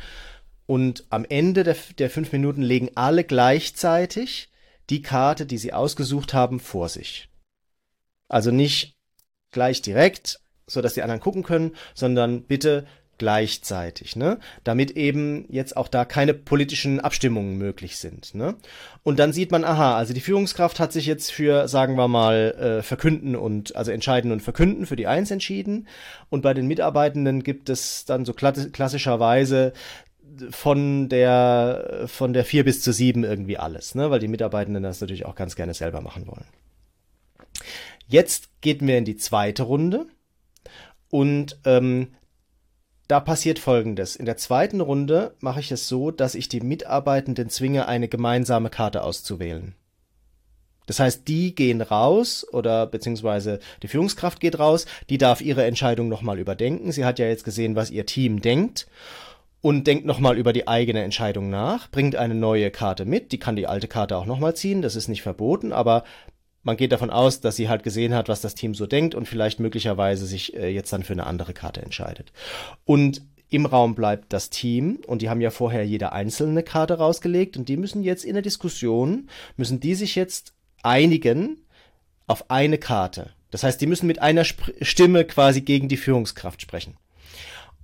Und 0.65 1.05
am 1.09 1.25
Ende 1.25 1.63
der, 1.63 1.75
der 1.97 2.09
fünf 2.09 2.31
Minuten 2.31 2.61
legen 2.61 2.91
alle 2.95 3.23
gleichzeitig 3.23 4.49
die 4.89 5.01
Karte, 5.01 5.45
die 5.45 5.57
sie 5.57 5.73
ausgesucht 5.73 6.33
haben, 6.33 6.59
vor 6.59 6.89
sich. 6.89 7.29
Also 8.27 8.51
nicht 8.51 8.95
gleich 9.51 9.81
direkt, 9.81 10.39
so 10.67 10.81
dass 10.81 10.93
die 10.93 11.01
anderen 11.01 11.21
gucken 11.21 11.43
können, 11.43 11.75
sondern 11.95 12.43
bitte 12.43 12.85
gleichzeitig, 13.19 14.15
ne? 14.15 14.39
Damit 14.63 14.91
eben 14.91 15.45
jetzt 15.49 15.77
auch 15.77 15.87
da 15.87 16.05
keine 16.05 16.33
politischen 16.33 16.99
Abstimmungen 16.99 17.57
möglich 17.57 17.97
sind, 17.97 18.33
ne? 18.33 18.55
Und 19.03 19.19
dann 19.19 19.31
sieht 19.31 19.51
man, 19.51 19.63
aha, 19.63 19.95
also 19.95 20.13
die 20.13 20.21
Führungskraft 20.21 20.79
hat 20.79 20.91
sich 20.91 21.05
jetzt 21.05 21.31
für, 21.31 21.67
sagen 21.67 21.95
wir 21.95 22.07
mal, 22.07 22.79
äh, 22.79 22.81
verkünden 22.81 23.35
und 23.35 23.75
also 23.75 23.91
entscheiden 23.91 24.31
und 24.31 24.41
verkünden 24.41 24.87
für 24.87 24.95
die 24.95 25.07
Eins 25.07 25.29
entschieden. 25.29 25.87
Und 26.29 26.41
bei 26.41 26.53
den 26.53 26.67
Mitarbeitenden 26.67 27.43
gibt 27.43 27.69
es 27.69 28.05
dann 28.05 28.25
so 28.25 28.33
klassischerweise 28.33 29.73
von 30.49 31.09
der 31.09 32.05
von 32.07 32.33
der 32.33 32.45
vier 32.45 32.63
bis 32.63 32.81
zu 32.81 32.93
sieben 32.93 33.23
irgendwie 33.23 33.57
alles, 33.57 33.95
ne? 33.95 34.09
Weil 34.09 34.19
die 34.19 34.27
Mitarbeitenden 34.27 34.83
das 34.83 35.01
natürlich 35.01 35.25
auch 35.25 35.35
ganz 35.35 35.55
gerne 35.55 35.73
selber 35.73 36.01
machen 36.01 36.27
wollen. 36.27 36.45
Jetzt 38.07 38.49
gehen 38.61 38.87
wir 38.87 38.97
in 38.97 39.05
die 39.05 39.17
zweite 39.17 39.63
Runde 39.63 40.07
und 41.09 41.59
ähm, 41.65 42.09
da 43.09 43.19
passiert 43.19 43.57
Folgendes. 43.57 44.15
In 44.15 44.25
der 44.25 44.37
zweiten 44.37 44.81
Runde 44.81 45.33
mache 45.39 45.59
ich 45.59 45.71
es 45.71 45.87
so, 45.87 46.11
dass 46.11 46.35
ich 46.35 46.47
die 46.47 46.61
Mitarbeitenden 46.61 47.49
zwinge, 47.49 47.87
eine 47.87 48.07
gemeinsame 48.07 48.69
Karte 48.69 49.03
auszuwählen. 49.03 49.73
Das 50.85 50.99
heißt, 50.99 51.27
die 51.27 51.55
gehen 51.55 51.81
raus 51.81 52.45
oder 52.51 52.85
beziehungsweise 52.85 53.59
die 53.81 53.87
Führungskraft 53.87 54.39
geht 54.39 54.59
raus, 54.59 54.85
die 55.09 55.17
darf 55.17 55.41
ihre 55.41 55.65
Entscheidung 55.65 56.07
nochmal 56.07 56.37
überdenken. 56.37 56.91
Sie 56.91 57.03
hat 57.03 57.17
ja 57.17 57.25
jetzt 57.25 57.43
gesehen, 57.43 57.75
was 57.75 57.89
ihr 57.89 58.05
Team 58.05 58.41
denkt 58.41 58.87
und 59.61 59.87
denkt 59.87 60.05
nochmal 60.05 60.37
über 60.37 60.53
die 60.53 60.67
eigene 60.67 61.03
Entscheidung 61.03 61.49
nach, 61.49 61.89
bringt 61.89 62.15
eine 62.15 62.35
neue 62.35 62.69
Karte 62.69 63.05
mit, 63.05 63.31
die 63.31 63.39
kann 63.39 63.55
die 63.55 63.67
alte 63.67 63.87
Karte 63.87 64.17
auch 64.17 64.25
nochmal 64.27 64.55
ziehen, 64.55 64.83
das 64.83 64.95
ist 64.95 65.07
nicht 65.07 65.23
verboten, 65.23 65.73
aber 65.73 66.03
man 66.63 66.77
geht 66.77 66.91
davon 66.91 67.09
aus, 67.09 67.41
dass 67.41 67.55
sie 67.55 67.69
halt 67.69 67.83
gesehen 67.83 68.13
hat, 68.13 68.29
was 68.29 68.41
das 68.41 68.55
Team 68.55 68.75
so 68.75 68.85
denkt 68.85 69.15
und 69.15 69.27
vielleicht 69.27 69.59
möglicherweise 69.59 70.25
sich 70.25 70.55
äh, 70.55 70.69
jetzt 70.69 70.91
dann 70.91 71.03
für 71.03 71.13
eine 71.13 71.25
andere 71.25 71.53
Karte 71.53 71.81
entscheidet. 71.81 72.31
Und 72.85 73.21
im 73.49 73.65
Raum 73.65 73.95
bleibt 73.95 74.31
das 74.31 74.49
Team 74.49 74.99
und 75.07 75.21
die 75.21 75.29
haben 75.29 75.41
ja 75.41 75.49
vorher 75.49 75.85
jede 75.85 76.11
einzelne 76.11 76.61
Karte 76.61 76.95
rausgelegt 76.95 77.57
und 77.57 77.67
die 77.67 77.77
müssen 77.77 78.03
jetzt 78.03 78.23
in 78.23 78.33
der 78.33 78.43
Diskussion, 78.43 79.29
müssen 79.57 79.79
die 79.79 79.95
sich 79.95 80.15
jetzt 80.15 80.53
einigen 80.83 81.57
auf 82.27 82.51
eine 82.51 82.77
Karte. 82.77 83.31
Das 83.49 83.63
heißt, 83.63 83.81
die 83.81 83.87
müssen 83.87 84.05
mit 84.05 84.21
einer 84.21 84.41
Sp 84.45 84.77
Stimme 84.81 85.25
quasi 85.25 85.61
gegen 85.61 85.87
die 85.87 85.97
Führungskraft 85.97 86.61
sprechen. 86.61 86.95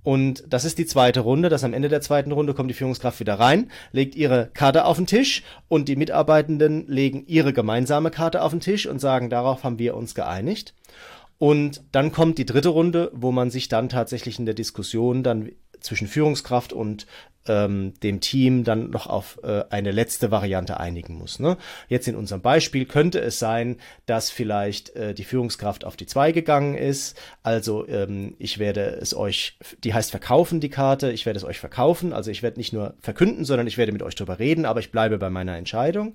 Und 0.06 0.44
das 0.48 0.64
ist 0.64 0.78
die 0.78 0.86
zweite 0.86 1.18
Runde, 1.18 1.48
dass 1.48 1.64
am 1.64 1.74
Ende 1.74 1.88
der 1.88 2.00
zweiten 2.00 2.30
Runde 2.30 2.54
kommt 2.54 2.70
die 2.70 2.74
Führungskraft 2.74 3.18
wieder 3.18 3.40
rein, 3.40 3.72
legt 3.90 4.14
ihre 4.14 4.50
Karte 4.54 4.84
auf 4.84 4.98
den 4.98 5.06
Tisch 5.08 5.42
und 5.66 5.88
die 5.88 5.96
Mitarbeitenden 5.96 6.86
legen 6.86 7.24
ihre 7.26 7.52
gemeinsame 7.52 8.12
Karte 8.12 8.40
auf 8.42 8.52
den 8.52 8.60
Tisch 8.60 8.86
und 8.86 9.00
sagen, 9.00 9.30
darauf 9.30 9.64
haben 9.64 9.80
wir 9.80 9.96
uns 9.96 10.14
geeinigt. 10.14 10.74
Und 11.38 11.82
dann 11.90 12.12
kommt 12.12 12.38
die 12.38 12.46
dritte 12.46 12.68
Runde, 12.68 13.10
wo 13.14 13.32
man 13.32 13.50
sich 13.50 13.66
dann 13.66 13.88
tatsächlich 13.88 14.38
in 14.38 14.46
der 14.46 14.54
Diskussion 14.54 15.24
dann 15.24 15.50
zwischen 15.86 16.08
Führungskraft 16.08 16.72
und 16.72 17.06
ähm, 17.48 17.94
dem 18.02 18.20
Team 18.20 18.64
dann 18.64 18.90
noch 18.90 19.06
auf 19.06 19.38
äh, 19.42 19.64
eine 19.70 19.90
letzte 19.90 20.30
Variante 20.30 20.80
einigen 20.80 21.14
muss. 21.14 21.38
Ne? 21.38 21.56
Jetzt 21.88 22.08
in 22.08 22.16
unserem 22.16 22.42
Beispiel 22.42 22.86
könnte 22.86 23.20
es 23.20 23.38
sein, 23.38 23.76
dass 24.06 24.30
vielleicht 24.30 24.90
äh, 24.96 25.14
die 25.14 25.24
Führungskraft 25.24 25.84
auf 25.84 25.96
die 25.96 26.06
zwei 26.06 26.32
gegangen 26.32 26.74
ist. 26.74 27.16
Also 27.42 27.86
ähm, 27.88 28.34
ich 28.38 28.58
werde 28.58 28.98
es 29.00 29.14
euch, 29.14 29.58
die 29.84 29.94
heißt 29.94 30.10
verkaufen 30.10 30.60
die 30.60 30.70
Karte, 30.70 31.12
ich 31.12 31.26
werde 31.26 31.38
es 31.38 31.44
euch 31.44 31.58
verkaufen. 31.58 32.12
Also 32.12 32.30
ich 32.30 32.42
werde 32.42 32.58
nicht 32.58 32.72
nur 32.72 32.94
verkünden, 33.00 33.44
sondern 33.44 33.66
ich 33.66 33.78
werde 33.78 33.92
mit 33.92 34.02
euch 34.02 34.14
drüber 34.14 34.38
reden, 34.38 34.64
aber 34.64 34.80
ich 34.80 34.90
bleibe 34.90 35.18
bei 35.18 35.30
meiner 35.30 35.56
Entscheidung. 35.56 36.14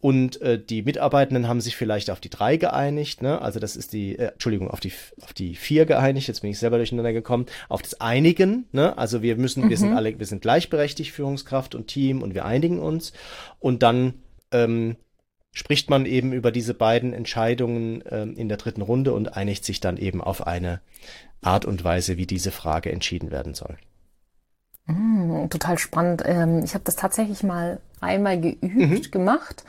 Und 0.00 0.40
äh, 0.42 0.62
die 0.62 0.82
Mitarbeitenden 0.82 1.48
haben 1.48 1.60
sich 1.60 1.74
vielleicht 1.74 2.10
auf 2.10 2.20
die 2.20 2.28
drei 2.28 2.58
geeinigt, 2.58 3.22
ne? 3.22 3.40
Also 3.40 3.60
das 3.60 3.76
ist 3.76 3.92
die, 3.94 4.18
äh, 4.18 4.32
Entschuldigung, 4.32 4.70
auf 4.70 4.78
die 4.78 4.92
auf 5.22 5.32
die 5.32 5.54
vier 5.54 5.86
geeinigt. 5.86 6.28
Jetzt 6.28 6.42
bin 6.42 6.50
ich 6.50 6.58
selber 6.58 6.76
durcheinander 6.76 7.14
gekommen. 7.14 7.46
Auf 7.68 7.80
das 7.80 8.00
Einigen, 8.00 8.66
ne? 8.72 8.96
Also 8.98 9.22
wir 9.22 9.36
müssen, 9.36 9.64
mhm. 9.64 9.70
wir 9.70 9.78
sind 9.78 9.90
mhm. 9.90 9.96
alle, 9.96 10.18
wir 10.18 10.26
sind 10.26 10.42
gleichberechtigt, 10.42 11.12
Führungskraft 11.12 11.74
und 11.74 11.86
Team, 11.86 12.22
und 12.22 12.34
wir 12.34 12.44
einigen 12.44 12.78
uns. 12.78 13.14
Und 13.58 13.82
dann 13.82 14.14
ähm, 14.52 14.96
spricht 15.52 15.88
man 15.88 16.04
eben 16.04 16.34
über 16.34 16.52
diese 16.52 16.74
beiden 16.74 17.14
Entscheidungen 17.14 18.04
ähm, 18.10 18.36
in 18.36 18.50
der 18.50 18.58
dritten 18.58 18.82
Runde 18.82 19.14
und 19.14 19.34
einigt 19.34 19.64
sich 19.64 19.80
dann 19.80 19.96
eben 19.96 20.20
auf 20.20 20.46
eine 20.46 20.82
Art 21.40 21.64
und 21.64 21.82
Weise, 21.84 22.18
wie 22.18 22.26
diese 22.26 22.50
Frage 22.50 22.92
entschieden 22.92 23.30
werden 23.30 23.54
soll. 23.54 23.78
Mm, 24.84 25.48
total 25.48 25.78
spannend. 25.78 26.22
Ähm, 26.26 26.62
ich 26.62 26.74
habe 26.74 26.84
das 26.84 26.96
tatsächlich 26.96 27.42
mal 27.42 27.80
einmal 28.00 28.38
geübt 28.38 28.62
mhm. 28.62 29.10
gemacht 29.10 29.64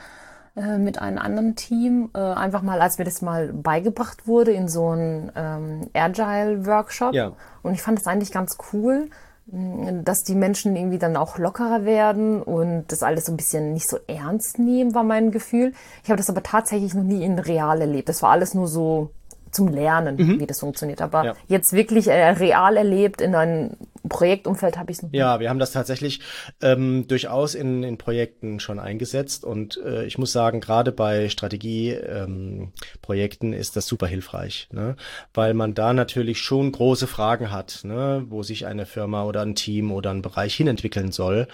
äh, 0.58 0.78
mit 0.78 1.00
einem 1.00 1.18
anderen 1.18 1.54
Team, 1.54 2.10
äh, 2.14 2.18
einfach 2.18 2.62
mal, 2.62 2.80
als 2.80 2.98
mir 2.98 3.04
das 3.04 3.22
mal 3.22 3.52
beigebracht 3.52 4.26
wurde 4.26 4.50
in 4.50 4.68
so 4.68 4.88
einem 4.88 5.30
ähm, 5.36 5.90
Agile-Workshop. 5.94 7.14
Ja. 7.14 7.32
Und 7.62 7.74
ich 7.74 7.82
fand 7.82 7.98
das 7.98 8.08
eigentlich 8.08 8.32
ganz 8.32 8.58
cool, 8.72 9.08
mm, 9.46 10.02
dass 10.02 10.24
die 10.24 10.34
Menschen 10.34 10.74
irgendwie 10.74 10.98
dann 10.98 11.16
auch 11.16 11.38
lockerer 11.38 11.84
werden 11.84 12.42
und 12.42 12.86
das 12.88 13.04
alles 13.04 13.26
so 13.26 13.32
ein 13.32 13.36
bisschen 13.36 13.72
nicht 13.72 13.88
so 13.88 13.98
ernst 14.08 14.58
nehmen, 14.58 14.94
war 14.94 15.04
mein 15.04 15.30
Gefühl. 15.30 15.74
Ich 16.02 16.10
habe 16.10 16.18
das 16.18 16.28
aber 16.28 16.42
tatsächlich 16.42 16.92
noch 16.92 17.04
nie 17.04 17.22
in 17.24 17.38
real 17.38 17.80
erlebt. 17.80 18.08
Das 18.08 18.22
war 18.22 18.30
alles 18.30 18.54
nur 18.54 18.66
so 18.66 19.10
zum 19.50 19.68
Lernen, 19.68 20.16
mhm. 20.16 20.40
wie 20.40 20.46
das 20.46 20.60
funktioniert. 20.60 21.00
Aber 21.00 21.24
ja. 21.24 21.34
jetzt 21.46 21.72
wirklich 21.72 22.08
äh, 22.08 22.30
real 22.30 22.76
erlebt 22.76 23.20
in 23.20 23.34
einem 23.34 23.70
Projektumfeld 24.08 24.78
habe 24.78 24.90
ich 24.90 24.98
es 24.98 25.02
noch. 25.02 25.12
Ja, 25.12 25.40
wir 25.40 25.50
haben 25.50 25.58
das 25.58 25.72
tatsächlich 25.72 26.20
ähm, 26.62 27.06
durchaus 27.08 27.54
in, 27.54 27.82
in 27.82 27.98
Projekten 27.98 28.60
schon 28.60 28.78
eingesetzt 28.78 29.44
und 29.44 29.78
äh, 29.84 30.04
ich 30.04 30.18
muss 30.18 30.32
sagen, 30.32 30.60
gerade 30.60 30.92
bei 30.92 31.28
Strategieprojekten 31.28 33.52
ähm, 33.52 33.58
ist 33.58 33.76
das 33.76 33.86
super 33.86 34.06
hilfreich, 34.06 34.68
ne? 34.72 34.96
weil 35.34 35.54
man 35.54 35.74
da 35.74 35.92
natürlich 35.92 36.38
schon 36.38 36.72
große 36.72 37.06
Fragen 37.06 37.50
hat, 37.50 37.80
ne? 37.84 38.24
wo 38.28 38.42
sich 38.42 38.66
eine 38.66 38.86
Firma 38.86 39.24
oder 39.24 39.42
ein 39.42 39.54
Team 39.54 39.92
oder 39.92 40.10
ein 40.10 40.22
Bereich 40.22 40.54
hinentwickeln 40.54 41.12
soll 41.12 41.48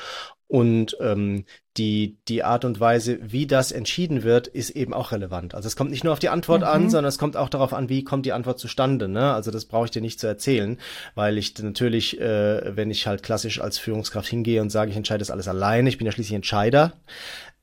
und 0.55 0.97
ähm, 1.01 1.47
die, 1.77 2.17
die 2.29 2.45
Art 2.45 2.65
und 2.65 2.79
Weise, 2.79 3.19
wie 3.21 3.49
das 3.49 3.73
entschieden 3.73 4.23
wird, 4.23 4.47
ist 4.47 4.71
eben 4.71 4.95
auch 4.95 5.11
relevant. 5.11 5.53
Also 5.53 5.67
es 5.67 5.75
kommt 5.75 5.91
nicht 5.91 6.05
nur 6.05 6.13
auf 6.13 6.21
die 6.21 6.29
Antwort 6.29 6.61
mhm. 6.61 6.69
an, 6.69 6.91
sondern 6.91 7.09
es 7.09 7.19
kommt 7.19 7.37
auch 7.37 7.49
darauf 7.49 7.73
an, 7.73 7.89
wie 7.89 8.05
kommt 8.05 8.25
die 8.25 8.33
Antwort 8.33 8.61
zustande. 8.61 9.09
Ne? 9.09 9.35
Also 9.35 9.51
das 9.51 9.65
brauche 9.65 9.87
ich 9.87 9.91
dir 9.91 10.01
nicht 10.01 10.21
zu 10.21 10.29
erzählen, 10.29 10.79
weil 11.17 11.39
ich 11.39 11.59
natürlich, 11.59 12.21
äh, 12.21 12.77
wenn 12.77 12.93
ich 12.93 13.09
halt 13.09 13.25
klassisch 13.25 13.61
als 13.61 13.79
Führungskraft 13.79 14.29
hingehe 14.29 14.63
und 14.63 14.71
sage, 14.71 14.93
ich 14.93 14.97
entscheide 14.97 15.19
das 15.19 15.33
alles 15.33 15.49
alleine, 15.49 15.89
ich 15.89 15.99
bin 15.99 16.07
ja 16.07 16.13
schließlich 16.13 16.37
Entscheider, 16.37 16.93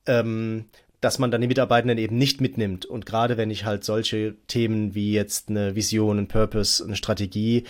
ähm, 0.04 0.66
dass 1.00 1.18
man 1.18 1.30
dann 1.30 1.40
die 1.40 1.48
Mitarbeitenden 1.48 1.96
eben 1.96 2.18
nicht 2.18 2.42
mitnimmt. 2.42 2.84
Und 2.84 3.06
gerade 3.06 3.38
wenn 3.38 3.50
ich 3.50 3.64
halt 3.64 3.84
solche 3.84 4.34
Themen 4.48 4.94
wie 4.94 5.14
jetzt 5.14 5.48
eine 5.48 5.74
Vision, 5.74 6.18
ein 6.18 6.28
Purpose, 6.28 6.84
eine 6.84 6.96
Strategie 6.96 7.64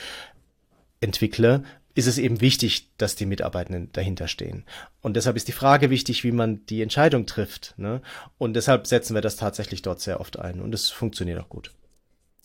entwickle, 1.00 1.62
ist 1.94 2.06
es 2.06 2.18
eben 2.18 2.40
wichtig, 2.40 2.88
dass 2.96 3.16
die 3.16 3.26
Mitarbeitenden 3.26 3.90
dahinter 3.92 4.28
stehen. 4.28 4.64
Und 5.00 5.14
deshalb 5.14 5.36
ist 5.36 5.48
die 5.48 5.52
Frage 5.52 5.90
wichtig, 5.90 6.24
wie 6.24 6.32
man 6.32 6.64
die 6.66 6.82
Entscheidung 6.82 7.26
trifft. 7.26 7.74
Ne? 7.76 8.00
Und 8.38 8.54
deshalb 8.54 8.86
setzen 8.86 9.14
wir 9.14 9.20
das 9.20 9.36
tatsächlich 9.36 9.82
dort 9.82 10.00
sehr 10.00 10.20
oft 10.20 10.38
ein. 10.38 10.60
Und 10.60 10.74
es 10.74 10.88
funktioniert 10.88 11.40
auch 11.40 11.48
gut. 11.48 11.72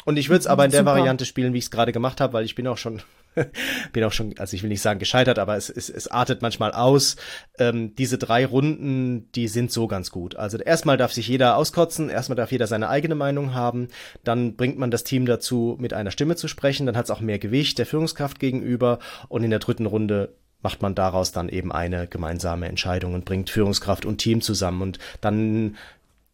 Und 0.05 0.17
ich 0.17 0.29
würde 0.29 0.39
es 0.39 0.47
aber 0.47 0.65
in 0.65 0.71
der 0.71 0.81
Super. 0.81 0.91
Variante 0.91 1.25
spielen, 1.25 1.53
wie 1.53 1.57
ich 1.57 1.65
es 1.65 1.71
gerade 1.71 1.91
gemacht 1.91 2.21
habe, 2.21 2.33
weil 2.33 2.45
ich 2.45 2.55
bin 2.55 2.67
auch 2.67 2.77
schon 2.77 3.01
bin 3.93 4.03
auch 4.03 4.11
schon, 4.11 4.33
also 4.37 4.55
ich 4.55 4.63
will 4.63 4.69
nicht 4.69 4.81
sagen 4.81 4.99
gescheitert, 4.99 5.39
aber 5.39 5.55
es, 5.57 5.69
es, 5.69 5.89
es 5.89 6.07
artet 6.07 6.41
manchmal 6.41 6.71
aus. 6.71 7.15
Ähm, 7.57 7.95
diese 7.95 8.17
drei 8.17 8.45
Runden, 8.45 9.31
die 9.33 9.47
sind 9.47 9.71
so 9.71 9.87
ganz 9.87 10.11
gut. 10.11 10.35
Also 10.35 10.57
erstmal 10.57 10.97
darf 10.97 11.13
sich 11.13 11.27
jeder 11.27 11.57
auskotzen, 11.57 12.09
erstmal 12.09 12.35
darf 12.35 12.51
jeder 12.51 12.67
seine 12.67 12.89
eigene 12.89 13.15
Meinung 13.15 13.53
haben, 13.53 13.87
dann 14.23 14.55
bringt 14.55 14.77
man 14.77 14.91
das 14.91 15.03
Team 15.03 15.25
dazu, 15.25 15.77
mit 15.79 15.93
einer 15.93 16.11
Stimme 16.11 16.35
zu 16.35 16.47
sprechen, 16.47 16.85
dann 16.85 16.97
hat 16.97 17.05
es 17.05 17.11
auch 17.11 17.21
mehr 17.21 17.39
Gewicht 17.39 17.77
der 17.77 17.85
Führungskraft 17.85 18.39
gegenüber 18.39 18.99
und 19.29 19.43
in 19.43 19.49
der 19.49 19.59
dritten 19.59 19.85
Runde 19.85 20.33
macht 20.61 20.81
man 20.81 20.95
daraus 20.95 21.31
dann 21.31 21.49
eben 21.49 21.71
eine 21.71 22.07
gemeinsame 22.07 22.67
Entscheidung 22.67 23.13
und 23.13 23.25
bringt 23.25 23.49
Führungskraft 23.49 24.05
und 24.05 24.17
Team 24.17 24.41
zusammen 24.41 24.81
und 24.81 24.99
dann 25.21 25.77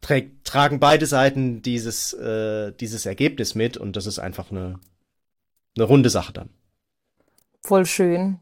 trägt, 0.01 0.45
tragen 0.45 0.79
beide 0.79 1.05
Seiten 1.05 1.61
dieses, 1.61 2.13
äh, 2.13 2.71
dieses 2.73 3.05
Ergebnis 3.05 3.55
mit 3.55 3.77
und 3.77 3.95
das 3.95 4.05
ist 4.05 4.19
einfach 4.19 4.51
eine, 4.51 4.79
eine 5.75 5.85
runde 5.85 6.09
Sache 6.09 6.33
dann. 6.33 6.49
Voll 7.63 7.85
schön. 7.85 8.39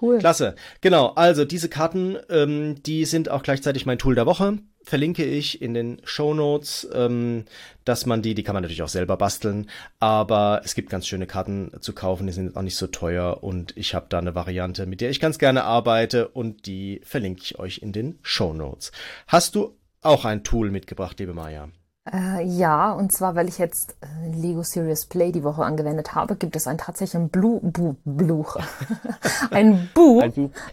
Cool. 0.00 0.18
Klasse. 0.18 0.54
Genau, 0.80 1.08
also 1.14 1.44
diese 1.44 1.68
Karten, 1.68 2.16
ähm, 2.28 2.82
die 2.82 3.04
sind 3.04 3.28
auch 3.28 3.42
gleichzeitig 3.42 3.86
mein 3.86 3.98
Tool 3.98 4.14
der 4.14 4.26
Woche. 4.26 4.58
Verlinke 4.82 5.24
ich 5.24 5.62
in 5.62 5.72
den 5.72 6.00
Show 6.04 6.34
Notes, 6.34 6.86
ähm, 6.92 7.44
dass 7.84 8.04
man 8.04 8.20
die, 8.20 8.34
die 8.34 8.42
kann 8.42 8.54
man 8.54 8.62
natürlich 8.62 8.82
auch 8.82 8.88
selber 8.88 9.16
basteln, 9.16 9.70
aber 10.00 10.60
es 10.64 10.74
gibt 10.74 10.90
ganz 10.90 11.06
schöne 11.06 11.26
Karten 11.26 11.70
zu 11.80 11.94
kaufen, 11.94 12.26
die 12.26 12.34
sind 12.34 12.54
auch 12.54 12.62
nicht 12.62 12.76
so 12.76 12.86
teuer 12.86 13.42
und 13.42 13.74
ich 13.76 13.94
habe 13.94 14.06
da 14.10 14.18
eine 14.18 14.34
Variante, 14.34 14.84
mit 14.84 15.00
der 15.00 15.08
ich 15.08 15.20
ganz 15.20 15.38
gerne 15.38 15.64
arbeite 15.64 16.28
und 16.28 16.66
die 16.66 17.00
verlinke 17.04 17.42
ich 17.42 17.58
euch 17.58 17.78
in 17.78 17.92
den 17.92 18.18
Show 18.22 18.52
Notes. 18.52 18.92
Hast 19.26 19.54
du 19.54 19.74
auch 20.02 20.26
ein 20.26 20.44
Tool 20.44 20.70
mitgebracht, 20.70 21.18
liebe 21.18 21.32
Maya? 21.32 21.70
Äh, 22.12 22.44
ja, 22.44 22.92
und 22.92 23.12
zwar, 23.12 23.34
weil 23.34 23.48
ich 23.48 23.56
jetzt 23.56 23.96
äh, 24.02 24.30
Lego 24.30 24.62
Serious 24.62 25.06
Play 25.06 25.32
die 25.32 25.42
Woche 25.42 25.64
angewendet 25.64 26.14
habe, 26.14 26.36
gibt 26.36 26.54
es 26.54 26.66
ein 26.66 26.76
tatsächlich 26.76 27.14
ein 27.14 27.30
Blue, 27.30 27.60
Bu, 27.62 27.94
Bluch, 28.04 28.56
ein 29.50 29.88
Buch, 29.94 30.22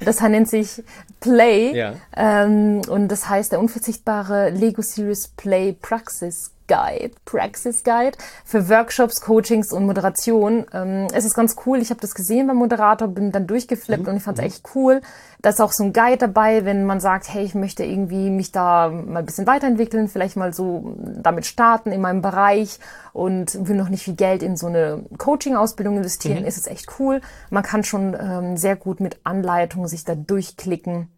das 0.04 0.20
nennt 0.20 0.50
sich 0.50 0.84
Play, 1.22 1.74
ja. 1.74 1.94
ähm, 2.18 2.82
und 2.90 3.08
das 3.08 3.30
heißt 3.30 3.54
der 3.54 3.62
unverzichtbare 3.62 4.50
Lego 4.50 4.82
Serious 4.82 5.30
Play 5.30 5.72
Praxis 5.72 6.52
Guide, 6.72 7.12
Praxis 7.26 7.84
Guide 7.84 8.18
für 8.46 8.70
Workshops, 8.70 9.20
Coachings 9.20 9.74
und 9.74 9.86
Moderation. 9.86 10.66
Ähm, 10.74 11.08
es 11.14 11.26
ist 11.26 11.34
ganz 11.34 11.58
cool. 11.66 11.80
Ich 11.80 11.90
habe 11.90 12.00
das 12.00 12.16
gesehen 12.16 12.48
beim 12.48 12.56
Moderator, 12.56 13.10
bin 13.10 13.34
dann 13.34 13.46
durchgeflippt 13.46 14.04
mhm. 14.04 14.10
und 14.10 14.18
ich 14.18 14.24
fand 14.24 14.38
es 14.38 14.42
mhm. 14.42 14.48
echt 14.48 14.64
cool. 14.74 15.02
Da 15.42 15.50
ist 15.50 15.60
auch 15.60 15.74
so 15.74 15.84
ein 15.84 15.92
Guide 15.92 16.18
dabei, 16.18 16.64
wenn 16.64 16.86
man 16.86 17.02
sagt, 17.02 17.28
hey, 17.34 17.44
ich 17.44 17.56
möchte 17.56 17.84
irgendwie 17.84 18.30
mich 18.30 18.54
da 18.54 18.88
mal 18.88 19.20
ein 19.20 19.26
bisschen 19.26 19.48
weiterentwickeln, 19.48 20.08
vielleicht 20.08 20.38
mal 20.38 20.54
so 20.54 20.96
damit 20.98 21.46
starten 21.46 21.92
in 21.92 22.00
meinem 22.00 22.22
Bereich 22.22 22.80
und 23.12 23.68
will 23.68 23.76
noch 23.76 23.90
nicht 23.90 24.04
viel 24.04 24.16
Geld 24.16 24.42
in 24.42 24.56
so 24.56 24.68
eine 24.68 25.04
Coaching-Ausbildung 25.18 25.98
investieren, 25.98 26.42
mhm. 26.42 26.48
ist 26.48 26.58
es 26.58 26.68
echt 26.68 26.88
cool. 27.00 27.20
Man 27.50 27.64
kann 27.64 27.84
schon 27.84 28.16
ähm, 28.18 28.56
sehr 28.56 28.78
gut 28.78 29.02
mit 29.02 29.20
Anleitung 29.26 29.90
sich 29.90 30.06
da 30.06 30.16
durchklicken 30.16 31.10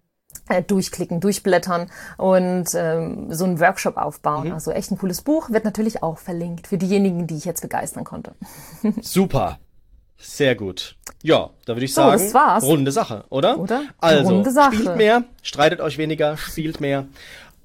durchklicken, 0.68 1.20
durchblättern 1.20 1.90
und 2.18 2.66
ähm, 2.76 3.34
so 3.34 3.46
einen 3.46 3.60
Workshop 3.60 3.98
aufbauen. 3.98 4.48
Mhm. 4.48 4.54
Also 4.54 4.72
echt 4.72 4.92
ein 4.92 4.98
cooles 4.98 5.22
Buch, 5.22 5.50
wird 5.50 5.66
natürlich 5.66 6.04
auch 6.04 6.18
verlinkt 6.18 6.68
für 6.68 6.78
diejenigen, 6.78 7.28
die 7.28 7.38
ich 7.38 7.46
jetzt 7.46 7.62
begeistern 7.62 8.04
konnte. 8.04 8.36
Super. 9.02 9.60
Sehr 10.18 10.56
gut. 10.56 10.96
Ja, 11.22 11.50
da 11.66 11.76
würde 11.76 11.86
ich 11.86 11.94
sagen, 11.94 12.18
so, 12.18 12.24
das 12.24 12.34
war's. 12.34 12.64
runde 12.64 12.92
Sache, 12.92 13.26
oder? 13.30 13.60
Oder? 13.60 13.84
Also, 14.00 14.34
runde 14.34 14.52
Sache. 14.52 14.76
spielt 14.76 14.96
mehr, 14.96 15.24
streitet 15.42 15.82
euch 15.82 15.98
weniger, 15.98 16.38
spielt 16.38 16.80
mehr. 16.80 17.08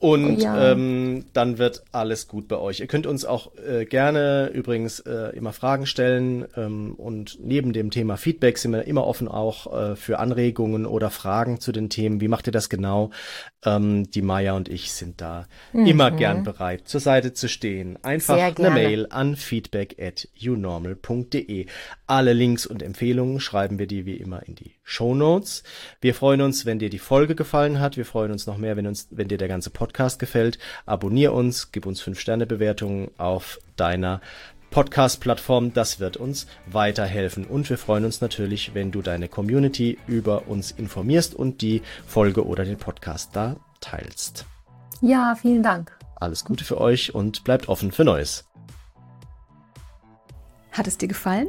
Und 0.01 0.43
ja. 0.43 0.73
ähm, 0.73 1.25
dann 1.33 1.59
wird 1.59 1.83
alles 1.91 2.29
gut 2.29 2.47
bei 2.47 2.57
euch. 2.57 2.79
Ihr 2.79 2.87
könnt 2.87 3.07
uns 3.07 3.25
auch 3.25 3.51
äh, 3.57 3.85
gerne 3.85 4.49
übrigens 4.55 5.01
äh, 5.01 5.37
immer 5.37 5.53
Fragen 5.53 5.87
stellen 5.87 6.47
ähm, 6.57 6.95
und 6.95 7.39
neben 7.43 7.73
dem 7.73 7.91
Thema 7.91 8.17
Feedback 8.17 8.59
sind 8.59 8.73
wir 8.73 8.85
immer 8.85 9.05
offen 9.05 9.27
auch 9.27 9.73
äh, 9.73 9.97
für 9.97 10.21
Anregungen 10.21 10.87
oder 10.87 11.11
Fragen 11.11 11.59
zu 11.59 11.73
den 11.73 11.91
Themen. 11.91 12.21
Wie 12.21 12.29
macht 12.29 12.47
ihr 12.47 12.53
das 12.53 12.69
genau? 12.69 13.11
Ähm, 13.65 14.09
die 14.09 14.23
Maya 14.23 14.53
und 14.53 14.69
ich 14.69 14.93
sind 14.93 15.21
da 15.21 15.49
mhm. 15.73 15.87
immer 15.87 16.13
gern 16.13 16.45
bereit, 16.45 16.87
zur 16.87 17.01
Seite 17.01 17.33
zu 17.33 17.49
stehen. 17.49 17.99
Einfach 18.05 18.57
eine 18.57 18.71
Mail 18.71 19.09
an 19.11 19.35
feedback 19.35 19.97
at 20.01 20.29
unormal.de. 20.41 21.67
Alle 22.07 22.33
Links 22.35 22.67
und 22.67 22.85
Empfehlungen 22.85 23.41
schreiben 23.41 23.81
wir 23.81 23.89
dir 23.89 24.07
wie 24.07 24.17
immer 24.17 24.47
in 24.47 24.55
die 24.55 24.78
Show 24.89 25.14
Notes. 25.14 25.64
Wir 26.01 26.14
freuen 26.14 26.41
uns, 26.41 26.64
wenn 26.64 26.78
dir 26.78 26.89
die 26.89 26.99
Folge 26.99 27.34
gefallen 27.34 27.78
hat. 27.78 27.99
Wir 27.99 28.07
freuen 28.07 28.32
uns 28.32 28.47
noch 28.47 28.57
mehr, 28.57 28.74
wenn 28.78 28.86
uns, 28.86 29.07
wenn 29.11 29.28
dir 29.28 29.36
der 29.36 29.47
ganze 29.47 29.68
Podcast 29.68 30.18
gefällt. 30.18 30.59
Abonnier 30.86 31.34
uns, 31.34 31.72
gib 31.72 31.84
uns 31.84 32.01
fünf 32.01 32.18
Sterne 32.18 32.47
Bewertungen 32.47 33.11
auf 33.18 33.61
deiner 33.76 34.22
Podcast-Plattform. 34.70 35.74
Das 35.74 36.01
wird 36.01 36.16
uns 36.16 36.47
weiterhelfen. 36.64 37.45
Und 37.45 37.68
wir 37.68 37.76
freuen 37.76 38.07
uns 38.07 38.22
natürlich, 38.22 38.72
wenn 38.72 38.91
du 38.91 39.03
deine 39.03 39.28
Community 39.28 39.99
über 40.07 40.49
uns 40.49 40.70
informierst 40.70 41.34
und 41.34 41.61
die 41.61 41.82
Folge 42.07 42.47
oder 42.47 42.64
den 42.64 42.78
Podcast 42.78 43.36
da 43.36 43.57
teilst. 43.80 44.47
Ja, 45.03 45.36
vielen 45.41 45.62
Dank. 45.62 45.99
Alles 46.16 46.47
Gute 46.47 46.64
für 46.64 46.80
euch 46.80 47.14
und 47.14 47.45
bleibt 47.45 47.68
offen 47.68 47.93
für 47.93 48.05
Neues. 48.05 48.47
Hat 50.72 50.86
es 50.86 50.97
dir 50.97 51.09
gefallen? 51.09 51.49